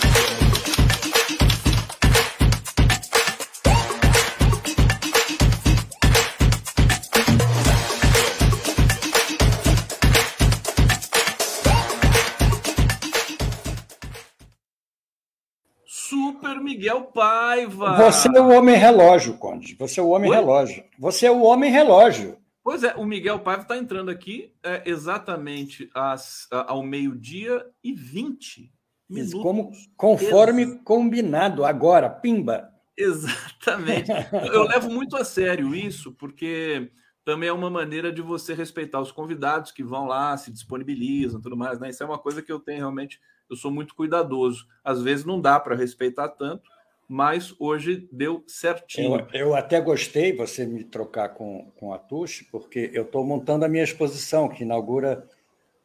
[16.69, 17.97] Miguel Paiva.
[17.97, 19.74] Você é o homem relógio, Conde.
[19.77, 20.36] Você é o homem Oi?
[20.36, 20.85] relógio.
[20.99, 22.36] Você é o homem relógio.
[22.62, 28.70] Pois é, o Miguel Paiva está entrando aqui é, exatamente às, ao meio-dia e 20
[29.09, 29.43] minutos.
[29.43, 32.69] Como, conforme Ex combinado, agora, pimba.
[32.95, 34.11] Exatamente.
[34.53, 36.90] Eu levo muito a sério isso, porque
[37.24, 41.57] também é uma maneira de você respeitar os convidados que vão lá, se disponibilizam tudo
[41.57, 41.81] mais.
[41.81, 41.89] Né?
[41.89, 43.19] Isso é uma coisa que eu tenho realmente
[43.49, 44.66] eu sou muito cuidadoso.
[44.85, 46.70] Às vezes não dá para respeitar tanto,
[47.09, 49.27] mas hoje deu certinho.
[49.33, 53.65] Eu, eu, até gostei você me trocar com, com a Tuxi, porque eu estou montando
[53.65, 55.27] a minha exposição, que inaugura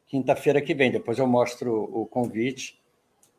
[0.06, 0.90] quinta-feira que vem.
[0.90, 2.78] Depois eu mostro o convite.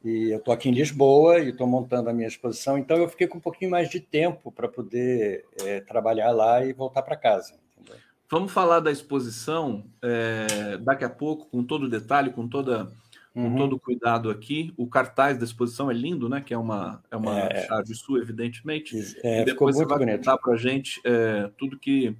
[0.03, 3.25] E eu estou aqui em Lisboa e estou montando a minha exposição, então eu fiquei
[3.25, 7.55] com um pouquinho mais de tempo para poder é, trabalhar lá e voltar para casa.
[7.75, 7.99] Entendeu?
[8.29, 12.87] Vamos falar da exposição é, daqui a pouco, com todo o detalhe, com toda
[13.35, 13.55] com uhum.
[13.57, 14.73] todo o cuidado aqui.
[14.77, 16.39] O cartaz da exposição é lindo, né?
[16.39, 18.95] Que é uma, é uma é, chave sua, evidentemente.
[19.21, 20.17] É, e depois você vai bonito.
[20.19, 22.15] contar para a gente é, tudo que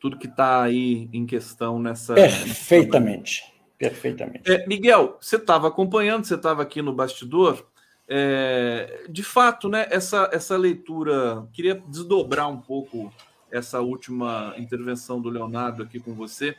[0.00, 2.14] tudo que está aí em questão nessa.
[2.14, 3.42] Perfeitamente.
[3.44, 3.60] Nessa...
[3.78, 4.50] Perfeitamente.
[4.50, 7.64] É, Miguel, você estava acompanhando, você estava aqui no bastidor.
[8.08, 13.12] É, de fato, né, essa, essa leitura, queria desdobrar um pouco
[13.52, 16.56] essa última intervenção do Leonardo aqui com você.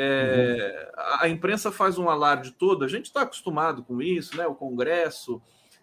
[0.00, 4.46] É, a imprensa faz um alarde todo, a gente está acostumado com isso, né?
[4.46, 5.42] O Congresso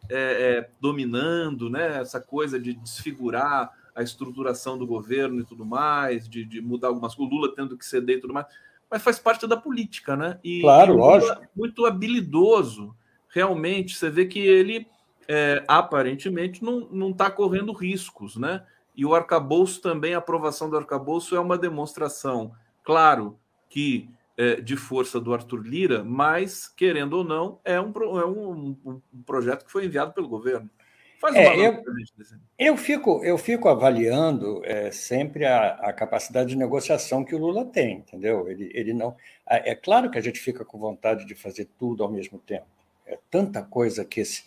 [0.10, 2.00] é, é, dominando, né?
[2.00, 7.14] Essa coisa de desfigurar a estruturação do governo e tudo mais, de, de mudar algumas
[7.14, 8.46] coisas, o Lula tendo que ceder e tudo mais,
[8.90, 10.40] mas faz parte da política, né?
[10.42, 11.42] E, claro, e lógico.
[11.54, 12.96] Muito habilidoso,
[13.28, 13.98] realmente.
[13.98, 14.88] Você vê que ele
[15.28, 18.64] é, aparentemente não está correndo riscos, né?
[18.96, 23.38] E o arcabouço também, a aprovação do arcabouço é uma demonstração, claro,
[23.76, 24.08] que
[24.38, 29.02] é, de força do Arthur Lira, mas, querendo ou não, é um, é um, um,
[29.14, 30.70] um projeto que foi enviado pelo governo.
[31.20, 31.84] Faz é, eu,
[32.58, 37.66] eu, fico, eu fico avaliando é, sempre a, a, capacidade de negociação que o Lula
[37.66, 38.48] tem, entendeu?
[38.48, 39.14] Ele, ele não.
[39.46, 42.68] É claro que a gente fica com vontade de fazer tudo ao mesmo tempo.
[43.06, 44.46] É tanta coisa que esse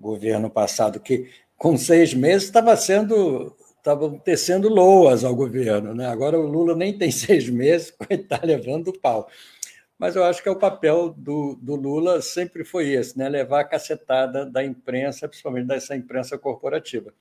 [0.00, 5.92] governo passado, que com seis meses estava sendo estavam tecendo loas ao governo.
[5.92, 6.06] Né?
[6.06, 9.28] Agora o Lula nem tem seis meses, está levando o pau.
[9.98, 13.28] Mas eu acho que é o papel do, do Lula sempre foi esse, né?
[13.28, 17.12] levar a cacetada da imprensa, principalmente dessa imprensa corporativa.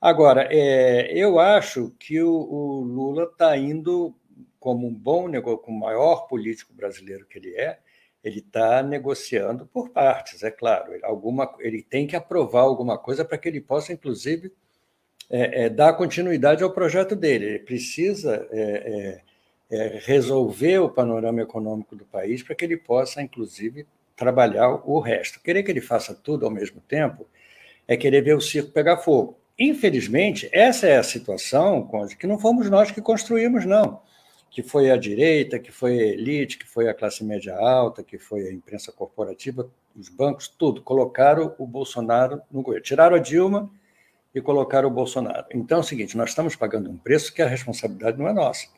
[0.00, 4.14] Agora, é, eu acho que o, o Lula está indo
[4.60, 7.78] como um bom negócio, como o maior político brasileiro que ele é,
[8.22, 10.92] ele está negociando por partes, é claro.
[11.04, 14.52] Alguma, ele tem que aprovar alguma coisa para que ele possa, inclusive,
[15.28, 17.46] é, é, dar continuidade ao projeto dele.
[17.46, 19.20] Ele precisa é,
[19.70, 23.86] é, é, resolver o panorama econômico do país para que ele possa, inclusive,
[24.16, 25.40] trabalhar o resto.
[25.40, 27.26] Querer que ele faça tudo ao mesmo tempo
[27.86, 29.36] é querer ver o circo pegar fogo.
[29.58, 31.88] Infelizmente, essa é a situação,
[32.18, 34.00] que não fomos nós que construímos, não.
[34.50, 38.18] Que foi a direita, que foi a elite, que foi a classe média alta, que
[38.18, 40.82] foi a imprensa corporativa, os bancos, tudo.
[40.82, 42.84] Colocaram o Bolsonaro no governo.
[42.84, 43.70] Tiraram a Dilma
[44.36, 45.46] e colocar o Bolsonaro.
[45.54, 48.68] Então é o seguinte: nós estamos pagando um preço que a responsabilidade não é nossa.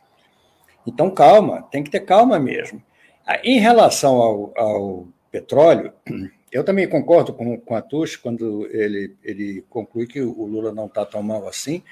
[0.86, 2.80] Então, calma, tem que ter calma mesmo.
[3.26, 5.92] Ah, em relação ao, ao petróleo,
[6.52, 10.86] eu também concordo com, com a Tush quando ele, ele conclui que o Lula não
[10.86, 11.82] está tão mal assim.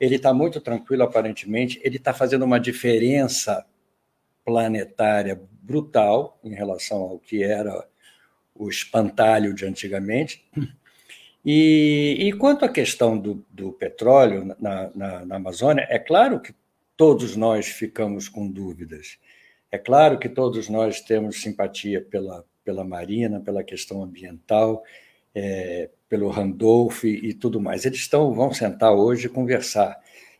[0.00, 1.78] Ele está muito tranquilo, aparentemente.
[1.84, 3.66] Ele está fazendo uma diferença
[4.46, 7.86] planetária brutal em relação ao que era
[8.54, 10.42] o espantalho de antigamente.
[11.44, 16.54] E, e quanto à questão do, do petróleo na, na, na Amazônia, é claro que
[16.96, 19.18] todos nós ficamos com dúvidas.
[19.72, 24.82] É claro que todos nós temos simpatia pela, pela Marina, pela questão ambiental,
[25.34, 27.86] é, pelo Randolph e tudo mais.
[27.86, 29.98] Eles estão, vão sentar hoje e conversar.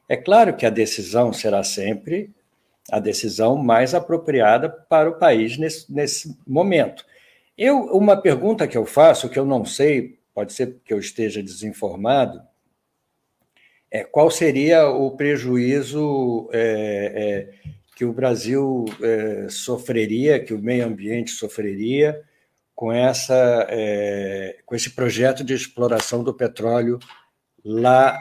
[0.08, 2.30] É claro que a decisão será sempre
[2.90, 7.06] a decisão mais apropriada para o país nesse, nesse momento.
[7.56, 11.42] Eu, uma pergunta que eu faço, que eu não sei, pode ser que eu esteja
[11.42, 12.40] desinformado,
[13.90, 20.86] é, qual seria o prejuízo é, é, que o Brasil é, sofreria, que o meio
[20.86, 22.22] ambiente sofreria
[22.74, 26.98] com, essa, é, com esse projeto de exploração do petróleo
[27.64, 28.18] lá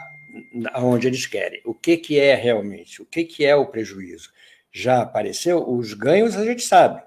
[0.76, 1.62] onde eles querem.
[1.64, 3.00] O que, que é realmente?
[3.00, 4.30] O que, que é o prejuízo?
[4.72, 5.68] Já apareceu?
[5.68, 7.02] Os ganhos a gente sabe,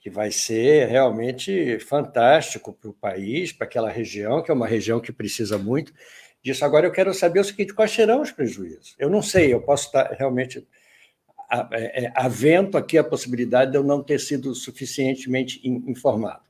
[0.00, 4.98] que vai ser realmente fantástico para o país, para aquela região, que é uma região
[4.98, 5.92] que precisa muito
[6.42, 6.64] disso.
[6.64, 8.96] Agora eu quero saber o seguinte: quais serão os prejuízos?
[8.98, 10.66] Eu não sei, eu posso estar realmente
[11.72, 16.42] é, é, havendo aqui a possibilidade de eu não ter sido suficientemente informado.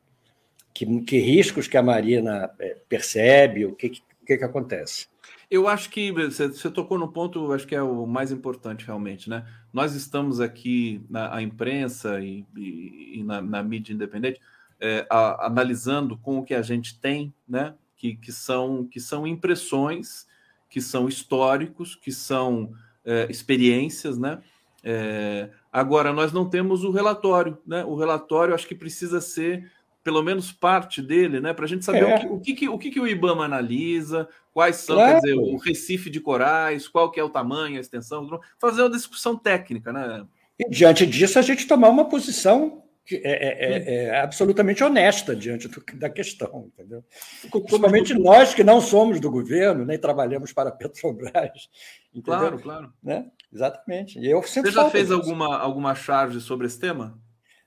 [0.73, 5.09] Que, que riscos que a Marina é, percebe, o que, que, que acontece?
[5.51, 9.29] Eu acho que você, você tocou no ponto, acho que é o mais importante realmente,
[9.29, 9.45] né?
[9.73, 14.41] Nós estamos aqui na a imprensa e, e, e na, na, mídia independente
[14.79, 17.75] é, a, analisando com o que a gente tem, né?
[17.97, 20.25] Que, que, são, que são impressões,
[20.69, 22.73] que são históricos, que são
[23.05, 24.41] é, experiências, né?
[24.85, 27.85] É, agora, nós não temos o relatório, né?
[27.85, 29.69] O relatório acho que precisa ser
[30.03, 31.53] pelo menos parte dele, né?
[31.53, 32.15] Para a gente saber é.
[32.15, 35.13] o, que, o, que, o que, o IBAMA analisa, quais são, claro.
[35.15, 38.29] quer dizer, o recife de corais, qual que é o tamanho, a extensão,
[38.59, 40.27] fazer uma discussão técnica, né?
[40.59, 45.35] E diante disso, a gente tomar uma posição que é, é, é, é absolutamente honesta
[45.35, 47.05] diante do, da questão, entendeu?
[47.51, 51.69] Principalmente nós que não somos do governo, nem trabalhamos para a Petrobras.
[52.13, 52.41] Entendeu?
[52.41, 52.93] Claro, claro.
[53.01, 53.31] Né?
[53.53, 54.19] Exatamente.
[54.19, 57.17] E eu Você já fez alguma, alguma charge sobre esse tema?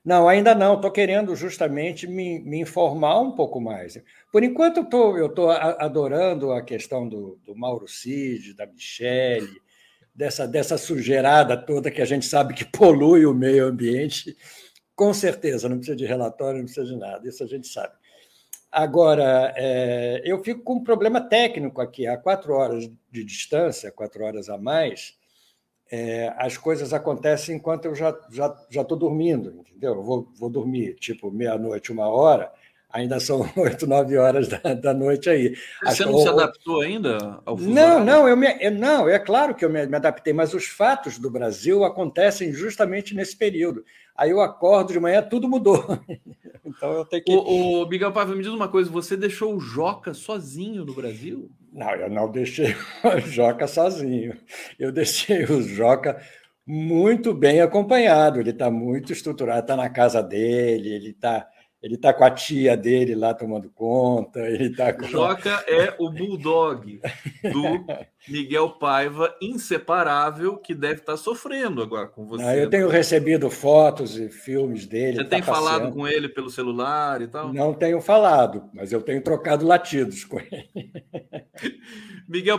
[0.04, 0.74] Não, ainda não.
[0.74, 3.98] Estou querendo justamente me, me, informar um pouco mais.
[4.30, 9.60] Por enquanto, eu tô, estou adorando a questão do, do Mauro Cid, da Michele,
[10.14, 14.36] dessa, dessa sujeirada toda que a gente sabe que polui o meio ambiente.
[14.94, 17.94] Com certeza, não precisa de relatório, não precisa de nada, isso a gente sabe.
[18.70, 22.06] Agora, é, eu fico com um problema técnico aqui.
[22.06, 25.16] A quatro horas de distância, quatro horas a mais,
[25.90, 29.94] é, as coisas acontecem enquanto eu já já já estou dormindo, entendeu?
[29.94, 32.52] Eu vou, vou dormir tipo meia-noite, uma hora,
[32.94, 35.56] ainda são oito, nove horas da, da noite aí.
[35.84, 39.64] Você não se adaptou ainda ao Não, não, eu, me, eu, não, é claro que
[39.64, 43.84] eu me, me, adaptei, mas os fatos do Brasil acontecem justamente nesse período.
[44.16, 45.84] Aí eu acordo de manhã, tudo mudou.
[46.64, 47.32] então eu tenho que.
[47.32, 51.50] O, o Miguel Paiva, me diz uma coisa: você deixou o Joca sozinho no Brasil?
[51.72, 54.36] Não, eu não deixei o Joca sozinho.
[54.78, 56.22] Eu deixei o Joca
[56.64, 58.38] muito bem acompanhado.
[58.38, 61.48] Ele está muito estruturado, está na casa dele, ele está
[61.84, 64.40] ele tá com a tia dele lá tomando conta.
[64.40, 65.04] Ele tá com...
[65.04, 66.98] Joca é o bulldog
[67.42, 67.84] do
[68.26, 72.42] Miguel Paiva, inseparável, que deve estar tá sofrendo agora com você.
[72.42, 75.18] Não, eu tenho recebido fotos e filmes dele.
[75.18, 77.52] Você tem tá falado com ele pelo celular e tal?
[77.52, 80.70] Não tenho falado, mas eu tenho trocado latidos com ele.
[82.26, 82.58] Miguel,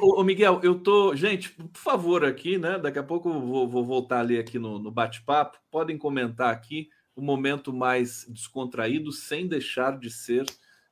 [0.00, 2.78] o Miguel, eu tô, gente, por favor aqui, né?
[2.78, 5.58] Daqui a pouco eu vou, vou voltar ali aqui no, no bate-papo.
[5.70, 10.46] Podem comentar aqui um momento mais descontraído, sem deixar de ser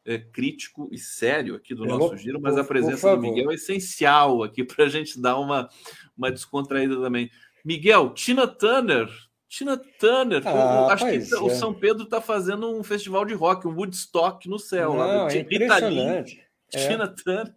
[0.04, 3.50] é, crítico e sério aqui do eu nosso vou, giro, mas a presença do Miguel
[3.50, 5.68] é essencial aqui para a gente dar uma,
[6.16, 7.30] uma descontraída também.
[7.64, 9.08] Miguel, Tina Turner.
[9.48, 11.38] Tina Turner, ah, acho que é.
[11.38, 14.90] o São Pedro está fazendo um festival de rock, um Woodstock no céu.
[14.90, 16.40] Não, lá, é impressionante.
[16.68, 17.08] Tina é.
[17.08, 17.54] Turner.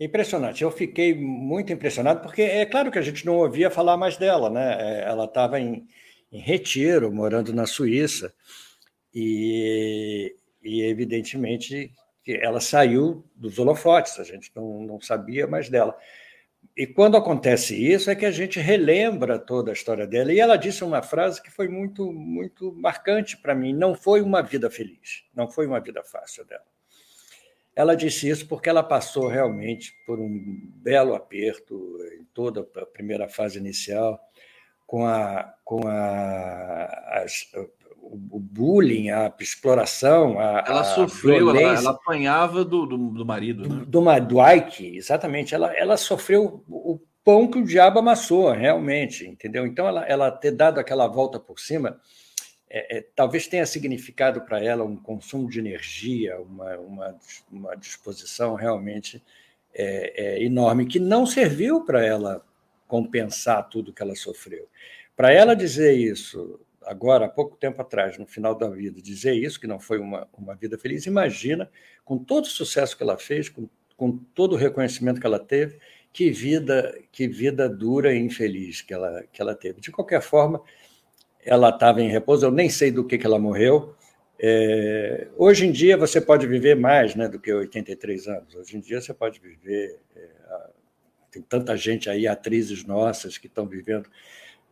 [0.00, 0.64] Impressionante.
[0.64, 4.50] Eu fiquei muito impressionado, porque é claro que a gente não ouvia falar mais dela,
[4.50, 4.76] né?
[4.80, 5.86] É, ela estava em,
[6.30, 8.32] em retiro, morando na Suíça,
[9.14, 11.92] e, e evidentemente
[12.22, 15.96] que ela saiu dos holofotes, a gente não, não sabia mais dela.
[16.76, 20.32] E quando acontece isso é que a gente relembra toda a história dela.
[20.32, 24.42] E ela disse uma frase que foi muito muito marcante para mim, não foi uma
[24.42, 26.64] vida feliz, não foi uma vida fácil dela.
[27.74, 30.38] Ela disse isso porque ela passou realmente por um
[30.76, 34.20] belo aperto em toda a primeira fase inicial,
[34.90, 37.46] com a com a, as,
[38.02, 43.84] o bullying, a exploração, a, ela sofreu, ela, ela, apanhava do, do, do marido, né?
[43.86, 45.54] do, do, do Ike, exatamente.
[45.54, 49.64] Ela, ela sofreu o pão que o diabo amassou, realmente, entendeu?
[49.64, 52.00] Então, ela, ela ter dado aquela volta por cima,
[52.68, 57.16] é, é, talvez tenha significado para ela um consumo de energia, uma, uma,
[57.48, 59.22] uma disposição realmente
[59.72, 62.44] é, é enorme, que não serviu para ela
[62.90, 64.68] compensar tudo que ela sofreu.
[65.14, 69.60] Para ela dizer isso agora, há pouco tempo atrás, no final da vida, dizer isso,
[69.60, 71.70] que não foi uma, uma vida feliz, imagina,
[72.04, 75.78] com todo o sucesso que ela fez, com, com todo o reconhecimento que ela teve,
[76.12, 79.80] que vida, que vida dura e infeliz que ela, que ela teve.
[79.80, 80.60] De qualquer forma,
[81.44, 83.94] ela estava em repouso, eu nem sei do que, que ela morreu.
[84.36, 88.54] É, hoje em dia você pode viver mais né, do que 83 anos.
[88.56, 90.00] Hoje em dia você pode viver.
[90.16, 90.40] É,
[91.30, 94.08] tem tanta gente aí, atrizes nossas, que estão vivendo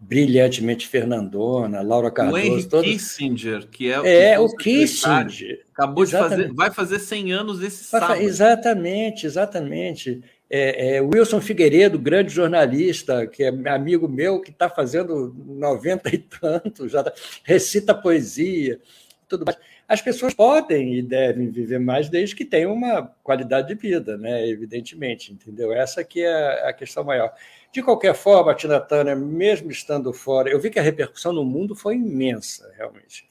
[0.01, 2.37] brilhantemente Fernandona, Laura Cardoso.
[2.37, 2.91] O Henry todos...
[2.91, 5.65] Kissinger, que é, é que o Kissinger.
[5.73, 6.37] Acabou exatamente.
[6.37, 8.21] de fazer, vai fazer 100 anos esse sábado.
[8.21, 10.23] Exatamente, exatamente.
[10.51, 16.19] É, é, Wilson Figueiredo, grande jornalista, que é amigo meu, que está fazendo 90 e
[16.19, 17.13] tanto, já tá,
[17.43, 18.81] recita poesia,
[19.29, 19.59] tudo mais.
[19.89, 24.47] As pessoas podem e devem viver mais desde que tenham uma qualidade de vida, né?
[24.47, 25.73] evidentemente, entendeu?
[25.73, 27.32] Essa que é a questão maior.
[27.73, 31.74] De qualquer forma, Tina Turner, mesmo estando fora, eu vi que a repercussão no mundo
[31.74, 33.27] foi imensa, realmente.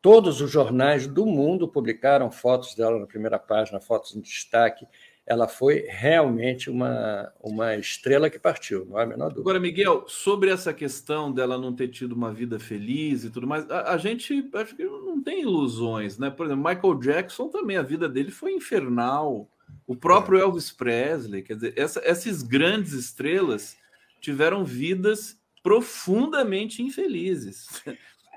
[0.00, 4.86] Todos os jornais do mundo publicaram fotos dela na primeira página, fotos em destaque.
[5.26, 9.40] Ela foi realmente uma, uma estrela que partiu, não há a menor dúvida.
[9.40, 13.68] Agora, Miguel, sobre essa questão dela não ter tido uma vida feliz e tudo mais,
[13.70, 16.28] a, a gente acho que não tem ilusões, né?
[16.30, 19.48] Por exemplo, Michael Jackson também, a vida dele foi infernal
[19.86, 20.42] o próprio é.
[20.42, 23.76] Elvis Presley, quer dizer, essa, essas grandes estrelas
[24.20, 27.82] tiveram vidas profundamente infelizes.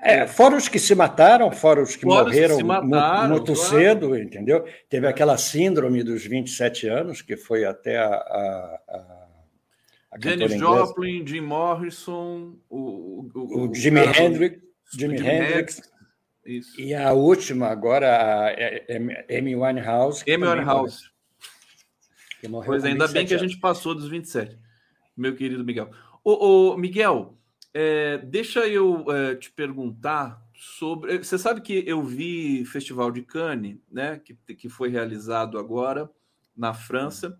[0.02, 3.70] É, fora os que se mataram, fora os que fora morreram que mataram, muito, claro.
[3.70, 4.64] cedo, entendeu?
[4.88, 8.06] Teve aquela síndrome dos 27 anos, que foi até a.
[8.06, 9.28] a, a,
[10.12, 14.62] a Janis Joplin, Jim Morrison, o, o, o Jimi Hendrix.
[14.92, 15.80] Jimi Hendrix.
[16.46, 16.80] Isso.
[16.80, 18.54] E a última agora, a
[19.36, 20.24] Amy Winehouse.
[20.30, 21.10] Amy Winehouse.
[22.64, 24.56] Pois ainda bem que a gente passou dos 27,
[25.16, 25.90] meu querido Miguel.
[26.24, 27.36] Ô, ô Miguel,
[27.74, 31.18] é, deixa eu é, te perguntar sobre.
[31.18, 34.18] Você sabe que eu vi Festival de Cannes, né?
[34.18, 36.10] Que, que foi realizado agora
[36.56, 37.38] na França,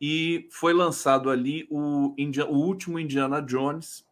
[0.00, 2.14] e foi lançado ali o,
[2.48, 4.04] o último Indiana Jones.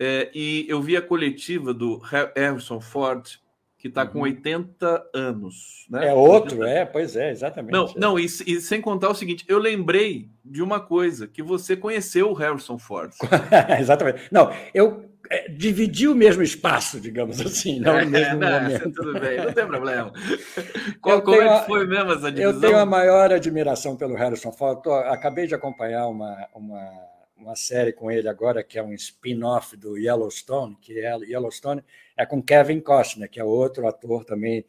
[0.00, 3.40] É, e eu vi a coletiva do Harrison Ford
[3.78, 5.02] que está com 80 uhum.
[5.14, 5.86] anos.
[5.88, 6.08] Né?
[6.08, 7.72] É outro, é, pois é, exatamente.
[7.72, 7.92] Não, é.
[7.96, 12.28] não e, e, sem contar o seguinte, eu lembrei de uma coisa, que você conheceu
[12.28, 13.12] o Harrison Ford.
[13.78, 14.22] exatamente.
[14.32, 18.90] Não, eu é, dividi o mesmo espaço, digamos assim, não no mesmo não, momento.
[18.90, 20.12] Tudo bem, não tem problema.
[21.00, 22.52] Qual, como é que foi mesmo essa divisão?
[22.52, 24.82] Eu tenho a maior admiração pelo Harrison Ford.
[24.82, 26.90] Tô, acabei de acompanhar uma, uma,
[27.38, 31.82] uma série com ele agora, que é um spin-off do Yellowstone, que é Yellowstone
[32.16, 34.64] é com Kevin Costner, que é outro ator também,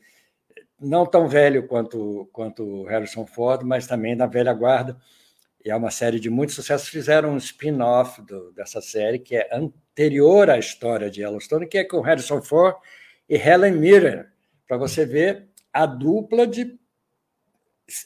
[0.80, 4.98] não tão velho quanto, quanto Harrison Ford, mas também da velha guarda.
[5.64, 6.90] E é uma série de muito sucesso.
[6.90, 8.22] Fizeram um spin-off
[8.56, 12.78] dessa série, que é anterior à história de Yellowstone, que é com Harrison Ford
[13.28, 14.26] e Helen Mirren,
[14.68, 16.80] para você ver a dupla de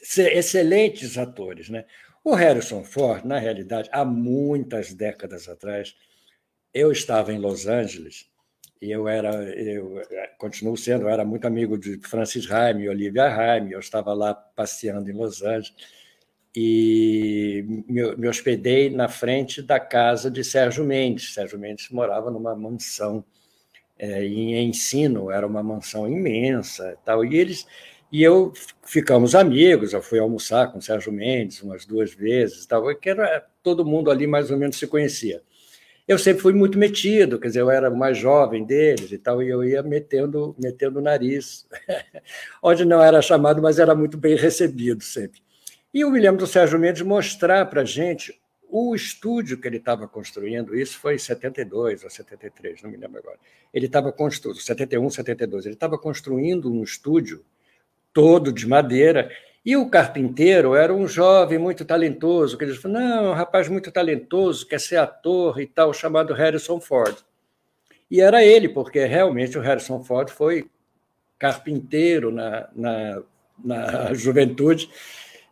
[0.08, 1.70] excelentes atores.
[1.70, 1.86] Né?
[2.24, 5.96] O Harrison Ford, na realidade, há muitas décadas atrás,
[6.74, 8.32] eu estava em Los Angeles
[8.82, 10.02] e eu era, eu
[10.38, 15.10] continuo sendo, eu era muito amigo de Francis Raime, Olivia Raime, eu estava lá passeando
[15.10, 15.74] em Los Angeles
[16.56, 21.34] e me, me, hospedei na frente da casa de Sérgio Mendes.
[21.34, 23.26] Sérgio Mendes morava numa mansão
[23.98, 27.26] é, em ensino, era uma mansão imensa, tal.
[27.26, 27.66] E eles
[28.14, 28.54] e eu
[28.84, 29.92] ficamos amigos.
[29.92, 32.96] Eu fui almoçar com Sérgio Mendes umas duas vezes, tal.
[32.96, 35.42] Que era todo mundo ali mais ou menos se conhecia
[36.08, 39.50] eu sempre fui muito metido, quer dizer, eu era mais jovem deles e tal, e
[39.50, 41.66] eu ia metendo, metendo o nariz,
[42.62, 45.42] onde não era chamado, mas era muito bem recebido sempre.
[45.94, 48.38] E eu me lembro do Sérgio Mendes mostrar para a gente
[48.68, 53.20] o estúdio que ele estava construindo, isso foi em 72 ou 73, não me lembro
[53.20, 53.38] agora.
[53.74, 57.46] Ele estava construindo, 71, 72, ele estava construindo um estúdio
[58.14, 59.30] todo de madeira
[59.66, 63.92] e o carpinteiro era um jovem muito talentoso, que eles falaram, não, um rapaz muito
[63.92, 67.16] talentoso, quer ser ator e tal, chamado Harrison Ford.
[68.12, 70.70] E era ele, porque realmente o Harrison Ford foi
[71.40, 73.24] carpinteiro na, na,
[73.64, 74.90] na juventude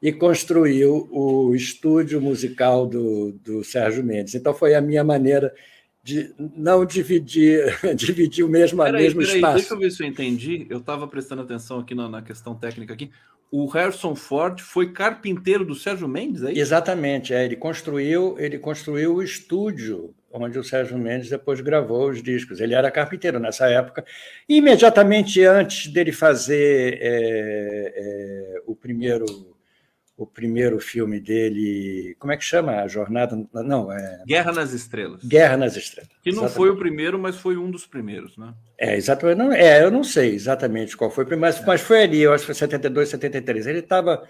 [0.01, 4.35] e construiu o estúdio musical do, do Sérgio Mendes.
[4.35, 5.53] Então foi a minha maneira
[6.03, 9.57] de não dividir, dividir o mesmo, peraí, mesmo peraí, espaço.
[9.57, 10.65] Deixa eu ver se eu entendi.
[10.69, 13.11] Eu estava prestando atenção aqui na, na, questão técnica aqui
[13.51, 16.61] o Harrison Ford foi carpinteiro do Sérgio Mendes, é isso?
[16.61, 22.23] Exatamente, é, ele construiu, ele construiu o estúdio onde o Sérgio Mendes depois gravou os
[22.23, 22.61] discos.
[22.61, 24.05] Ele era carpinteiro nessa época.
[24.47, 29.25] Imediatamente antes dele fazer é, é, o primeiro
[30.17, 32.73] o primeiro filme dele, como é que chama?
[32.73, 33.35] A Jornada.
[33.53, 34.23] Não, é.
[34.27, 35.23] Guerra nas Estrelas.
[35.23, 36.11] Guerra nas Estrelas.
[36.21, 36.57] Que não exatamente.
[36.57, 38.53] foi o primeiro, mas foi um dos primeiros, né?
[38.77, 39.37] É, exatamente.
[39.37, 41.65] Não, é, eu não sei exatamente qual foi o primeiro, mas, é.
[41.65, 43.67] mas foi ali, eu acho que foi 72, 73.
[43.67, 44.21] Ele estava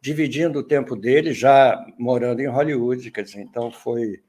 [0.00, 4.22] dividindo o tempo dele, já morando em Hollywood, quer dizer, então foi,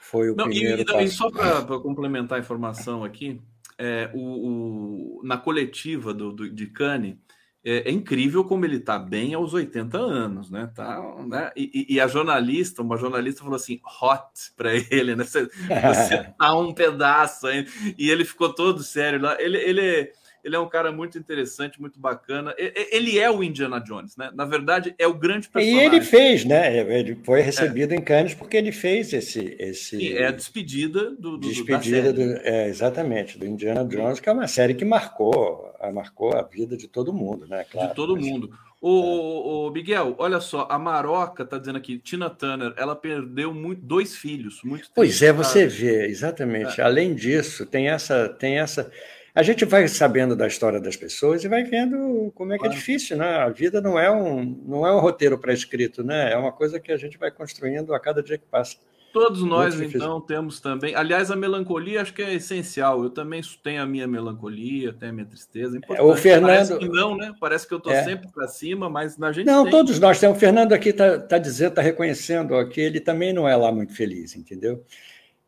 [0.00, 0.84] foi o não, primeiro.
[1.00, 3.40] E, e só para complementar a informação aqui,
[3.78, 7.16] é, o, o, na coletiva do, do, de Cannes
[7.62, 10.70] é, é, incrível como ele está bem aos 80 anos, né?
[10.74, 11.50] Tá, né?
[11.54, 15.24] E, e, a jornalista, uma jornalista falou assim, hot para ele, né?
[15.24, 17.66] Você, você tá um pedaço aí.
[17.98, 19.36] E ele ficou todo sério lá.
[19.40, 20.12] Ele, ele,
[20.44, 22.54] ele é um cara muito interessante, muito bacana.
[22.56, 24.30] Ele é o Indiana Jones, né?
[24.34, 25.82] Na verdade, é o grande personagem.
[25.82, 26.78] E ele fez, né?
[26.78, 27.96] Ele foi recebido é.
[27.96, 29.56] em Cannes porque ele fez esse.
[29.58, 30.16] esse...
[30.16, 31.36] é a despedida do.
[31.36, 36.36] do despedida do, é, exatamente, do Indiana Jones, que é uma série que marcou, marcou
[36.36, 37.64] a vida de todo mundo, né?
[37.70, 38.24] Claro, de todo mas...
[38.24, 38.50] mundo.
[38.80, 43.82] O, o, Miguel, olha só, a Maroca está dizendo aqui, Tina Turner, ela perdeu muito,
[43.82, 44.62] dois filhos.
[44.64, 46.80] Muito pois é, você vê, exatamente.
[46.80, 46.84] É.
[46.84, 48.90] Além disso, tem essa, tem essa
[49.34, 52.70] a gente vai sabendo da história das pessoas e vai vendo como é que é
[52.70, 53.36] difícil, né?
[53.36, 56.32] A vida não é um, não é um roteiro pré-escrito, né?
[56.32, 58.76] É uma coisa que a gente vai construindo a cada dia que passa.
[59.12, 60.94] Todos nós, então, temos também.
[60.94, 63.02] Aliás, a melancolia acho que é essencial.
[63.02, 65.80] Eu também tenho a minha melancolia, tenho a minha tristeza.
[65.90, 66.46] É, o Fernando.
[66.46, 67.34] Parece que não, né?
[67.40, 68.04] Parece que eu estou é.
[68.04, 69.46] sempre para cima, mas na gente.
[69.46, 69.72] Não, tem.
[69.72, 70.36] todos nós temos.
[70.36, 73.72] O Fernando aqui está tá dizendo, está reconhecendo ó, que ele também não é lá
[73.72, 74.84] muito feliz, entendeu?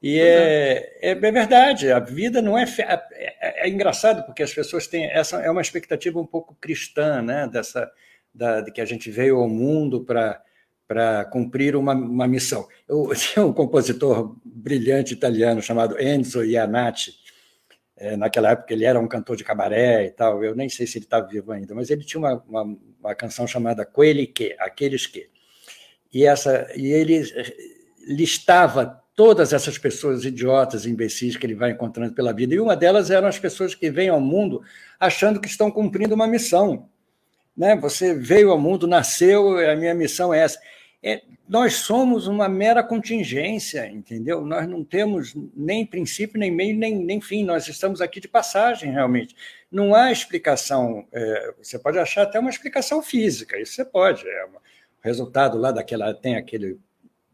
[0.03, 4.53] E é, é, é, verdade, a vida não é, é, é, é, engraçado porque as
[4.53, 7.47] pessoas têm essa é uma expectativa um pouco cristã, né?
[7.47, 7.89] Dessa
[8.35, 12.67] da, de que a gente veio ao mundo para cumprir uma, uma missão.
[12.89, 17.15] Eu tinha um compositor brilhante italiano chamado Enzo Iannacci.
[17.97, 20.43] É, naquela época ele era um cantor de cabaré e tal.
[20.43, 23.47] Eu nem sei se ele está vivo ainda, mas ele tinha uma, uma, uma canção
[23.47, 25.31] chamada Quelli que, aqueles que.
[26.13, 27.23] E essa e ele
[28.09, 32.55] listava todas essas pessoas idiotas, imbecis que ele vai encontrando pela vida.
[32.55, 34.63] E uma delas eram as pessoas que vêm ao mundo
[34.99, 36.89] achando que estão cumprindo uma missão.
[37.57, 37.77] Né?
[37.77, 40.59] Você veio ao mundo, nasceu, a minha missão é essa.
[41.03, 44.43] É, nós somos uma mera contingência, entendeu?
[44.43, 47.45] Nós não temos nem princípio, nem meio, nem, nem fim.
[47.45, 49.37] Nós estamos aqui de passagem, realmente.
[49.71, 51.07] Não há explicação.
[51.13, 54.27] É, você pode achar até uma explicação física, isso você pode.
[54.27, 54.61] É o
[55.03, 56.15] resultado lá daquela.
[56.15, 56.79] Tem aquele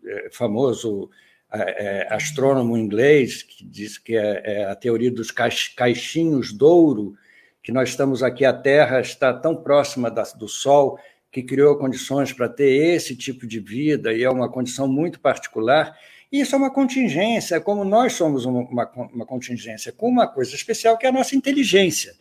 [0.05, 1.11] é, famoso
[1.53, 7.15] é, astrônomo inglês que diz que é, é a teoria dos caixinhos de ouro,
[7.63, 10.99] que nós estamos aqui, a Terra está tão próxima da, do Sol
[11.31, 15.97] que criou condições para ter esse tipo de vida e é uma condição muito particular.
[16.31, 20.97] Isso é uma contingência, como nós somos uma, uma, uma contingência com uma coisa especial
[20.97, 22.15] que é a nossa inteligência.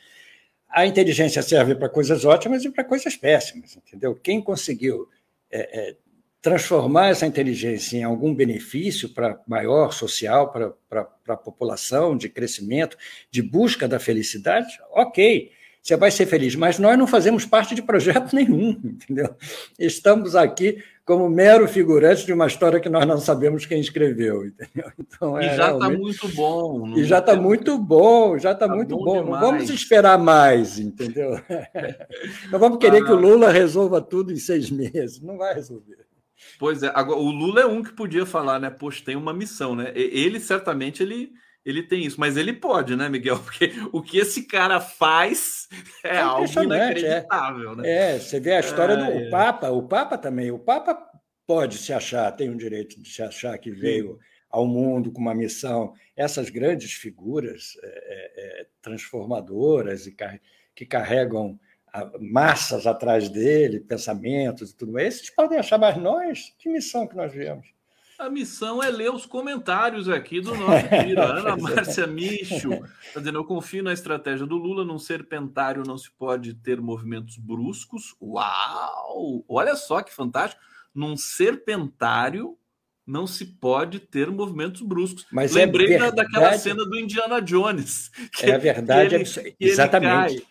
[0.69, 4.15] A inteligência serve para coisas ótimas e para coisas péssimas, entendeu?
[4.15, 5.07] Quem conseguiu
[5.49, 5.95] é, é,
[6.41, 12.29] transformar essa inteligência em algum benefício para maior social, para, para, para a população, de
[12.29, 12.97] crescimento,
[13.29, 15.51] de busca da felicidade, ok,
[15.87, 19.33] você vai ser feliz, mas nós não fazemos parte de projeto nenhum, entendeu?
[19.79, 24.91] Estamos aqui como mero figurante de uma história que nós não sabemos quem escreveu, entendeu?
[24.99, 26.97] Então, é, e já está muito bom.
[26.97, 29.23] E já está muito bom, já está tá muito bom.
[29.23, 29.31] bom.
[29.31, 31.39] Não vamos esperar mais, entendeu?
[32.51, 35.21] Não vamos querer ah, que o Lula resolva tudo em seis meses.
[35.21, 36.06] Não vai resolver.
[36.59, 38.69] Pois é, agora, o Lula é um que podia falar, né?
[38.69, 39.91] Poxa, tem uma missão, né?
[39.95, 41.31] Ele certamente ele,
[41.65, 43.39] ele tem isso, mas ele pode, né, Miguel?
[43.43, 45.67] Porque o que esse cara faz
[46.03, 46.63] é, é algo é.
[46.63, 47.75] inacreditável, é.
[47.75, 47.89] né?
[47.89, 49.29] É, você vê a história do é.
[49.29, 50.97] Papa, o Papa também, o Papa
[51.45, 54.19] pode se achar, tem o direito de se achar que veio Sim.
[54.49, 55.93] ao mundo com uma missão.
[56.15, 60.15] Essas grandes figuras é, transformadoras e
[60.75, 61.59] que carregam
[62.19, 65.15] massas atrás dele, pensamentos e tudo mais.
[65.15, 67.67] Esses podem achar, mas nós, que missão que nós viemos?
[68.17, 72.73] A missão é ler os comentários aqui do nosso querido Ana Márcia Micho.
[72.73, 74.83] Está dizendo: Eu confio na estratégia do Lula.
[74.83, 78.15] Num serpentário não se pode ter movimentos bruscos.
[78.19, 79.45] Uau!
[79.47, 80.59] Olha só que fantástico.
[80.95, 82.57] Num serpentário
[83.05, 85.27] não se pode ter movimentos bruscos.
[85.31, 86.15] Mas é Lembrei é verdade...
[86.15, 88.09] daquela cena do Indiana Jones.
[88.35, 90.45] Que, é a verdade, ele, exatamente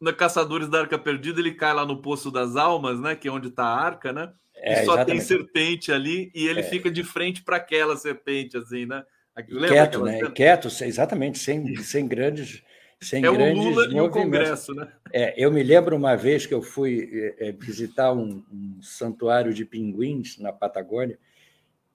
[0.00, 3.14] no Caçadores da Arca Perdida, ele cai lá no Poço das Almas, né?
[3.14, 4.32] Que é onde está a arca, né?
[4.56, 5.06] É, e só exatamente.
[5.06, 6.62] tem serpente ali e ele é.
[6.62, 9.04] fica de frente para aquela serpente, assim, né?
[9.48, 10.12] Lembra Quieto, né?
[10.12, 10.32] Serpente?
[10.34, 12.62] Quieto, exatamente, sem, sem grandes.
[13.00, 14.88] Sem é grandes o Lula e o Congresso, né?
[15.12, 19.64] É, eu me lembro uma vez que eu fui é, visitar um, um santuário de
[19.64, 21.18] pinguins na Patagônia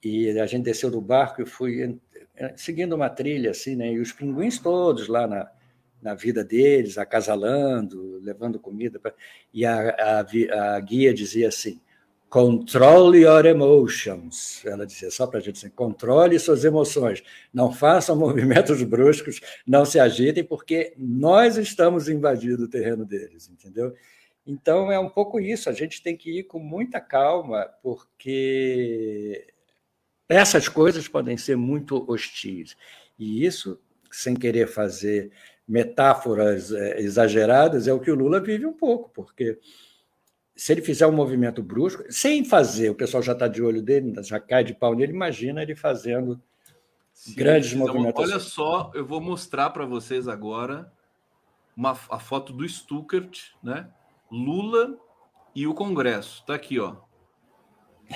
[0.04, 1.98] e a gente desceu do barco e fui
[2.56, 3.92] seguindo uma trilha assim, né?
[3.92, 5.50] E os pinguins todos lá na,
[6.02, 8.98] na vida deles, acasalando, levando comida.
[8.98, 9.12] Pra...
[9.52, 11.80] E a, a, a, guia dizia assim:
[12.28, 14.64] controle your emotions.
[14.64, 17.22] Ela dizia só para a gente assim: controle suas emoções,
[17.52, 23.94] não façam movimentos bruscos, não se agitem, porque nós estamos invadindo o terreno deles, entendeu?
[24.46, 29.46] Então é um pouco isso, a gente tem que ir com muita calma, porque
[30.28, 32.76] essas coisas podem ser muito hostis.
[33.18, 33.78] E isso,
[34.10, 35.30] sem querer fazer
[35.70, 39.56] metáforas é, exageradas, é o que o Lula vive um pouco, porque
[40.56, 44.12] se ele fizer um movimento brusco, sem fazer, o pessoal já está de olho dele,
[44.24, 46.42] já cai de pau nele, imagina ele fazendo
[47.14, 48.20] Sim, grandes então, movimentos.
[48.20, 50.92] Olha só, eu vou mostrar para vocês agora
[51.76, 53.88] uma, a foto do Stuckert, né?
[54.28, 54.98] Lula
[55.54, 56.40] e o Congresso.
[56.40, 56.96] Está aqui, ó.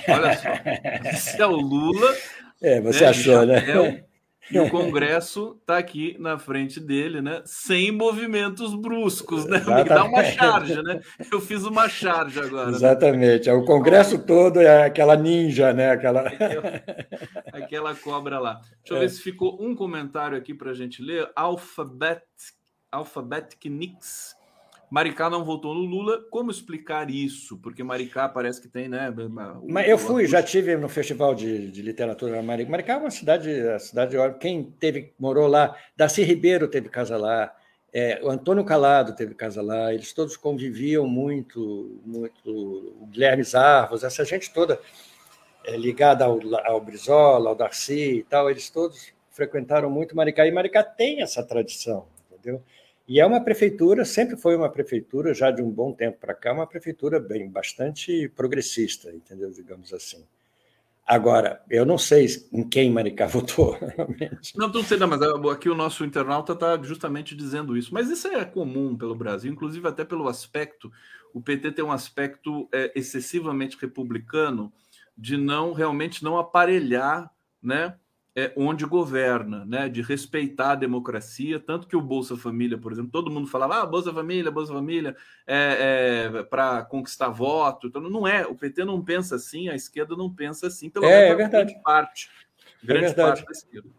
[0.09, 0.49] Olha só.
[1.09, 2.13] Esse é o Lula.
[2.61, 4.04] É, você né, achou, né?
[4.51, 7.41] E o Congresso está aqui na frente dele, né?
[7.45, 9.57] Sem movimentos bruscos, né?
[9.57, 9.89] Exatamente.
[9.89, 11.01] Dá uma charge, né?
[11.31, 12.67] Eu fiz uma charge agora.
[12.67, 12.77] Né?
[12.77, 13.47] Exatamente.
[13.47, 13.53] Né?
[13.53, 15.91] O Congresso todo é aquela ninja, né?
[15.91, 16.23] Aquela...
[17.51, 18.61] aquela, cobra lá.
[18.79, 18.99] Deixa eu é.
[19.01, 21.29] ver se ficou um comentário aqui para a gente ler.
[21.35, 22.23] Alphabet,
[22.91, 24.35] Alphabetic Nix
[24.89, 26.21] Maricá não votou no Lula.
[26.29, 27.57] Como explicar isso?
[27.57, 29.13] Porque Maricá parece que tem, né?
[29.67, 32.71] Mas eu fui, já tive no Festival de, de Literatura na Maricá.
[32.71, 34.15] Maricá é uma cidade, a cidade.
[34.39, 37.53] Quem teve, morou lá, Darcy Ribeiro teve casa lá,
[37.97, 42.51] é, o Antônio Calado teve casa lá, eles todos conviviam muito, muito.
[43.01, 44.81] O Guilherme Zarvos, essa gente toda
[45.63, 50.45] é, ligada ao, ao Brizola, ao Darcy e tal, eles todos frequentaram muito Maricá.
[50.45, 52.61] E Maricá tem essa tradição, entendeu?
[53.07, 56.53] E é uma prefeitura, sempre foi uma prefeitura, já de um bom tempo para cá,
[56.53, 59.51] uma prefeitura bem bastante progressista, entendeu?
[59.51, 60.25] Digamos assim.
[61.05, 64.57] Agora, eu não sei em quem Maricá votou, realmente.
[64.57, 67.93] Não, não sei, não, mas aqui o nosso internauta está justamente dizendo isso.
[67.93, 70.91] Mas isso é comum pelo Brasil, inclusive até pelo aspecto.
[71.31, 74.73] O PT tem um aspecto é, excessivamente republicano
[75.15, 77.95] de não realmente não aparelhar né,
[78.35, 83.09] é, onde governa, né, de respeitar a democracia, tanto que o Bolsa Família, por exemplo,
[83.09, 85.15] todo mundo falava, ah, Bolsa Família, Bolsa Família,
[85.47, 90.17] é, é para conquistar voto, então não é, o PT não pensa assim, a esquerda
[90.17, 91.65] não pensa assim, pelo é, é verdade.
[91.65, 92.29] grande parte,
[92.83, 93.89] é grande parte da esquerda.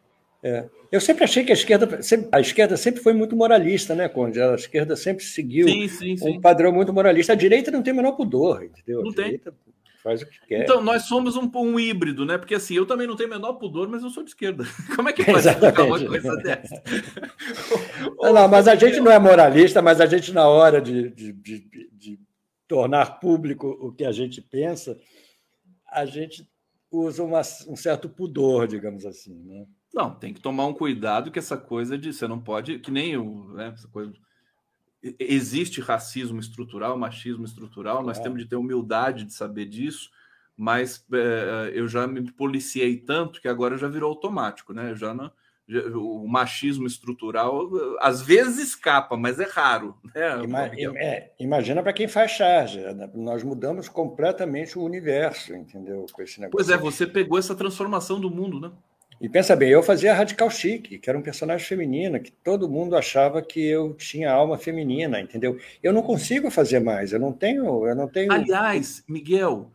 [0.42, 0.68] É.
[0.92, 1.98] Eu sempre achei que a esquerda,
[2.30, 4.40] a esquerda sempre foi muito moralista, né, Conde?
[4.40, 6.36] A esquerda sempre seguiu sim, sim, sim.
[6.36, 7.32] um padrão muito moralista.
[7.32, 9.02] A direita não tem o menor pudor, entendeu?
[9.02, 9.74] Não a direita tem
[10.06, 10.62] faz o que quer.
[10.62, 12.38] Então, nós somos um, um híbrido, né?
[12.38, 14.64] Porque assim, eu também não tenho menor pudor, mas eu sou de esquerda.
[14.94, 16.82] Como é que pode explicar uma coisa dessa?
[18.22, 21.32] não, não, mas a gente não é moralista, mas a gente, na hora de, de,
[21.32, 22.20] de, de
[22.68, 24.96] tornar público o que a gente pensa,
[25.90, 26.48] a gente
[26.88, 29.66] usa uma, um certo pudor, digamos assim, né?
[29.92, 33.16] Não, tem que tomar um cuidado que essa coisa de você não pode, que nem
[33.16, 34.12] o, né, essa coisa
[35.18, 38.22] existe racismo estrutural, machismo estrutural, nós é.
[38.22, 40.10] temos de ter humildade de saber disso,
[40.56, 44.94] mas é, eu já me policiei tanto que agora já virou automático, né?
[44.94, 45.30] Já não,
[45.68, 47.68] já, o machismo estrutural
[48.00, 49.96] às vezes escapa, mas é raro.
[50.14, 50.44] Né?
[50.44, 50.66] Ima,
[50.96, 53.10] é, imagina para quem faz charge, né?
[53.14, 56.06] nós mudamos completamente o universo, entendeu?
[56.12, 56.56] Com esse negócio.
[56.56, 58.70] Pois é, você pegou essa transformação do mundo, né?
[59.20, 62.96] E pensa bem, eu fazia Radical Chic, que era um personagem feminino, que todo mundo
[62.96, 65.58] achava que eu tinha alma feminina, entendeu?
[65.82, 68.30] Eu não consigo fazer mais, eu não tenho, eu não tenho.
[68.30, 69.70] Aliás, Miguel,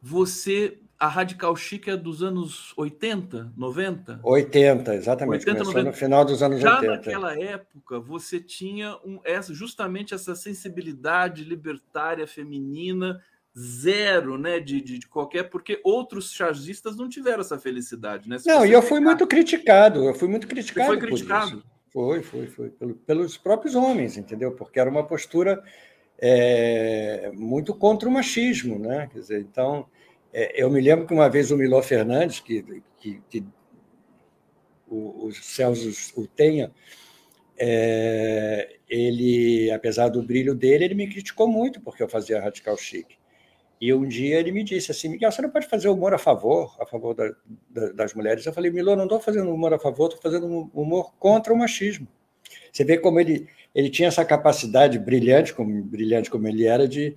[0.00, 4.20] você a Radical Chic é dos anos 80, 90?
[4.22, 5.40] 80, exatamente.
[5.40, 5.90] 80, Começou 90.
[5.90, 6.86] no final dos anos Já 80.
[6.86, 13.20] Já naquela época, você tinha um, essa, justamente essa sensibilidade libertária feminina
[13.56, 18.38] zero, né, de, de, de, qualquer, porque outros chargistas não tiveram essa felicidade, né?
[18.38, 20.92] Se não, e eu fui muito criticado, eu fui muito criticado.
[20.92, 21.64] Você foi criticado?
[21.92, 24.52] Foi, foi, foi, pelo, pelos próprios homens, entendeu?
[24.52, 25.62] Porque era uma postura
[26.18, 29.08] é, muito contra o machismo, né?
[29.12, 29.86] Quer dizer, então,
[30.32, 33.44] é, eu me lembro que uma vez o Miló Fernandes, que, que, que
[34.88, 36.72] o, o Celso o tenha,
[37.56, 43.16] é, ele, apesar do brilho dele, ele me criticou muito porque eu fazia radical chique.
[43.80, 46.74] E um dia ele me disse assim, Miguel, você não pode fazer humor a favor,
[46.80, 47.30] a favor da,
[47.68, 48.46] da, das mulheres.
[48.46, 52.08] Eu falei, Milô, não estou fazendo humor a favor, estou fazendo humor contra o machismo.
[52.72, 57.16] Você vê como ele, ele tinha essa capacidade brilhante, como, brilhante como ele era, de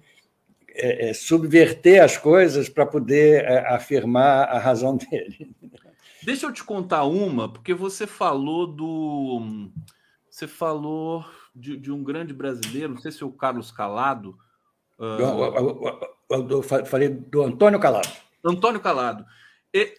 [0.69, 5.55] é, é, subverter as coisas para poder é, afirmar a razão dele.
[6.23, 9.69] Deixa eu te contar uma, porque você falou do.
[10.29, 11.25] Você falou
[11.55, 14.38] de, de um grande brasileiro, não sei se é o Carlos Calado.
[14.99, 18.10] Eu falei do Antônio Calado.
[18.44, 19.26] Antônio Calado.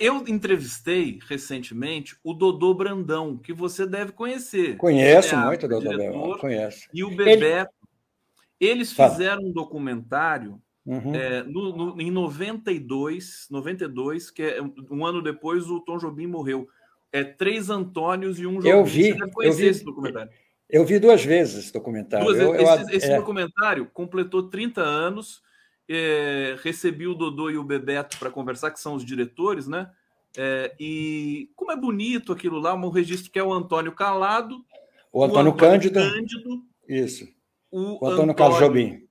[0.01, 4.77] Eu entrevistei recentemente o Dodô Brandão, que você deve conhecer.
[4.77, 6.89] Conheço é muito o Dodô Brandão, conheço.
[6.93, 7.73] E o Bebeto.
[8.61, 8.73] Ele...
[8.73, 11.15] Eles fizeram um documentário uhum.
[11.15, 14.59] é, no, no, em 92, 92, que é
[14.91, 16.69] um ano depois o Tom Jobim morreu.
[17.13, 18.69] É Três Antônios e um Jobim.
[18.69, 20.31] Eu vi, eu vi esse documentário.
[20.69, 22.27] Eu vi duas vezes esse documentário.
[22.27, 23.17] Duas eu, esse, esse é...
[23.17, 25.43] documentário completou 30 anos
[25.89, 29.91] é, recebi o Dodô e o Bebeto para conversar, que são os diretores, né?
[30.37, 34.63] É, e como é bonito aquilo lá, um registro que é o Antônio Calado
[35.11, 35.99] O Antônio, o Antônio Cândido.
[35.99, 36.63] Cândido.
[36.87, 37.27] Isso.
[37.71, 39.09] O, o Antônio, Antônio Carlos Jobim.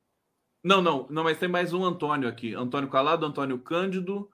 [0.63, 2.53] Não, não, não, mas tem mais um Antônio aqui.
[2.53, 4.29] Antônio Calado, Antônio Cândido,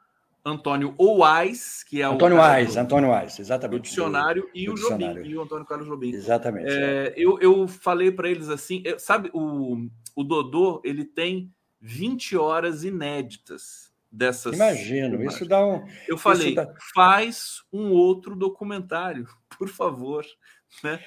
[0.45, 2.41] Antônio Oais, que é Antônio o.
[2.41, 3.79] Ais, Antônio Ais, exatamente.
[3.79, 5.15] O dicionário e o dicionário.
[5.15, 6.13] Jobim, e o Antônio Carlos Jobim.
[6.13, 6.69] Exatamente.
[6.69, 7.13] É, é.
[7.15, 11.49] Eu, eu falei para eles assim, sabe, o, o Dodô, ele tem
[11.79, 14.55] 20 horas inéditas dessas.
[14.55, 15.33] Imagino, imagens.
[15.33, 15.85] isso dá um.
[16.09, 16.73] Eu falei, dá...
[16.93, 20.25] faz um outro documentário, por favor.
[20.83, 20.99] Né?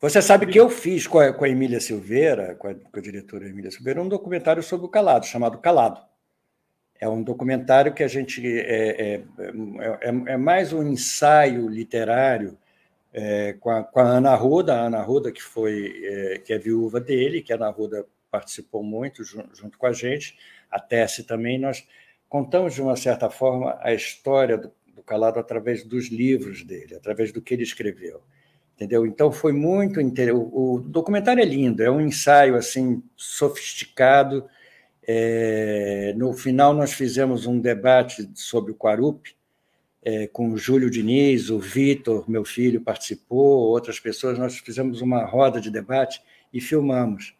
[0.00, 3.00] Você sabe que eu fiz com a, com a Emília Silveira, com a, com a
[3.00, 6.11] diretora Emília Silveira, um documentário sobre o Calado, chamado Calado.
[7.02, 8.40] É um documentário que a gente.
[8.46, 9.22] É, é,
[10.00, 12.56] é, é mais um ensaio literário
[13.12, 16.58] é, com, a, com a Ana Ruda, a Ana Ruda, que, foi, é, que é
[16.58, 20.38] viúva dele, que a Ana Ruda participou muito junto, com a gente,
[20.70, 21.58] a Tessie também.
[21.58, 21.84] Nós
[22.28, 27.32] contamos, de uma certa forma, a história do, do Calado através dos livros dele, através
[27.32, 28.22] do que ele escreveu.
[28.76, 29.04] Entendeu?
[29.04, 30.40] Então foi muito interessante.
[30.52, 34.48] O documentário é lindo, é um ensaio assim sofisticado.
[35.06, 36.14] É...
[36.16, 39.34] no final nós fizemos um debate sobre o Quarupi,
[40.04, 44.36] é, com o Júlio Diniz, o Vitor, meu filho, participou, outras pessoas.
[44.36, 46.20] Nós fizemos uma roda de debate
[46.52, 47.34] e filmamos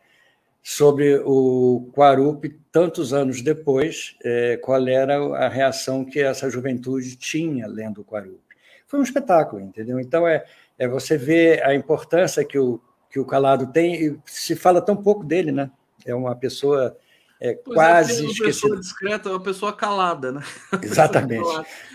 [0.63, 7.67] sobre o Quarupi, tantos anos depois, é, qual era a reação que essa juventude tinha
[7.67, 8.39] lendo o Quarupi.
[8.87, 9.99] Foi um espetáculo, entendeu?
[9.99, 10.45] Então, é,
[10.79, 12.81] é você ver a importância que o,
[13.11, 15.69] que o Calado tem, e se fala tão pouco dele, né?
[16.05, 16.97] É uma pessoa
[17.43, 18.47] é, quase é, uma esquecida.
[18.47, 20.43] pessoa discreta, uma pessoa calada, né?
[20.81, 21.49] Exatamente.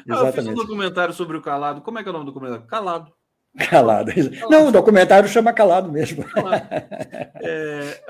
[0.10, 1.80] Ah, eu fiz um documentário sobre o Calado.
[1.80, 2.68] Como é que é o nome do documentário?
[2.68, 3.14] Calado.
[3.70, 4.12] Calado.
[4.50, 6.26] Não, o documentário chama Calado mesmo.
[7.40, 8.02] É,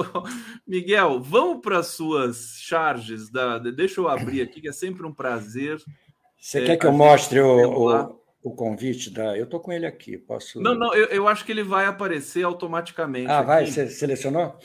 [0.66, 3.28] Miguel, vamos para as suas charges.
[3.28, 5.78] Da, deixa eu abrir aqui, que é sempre um prazer.
[6.38, 9.36] Você é, quer que eu mostre o, o, o, convite da.
[9.36, 10.16] Eu estou com ele aqui.
[10.16, 10.60] Posso.
[10.60, 13.30] Não, não, eu, eu, acho que ele vai aparecer automaticamente.
[13.30, 13.46] Ah, aqui.
[13.46, 13.66] vai?
[13.66, 14.56] Você selecionou?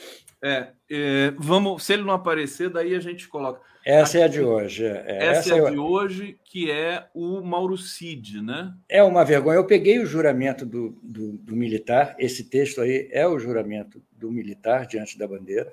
[0.44, 1.84] É, é, vamos.
[1.84, 3.62] Se ele não aparecer, daí a gente coloca.
[3.82, 4.84] Essa é a de hoje.
[4.84, 8.74] É, essa, essa é a de hoje, que é o Mauro Cid, né?
[8.86, 9.56] É uma vergonha.
[9.56, 14.30] Eu peguei o juramento do, do, do militar, esse texto aí é o juramento do
[14.30, 15.72] militar diante da bandeira,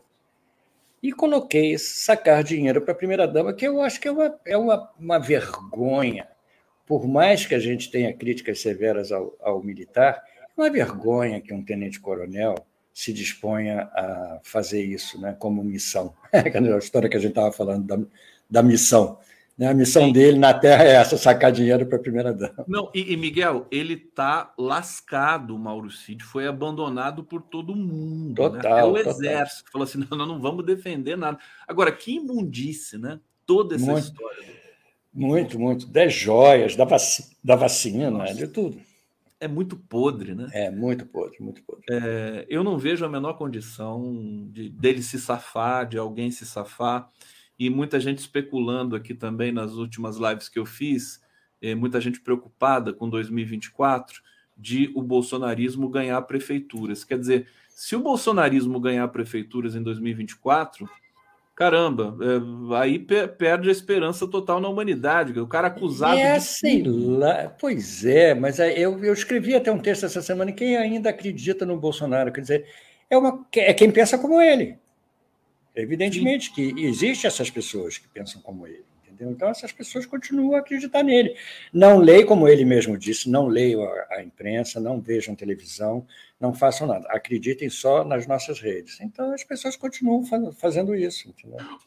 [1.04, 4.90] e coloquei sacar dinheiro para a primeira-dama, que eu acho que é, uma, é uma,
[4.98, 6.30] uma vergonha.
[6.86, 11.54] Por mais que a gente tenha críticas severas ao, ao militar, é uma vergonha que
[11.54, 12.56] um tenente-coronel
[12.94, 16.14] se disponha a fazer isso né, como missão.
[16.32, 18.00] a história que a gente estava falando da,
[18.50, 19.18] da missão.
[19.58, 19.68] Né?
[19.68, 20.14] A missão Sim.
[20.14, 22.66] dele na Terra é essa, sacar dinheiro para a primeira dama.
[22.68, 28.36] Não, e, e Miguel, ele está lascado, o Mauro Cid, foi abandonado por todo mundo.
[28.36, 28.52] Total.
[28.54, 28.60] Né?
[28.60, 29.12] Até o total.
[29.12, 31.38] exército falou assim: não, não, não vamos defender nada.
[31.68, 33.20] Agora, que imundice, né?
[33.46, 34.46] Toda essa muito, história.
[35.14, 35.88] Muito, muito.
[35.88, 37.02] Das joias, da, vac,
[37.44, 38.34] da vacina, Nossa.
[38.34, 38.80] de tudo
[39.42, 40.48] é muito podre, né?
[40.54, 41.84] É, muito podre, muito podre.
[41.90, 47.10] É, eu não vejo a menor condição de, dele se safar, de alguém se safar.
[47.58, 51.22] E muita gente especulando aqui também nas últimas lives que eu fiz,
[51.60, 54.22] é, muita gente preocupada com 2024
[54.56, 57.04] de o bolsonarismo ganhar prefeituras.
[57.04, 60.88] Quer dizer, se o bolsonarismo ganhar prefeituras em 2024,
[61.56, 65.40] caramba, é, aí perde a esperança total na humanidade.
[65.40, 66.44] O cara acusado é, de.
[66.44, 70.52] Sei lá, pois é, mas eu, eu escrevi até um texto essa semana.
[70.52, 72.32] Quem ainda acredita no Bolsonaro?
[72.32, 72.66] Quer dizer,
[73.10, 74.78] é, uma, é quem pensa como ele.
[75.76, 76.54] Evidentemente Sim.
[76.54, 78.91] que existem essas pessoas que pensam como ele.
[79.22, 79.32] Entendeu?
[79.32, 81.36] Então, essas pessoas continuam a acreditar nele.
[81.72, 86.06] Não leem, como ele mesmo disse, não leiam a, a, imprensa, não vejam televisão,
[86.40, 87.08] não façam nada.
[87.10, 89.00] Acreditem só nas nossas redes.
[89.00, 90.24] Então, as pessoas continuam
[90.54, 91.34] fazendo isso.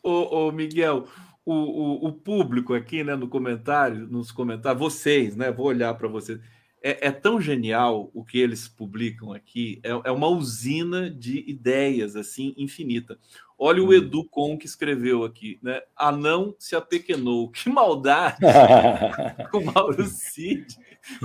[0.02, 1.08] Ô, ô Miguel,
[1.44, 5.50] o, o, o, público aqui né, no comentário, nos comentários, vocês, né?
[5.50, 6.38] Vou olhar para vocês.
[6.86, 12.14] É, é, tão genial o que eles publicam aqui, é, é uma usina de ideias
[12.14, 13.18] assim infinita.
[13.58, 13.92] Olha o hum.
[13.94, 15.80] Edu Com que escreveu aqui, né?
[15.96, 17.48] Anão se apequenou.
[17.56, 18.36] Que maldade!
[19.50, 20.76] o Mauro Cid,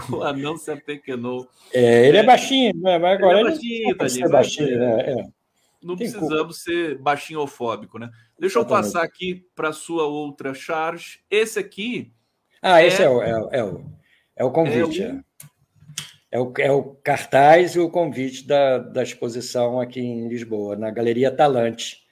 [0.10, 1.46] o anão se apequenou.
[1.74, 2.98] É, ele é, é baixinho, né?
[2.98, 5.02] mas agora ele é baixinho, ele é baixinho, né?
[5.02, 5.16] É.
[5.84, 6.80] Não Tem precisamos culpa.
[6.82, 8.10] ser baixinhofóbico, né?
[8.40, 11.20] Deixa eu passar aqui para sua outra charge.
[11.30, 12.14] Esse aqui.
[12.62, 13.86] Ah, esse é, é o, é, é, o,
[14.40, 15.04] é o convite.
[15.04, 15.24] É o,
[16.32, 20.90] é o, é o cartaz e o convite da, da exposição aqui em Lisboa, na
[20.90, 22.08] Galeria Talante.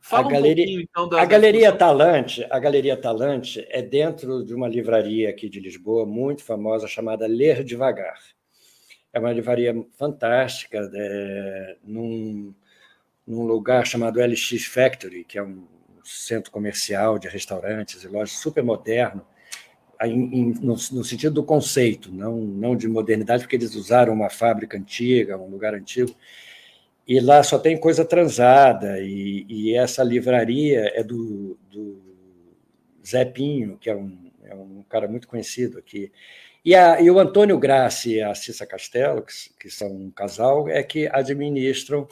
[0.00, 4.52] Fala a um galeria, então, da, a Galeria Talante, a Galeria Talante é dentro de
[4.52, 8.18] uma livraria aqui de Lisboa muito famosa chamada Ler Devagar.
[9.12, 12.52] É uma livraria fantástica, é, num,
[13.24, 15.68] num lugar chamado LX Factory, que é um
[16.02, 19.24] centro comercial de restaurantes e lojas super moderno,
[20.08, 24.76] em, no, no, sentido do conceito, não, não de modernidade, porque eles usaram uma fábrica
[24.76, 26.14] antiga, um lugar antigo,
[27.06, 32.00] e lá só tem coisa transada, e, e essa livraria é do, do
[33.06, 36.12] Zé Pinho, que é um, é um cara muito conhecido aqui.
[36.64, 40.68] E, a, e o Antônio Grassi e a Cissa Castelo, que, que são um casal,
[40.68, 42.06] é que administram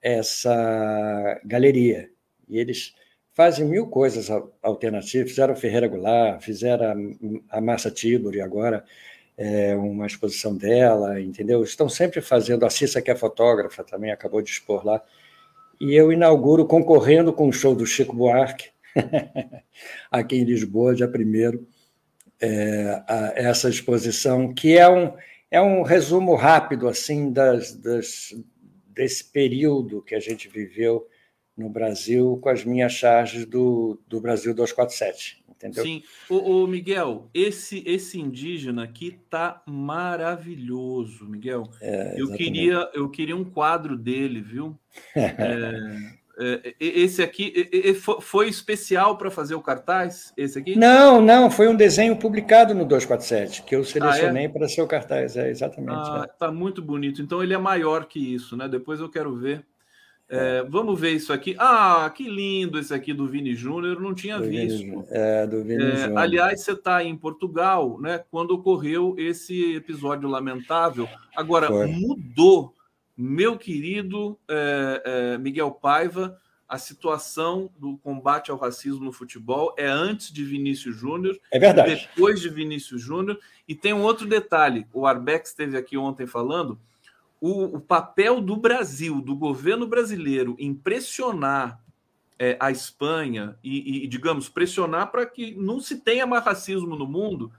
[0.00, 2.10] essa galeria.
[2.48, 2.94] E eles
[3.38, 4.28] fazem mil coisas
[4.60, 5.30] alternativas.
[5.30, 7.14] Fizeram Ferreira Goulart, fizeram
[7.48, 8.84] a, Massa Tiburi agora,
[9.36, 11.62] é, uma exposição dela, entendeu?
[11.62, 12.66] Estão sempre fazendo.
[12.66, 15.00] A Cissa, que é fotógrafa, também acabou de expor lá.
[15.80, 18.70] E eu inauguro concorrendo com o show do Chico Buarque,
[20.10, 21.64] aqui em Lisboa, dia 1
[22.40, 23.04] é,
[23.36, 25.12] essa exposição, que é um,
[25.48, 28.34] é um resumo rápido assim das, das,
[28.88, 31.06] desse período que a gente viveu
[31.58, 35.44] no Brasil com as minhas charges do, do Brasil 247.
[35.50, 35.82] Entendeu?
[35.82, 41.68] Sim, o, Miguel, esse esse indígena aqui tá maravilhoso, Miguel.
[41.82, 44.78] É, eu queria eu queria um quadro dele, viu?
[46.40, 47.52] É, é, esse aqui
[48.20, 50.32] foi especial para fazer o cartaz?
[50.36, 50.76] Esse aqui?
[50.76, 54.48] Não, não, foi um desenho publicado no 247 que eu selecionei ah, é?
[54.48, 56.08] para ser o cartaz, é exatamente.
[56.08, 56.38] Ah, é.
[56.38, 57.20] Tá muito bonito.
[57.20, 58.68] Então ele é maior que isso, né?
[58.68, 59.66] Depois eu quero ver.
[60.30, 61.56] É, vamos ver isso aqui.
[61.58, 64.78] Ah, que lindo esse aqui do Vini Júnior, eu não tinha do visto.
[64.78, 66.18] Vini, é, do Vini é, Júnior.
[66.18, 68.22] Aliás, você está em Portugal, né?
[68.30, 71.08] Quando ocorreu esse episódio lamentável.
[71.34, 71.86] Agora, Foi.
[71.86, 72.74] mudou
[73.16, 76.38] meu querido é, é, Miguel Paiva,
[76.68, 82.08] a situação do combate ao racismo no futebol é antes de Vinícius Júnior, é verdade.
[82.14, 83.36] depois de Vinícius Júnior.
[83.66, 86.78] E tem um outro detalhe: o Arbex esteve aqui ontem falando.
[87.40, 91.80] O, o papel do Brasil, do governo brasileiro, em pressionar
[92.38, 97.06] é, a Espanha e, e digamos, pressionar para que não se tenha mais racismo no
[97.06, 97.50] mundo,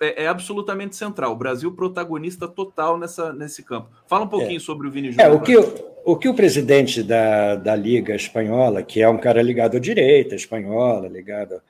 [0.00, 1.32] é, é, absolutamente central.
[1.32, 3.90] O Brasil protagonista total nessa, nesse campo.
[4.06, 4.60] Fala um pouquinho é.
[4.60, 5.30] sobre o Vini Júnior.
[5.30, 9.42] É, o, que, o que o presidente da, da Liga Espanhola, que é um cara
[9.42, 11.60] ligado à direita espanhola, ligado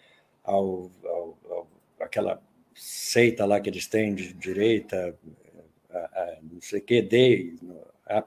[0.45, 1.69] ao, ao, ao
[2.01, 2.41] aquela
[2.75, 5.15] seita lá que eles têm de direita,
[5.99, 7.57] a, não sei o que, Day,
[8.07, 8.25] a,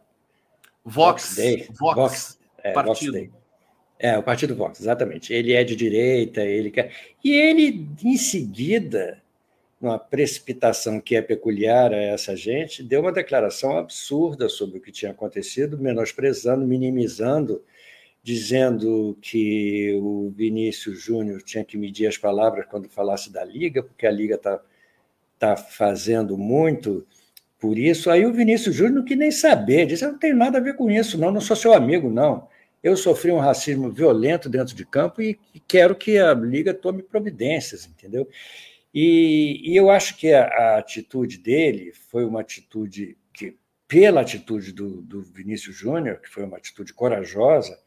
[0.86, 3.20] Vox, Day, Vox, Vox, é, partido.
[3.20, 3.44] Vox.
[4.00, 5.34] É, o Partido Vox, exatamente.
[5.34, 6.92] Ele é de direita, ele quer.
[7.24, 9.24] E ele, em seguida,
[9.80, 14.92] uma precipitação que é peculiar a essa gente, deu uma declaração absurda sobre o que
[14.92, 17.64] tinha acontecido, menosprezando, minimizando,
[18.22, 24.08] dizendo que o Vinícius Júnior tinha que medir as palavras quando falasse da Liga, porque
[24.08, 24.62] a Liga está
[25.38, 27.06] tá fazendo muito
[27.64, 28.12] por isso.
[28.12, 30.76] Aí o Vinícius Júnior não quis nem saber, disse: Eu não tenho nada a ver
[30.76, 32.50] com isso, não, não sou seu amigo, não.
[32.84, 37.88] Eu sofri um racismo violento dentro de campo e quero que a Liga tome providências,
[37.88, 38.28] entendeu?
[38.94, 43.56] E, e eu acho que a, a, atitude dele foi uma atitude que,
[43.88, 47.80] pela atitude do, do Vinícius Júnior, que foi uma atitude corajosa,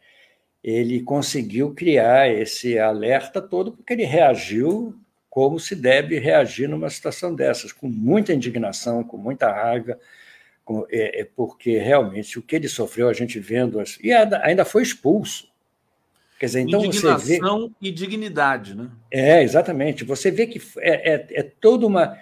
[0.65, 4.99] ele conseguiu criar esse alerta todo, porque ele reagiu
[5.37, 10.01] como se deve reagir numa situação dessas, com muita indignação, com muita raiva,
[10.65, 13.79] com, é, é porque realmente o que ele sofreu, a gente vendo.
[13.79, 15.53] As, e ainda foi expulso.
[16.41, 17.75] Quer dizer, então Indignação você vê...
[17.83, 18.89] e dignidade, né?
[19.11, 20.05] É, exatamente.
[20.05, 22.19] Você vê que é, é, é toda uma,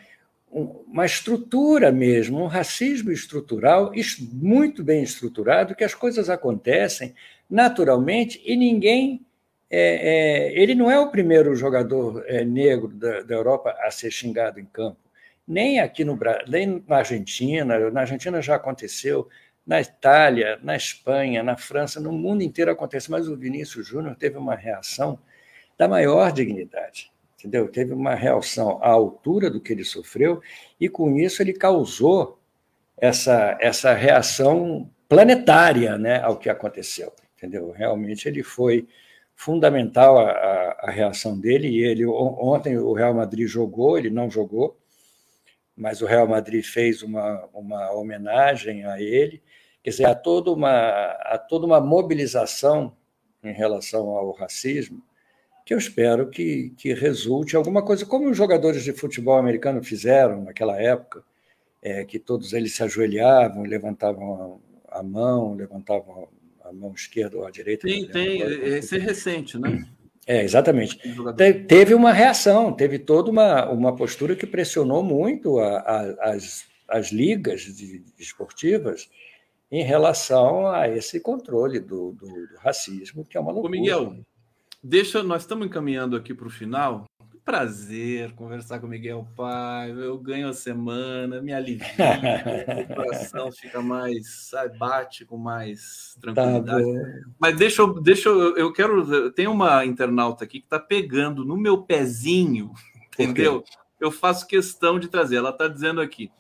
[0.51, 3.93] uma estrutura mesmo, um racismo estrutural,
[4.33, 7.15] muito bem estruturado, que as coisas acontecem
[7.49, 9.25] naturalmente e ninguém.
[9.77, 14.09] É, é, ele não é o primeiro jogador é, negro da, da, Europa a ser
[14.09, 15.01] xingado em campo.
[15.49, 17.91] Nem aqui no Brasil, nem na Argentina.
[17.91, 19.29] Na Argentina já aconteceu
[19.67, 24.39] na Itália, na Espanha, na França, no mundo inteiro acontece, mas o Vinícius Júnior teve
[24.39, 25.19] uma reação
[25.77, 27.67] da maior dignidade, entendeu?
[27.67, 30.41] Teve uma reação à altura do que ele sofreu
[30.79, 32.39] e com isso ele causou
[32.97, 37.73] essa essa reação planetária, né, ao que aconteceu, entendeu?
[37.73, 38.87] Realmente ele foi
[39.37, 44.31] fundamental a, a, a reação dele e ele ontem o Real Madrid jogou, ele não
[44.31, 44.79] jogou,
[45.77, 49.43] mas o Real Madrid fez uma, uma homenagem a ele
[49.85, 52.97] Quer dizer, há toda uma, há toda uma mobilização
[53.43, 55.03] em relação ao racismo
[55.67, 60.43] que eu espero que, que resulte alguma coisa, como os jogadores de futebol americano fizeram
[60.43, 61.23] naquela época,
[61.83, 66.29] é, que todos eles se ajoelhavam, levantavam a, a mão, levantavam
[66.65, 67.87] a mão esquerda ou a direita.
[67.87, 69.87] Tem, tem, esse é recente, né?
[70.27, 70.99] É, exatamente.
[71.69, 77.13] teve uma reação, teve toda uma, uma postura que pressionou muito a, a, as, as
[77.13, 79.11] ligas de, de esportivas
[79.71, 83.69] em relação a esse controle do, do, do racismo, que é uma loucura.
[83.69, 84.17] Ô Miguel,
[84.83, 87.05] deixa, nós estamos encaminhando aqui para o final.
[87.45, 89.91] Prazer conversar com o Miguel Pai.
[89.91, 91.87] Eu ganho a semana, me alivia,
[92.91, 96.85] o coração fica mais, sabe, bate com mais tá tranquilidade.
[96.85, 99.31] Tá Mas deixa eu, deixa eu, eu quero.
[99.33, 102.73] Tem uma internauta aqui que está pegando no meu pezinho,
[103.13, 103.63] entendeu?
[104.01, 105.37] Eu faço questão de trazer.
[105.37, 106.31] Ela está dizendo aqui.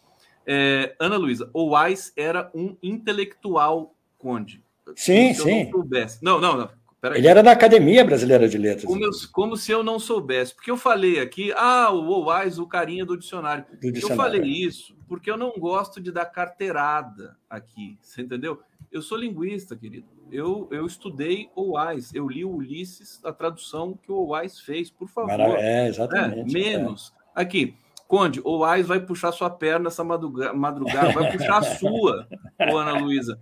[0.46, 4.62] É, Ana Luísa, o Weiss era um intelectual, Conde.
[4.96, 5.70] Sim, sim.
[6.22, 6.83] Não, não, não.
[7.04, 7.18] Peraí.
[7.18, 8.86] Ele era da Academia Brasileira de Letras.
[8.86, 10.54] Como, eu, como, se eu não soubesse.
[10.54, 13.66] Porque eu falei aqui, ah, o OWAIS, o carinha do dicionário.
[13.78, 14.02] do dicionário.
[14.10, 17.98] Eu falei isso porque eu não gosto de dar carteirada aqui.
[18.00, 18.58] Você entendeu?
[18.90, 20.06] Eu sou linguista, querido.
[20.32, 22.14] Eu, eu estudei OWAIS.
[22.14, 25.58] Eu li o Ulisses, a tradução que o OWAIS fez, por favor.
[25.58, 26.56] É, exatamente.
[26.56, 27.12] É, menos.
[27.36, 27.42] É.
[27.42, 27.76] Aqui,
[28.14, 32.28] Conde, o Ais vai puxar sua perna essa madrugada, vai puxar a sua,
[32.70, 33.40] ô Ana Luísa.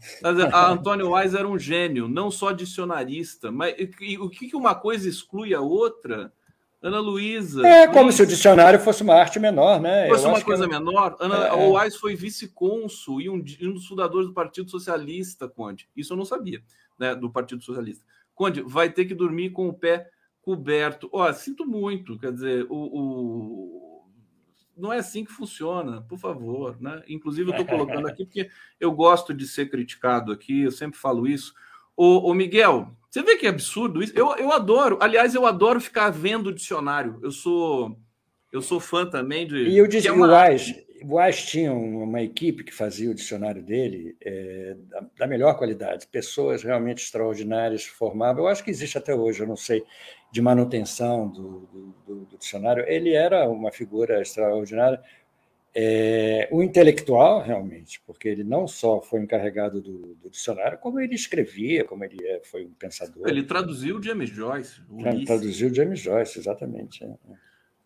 [0.50, 5.06] A Antônio Wise era um gênio, não só dicionarista, mas e, o que uma coisa
[5.06, 6.32] exclui a outra?
[6.80, 7.66] Ana Luísa.
[7.66, 10.08] É como se o dicionário fosse uma arte menor, né?
[10.08, 11.18] Fosse uma coisa menor.
[11.20, 15.86] Ana, é, o Wise foi vice-cônsul e um, um, dos fundadores do Partido Socialista, Conde.
[15.94, 16.62] Isso eu não sabia,
[16.98, 17.14] né?
[17.14, 18.02] Do Partido Socialista.
[18.34, 20.08] Conde, vai ter que dormir com o pé
[20.40, 21.10] coberto.
[21.12, 23.91] Ó, sinto muito, quer dizer, o, o
[24.76, 26.76] não é assim que funciona, por favor.
[26.80, 27.02] Né?
[27.08, 28.50] Inclusive, eu estou colocando aqui porque
[28.80, 31.54] eu gosto de ser criticado aqui, eu sempre falo isso.
[31.96, 34.12] Ô, ô Miguel, você vê que é absurdo isso?
[34.16, 37.18] Eu, eu adoro, aliás, eu adoro ficar vendo o dicionário.
[37.22, 37.98] Eu sou
[38.52, 39.56] eu sou fã também de.
[39.68, 40.26] E eu disse é uma...
[41.18, 46.62] Ais tinha uma equipe que fazia o dicionário dele é, da, da, melhor qualidade, pessoas
[46.62, 48.44] realmente extraordinárias formavam.
[48.44, 49.82] Eu acho que existe até hoje, eu não sei
[50.30, 55.00] de manutenção do, do, do dicionário, ele era uma figura extraordinária.
[55.74, 61.14] É, o intelectual, realmente, porque ele não só foi encarregado do, do, dicionário, como ele
[61.14, 63.26] escrevia, como ele é, foi um pensador.
[63.26, 64.82] Ele traduziu James Joyce.
[65.24, 67.02] Traduziu James Joyce, exatamente.
[67.02, 67.08] É.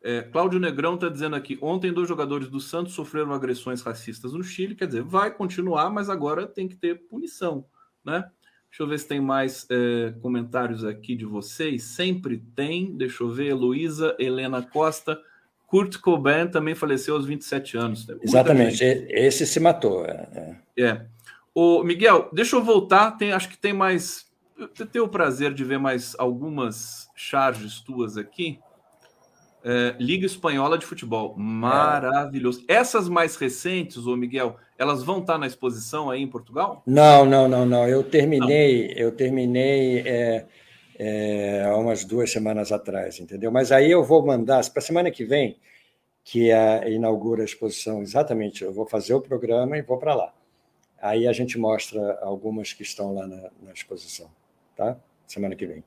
[0.07, 4.45] É, Cláudio Negrão está dizendo aqui: ontem dois jogadores do Santos sofreram agressões racistas no
[4.45, 7.65] Chile, quer dizer, vai continuar, mas agora tem que ter punição,
[8.05, 8.31] né?
[8.71, 11.83] Deixa eu ver se tem mais é, comentários aqui de vocês.
[11.83, 12.95] Sempre tem.
[12.95, 13.47] Deixa eu ver.
[13.47, 15.19] Heloísa Helena Costa.
[15.67, 18.07] Kurt Cobain também faleceu aos 27 anos.
[18.23, 18.77] Exatamente.
[18.77, 19.11] Gente.
[19.11, 20.05] Esse se matou.
[20.05, 20.57] É.
[20.77, 20.83] é.
[20.83, 21.07] é.
[21.55, 23.13] O Miguel, deixa eu voltar.
[23.13, 24.27] Tem, acho que tem mais.
[24.59, 28.61] Eu tenho o prazer de ver mais algumas charges tuas aqui.
[29.69, 31.35] É, Liga Espanhola de Futebol.
[31.37, 32.65] Maravilhoso.
[32.69, 32.75] É.
[32.75, 36.85] Essas mais recentes, ô Miguel, elas vão estar na exposição aí em Portugal?
[36.87, 37.89] Não, não, não, não.
[37.89, 38.95] Eu terminei, não.
[38.95, 40.47] eu terminei é,
[40.97, 43.51] é, há umas duas semanas atrás, entendeu?
[43.51, 45.59] Mas aí eu vou mandar, para a semana que vem,
[46.23, 50.33] que é, inaugura a exposição, exatamente, eu vou fazer o programa e vou para lá.
[51.03, 54.31] Aí a gente mostra algumas que estão lá na, na exposição,
[54.77, 54.97] tá?
[55.27, 55.83] Semana que vem.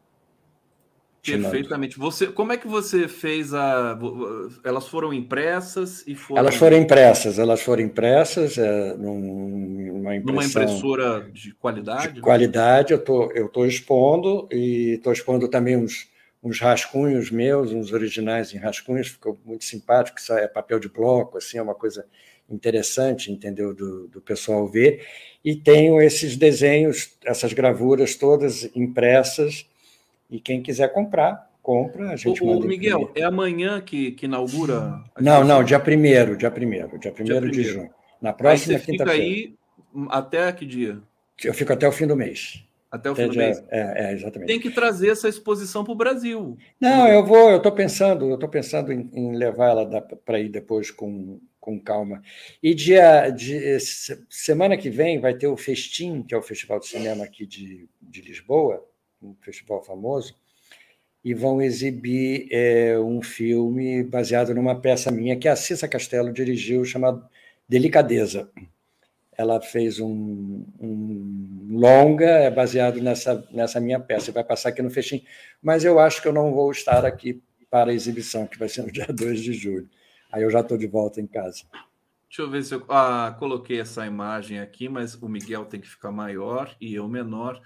[1.21, 1.97] Perfeitamente.
[1.97, 3.97] Você, como é que você fez a?
[4.63, 6.39] Elas foram impressas e foram.
[6.41, 7.39] Elas foram impressas.
[7.39, 12.13] Elas foram impressas é, numa, numa impressora de qualidade.
[12.13, 12.93] De qualidade.
[12.93, 16.07] Eu tô, eu tô expondo e estou expondo também uns,
[16.41, 19.09] uns rascunhos meus, uns originais em rascunhos.
[19.09, 20.19] Ficou muito simpático.
[20.19, 22.05] Isso é papel de bloco, assim, é uma coisa
[22.49, 25.05] interessante, entendeu, do, do pessoal ver.
[25.43, 29.67] E tenho esses desenhos, essas gravuras todas impressas
[30.29, 32.11] e quem quiser comprar, compra.
[32.11, 35.03] A gente o, Miguel, é amanhã que, que inaugura?
[35.19, 37.89] Não, não, dia primeiro, dia primeiro, dia primeiro de junho.
[38.21, 39.11] Na próxima quinta-feira.
[39.11, 39.55] Fica aí
[40.09, 41.01] até que dia?
[41.43, 42.63] Eu fico até o fim do mês.
[42.91, 43.63] Até o fim do dia, mês.
[43.69, 44.47] É, é, exatamente.
[44.47, 46.57] Tem que trazer essa exposição para o Brasil.
[46.79, 50.49] Não, eu vou, eu estou pensando, eu estou pensando em, em levar ela para ir
[50.49, 52.21] depois com, com calma.
[52.61, 53.77] E dia, de,
[54.27, 57.87] semana que vem vai ter o Festim, que é o Festival de Cinema aqui de,
[58.01, 58.83] de Lisboa,
[59.21, 60.35] um festival famoso,
[61.23, 66.85] e vão exibir é, um filme baseado numa peça minha que a Cissa Castelo dirigiu,
[66.85, 67.27] chamado
[67.67, 68.49] Delicadeza.
[69.37, 74.89] Ela fez um, um longa é baseado nessa, nessa minha peça, vai passar aqui no
[74.89, 75.23] Fechim,
[75.61, 78.81] mas eu acho que eu não vou estar aqui para a exibição, que vai ser
[78.81, 79.89] no dia 2 de julho.
[80.31, 81.63] Aí eu já estou de volta em casa.
[82.27, 85.89] Deixa eu ver se eu ah, coloquei essa imagem aqui, mas o Miguel tem que
[85.89, 87.59] ficar maior e eu menor.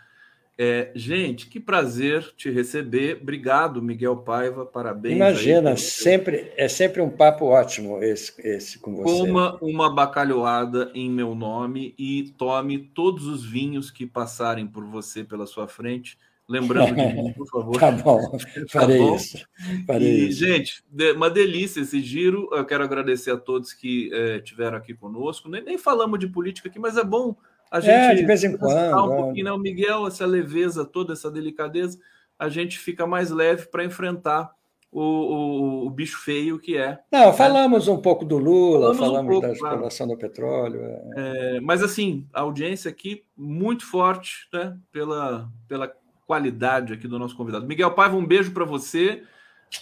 [0.56, 3.18] É, gente, que prazer te receber.
[3.20, 4.66] Obrigado, Miguel Paiva.
[4.66, 5.16] Parabéns.
[5.16, 9.04] Imagina, aí, sempre é sempre um papo ótimo esse, esse com você.
[9.04, 15.24] Coma uma bacalhoada em meu nome e tome todos os vinhos que passarem por você
[15.24, 16.20] pela sua frente.
[16.48, 17.78] Lembrando de mim, por favor.
[17.80, 18.38] tá bom, tá
[18.70, 19.16] farei tá bom?
[19.16, 19.48] isso.
[19.88, 20.46] Farei e, isso.
[20.46, 20.84] Gente,
[21.16, 22.48] uma delícia esse giro.
[22.52, 25.50] Eu quero agradecer a todos que é, tiveram aqui conosco.
[25.50, 27.36] Nem, nem falamos de política aqui, mas é bom
[27.74, 29.04] a gente é, de vez em quando.
[29.04, 29.52] Um pouquinho, né?
[29.52, 31.98] O Miguel, essa leveza toda, essa delicadeza,
[32.38, 34.52] a gente fica mais leve para enfrentar
[34.92, 37.00] o, o, o, bicho feio que é.
[37.12, 37.34] Não, né?
[37.34, 40.22] falamos um pouco do Lula, falamos, falamos um pouco, da exploração claro.
[40.22, 40.82] do petróleo.
[40.84, 41.56] É.
[41.56, 44.78] É, mas assim, a audiência aqui muito forte, né?
[44.92, 45.92] Pela, pela
[46.28, 47.66] qualidade aqui do nosso convidado.
[47.66, 49.24] Miguel Paiva, um beijo para você.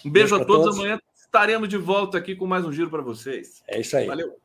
[0.05, 0.63] Um beijo, beijo a todos.
[0.63, 0.79] todos.
[0.79, 3.61] Amanhã estaremos de volta aqui com mais um giro para vocês.
[3.67, 4.07] É isso aí.
[4.07, 4.37] Valeu.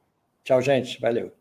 [0.43, 1.01] Tchau, gente.
[1.01, 1.33] Valeu.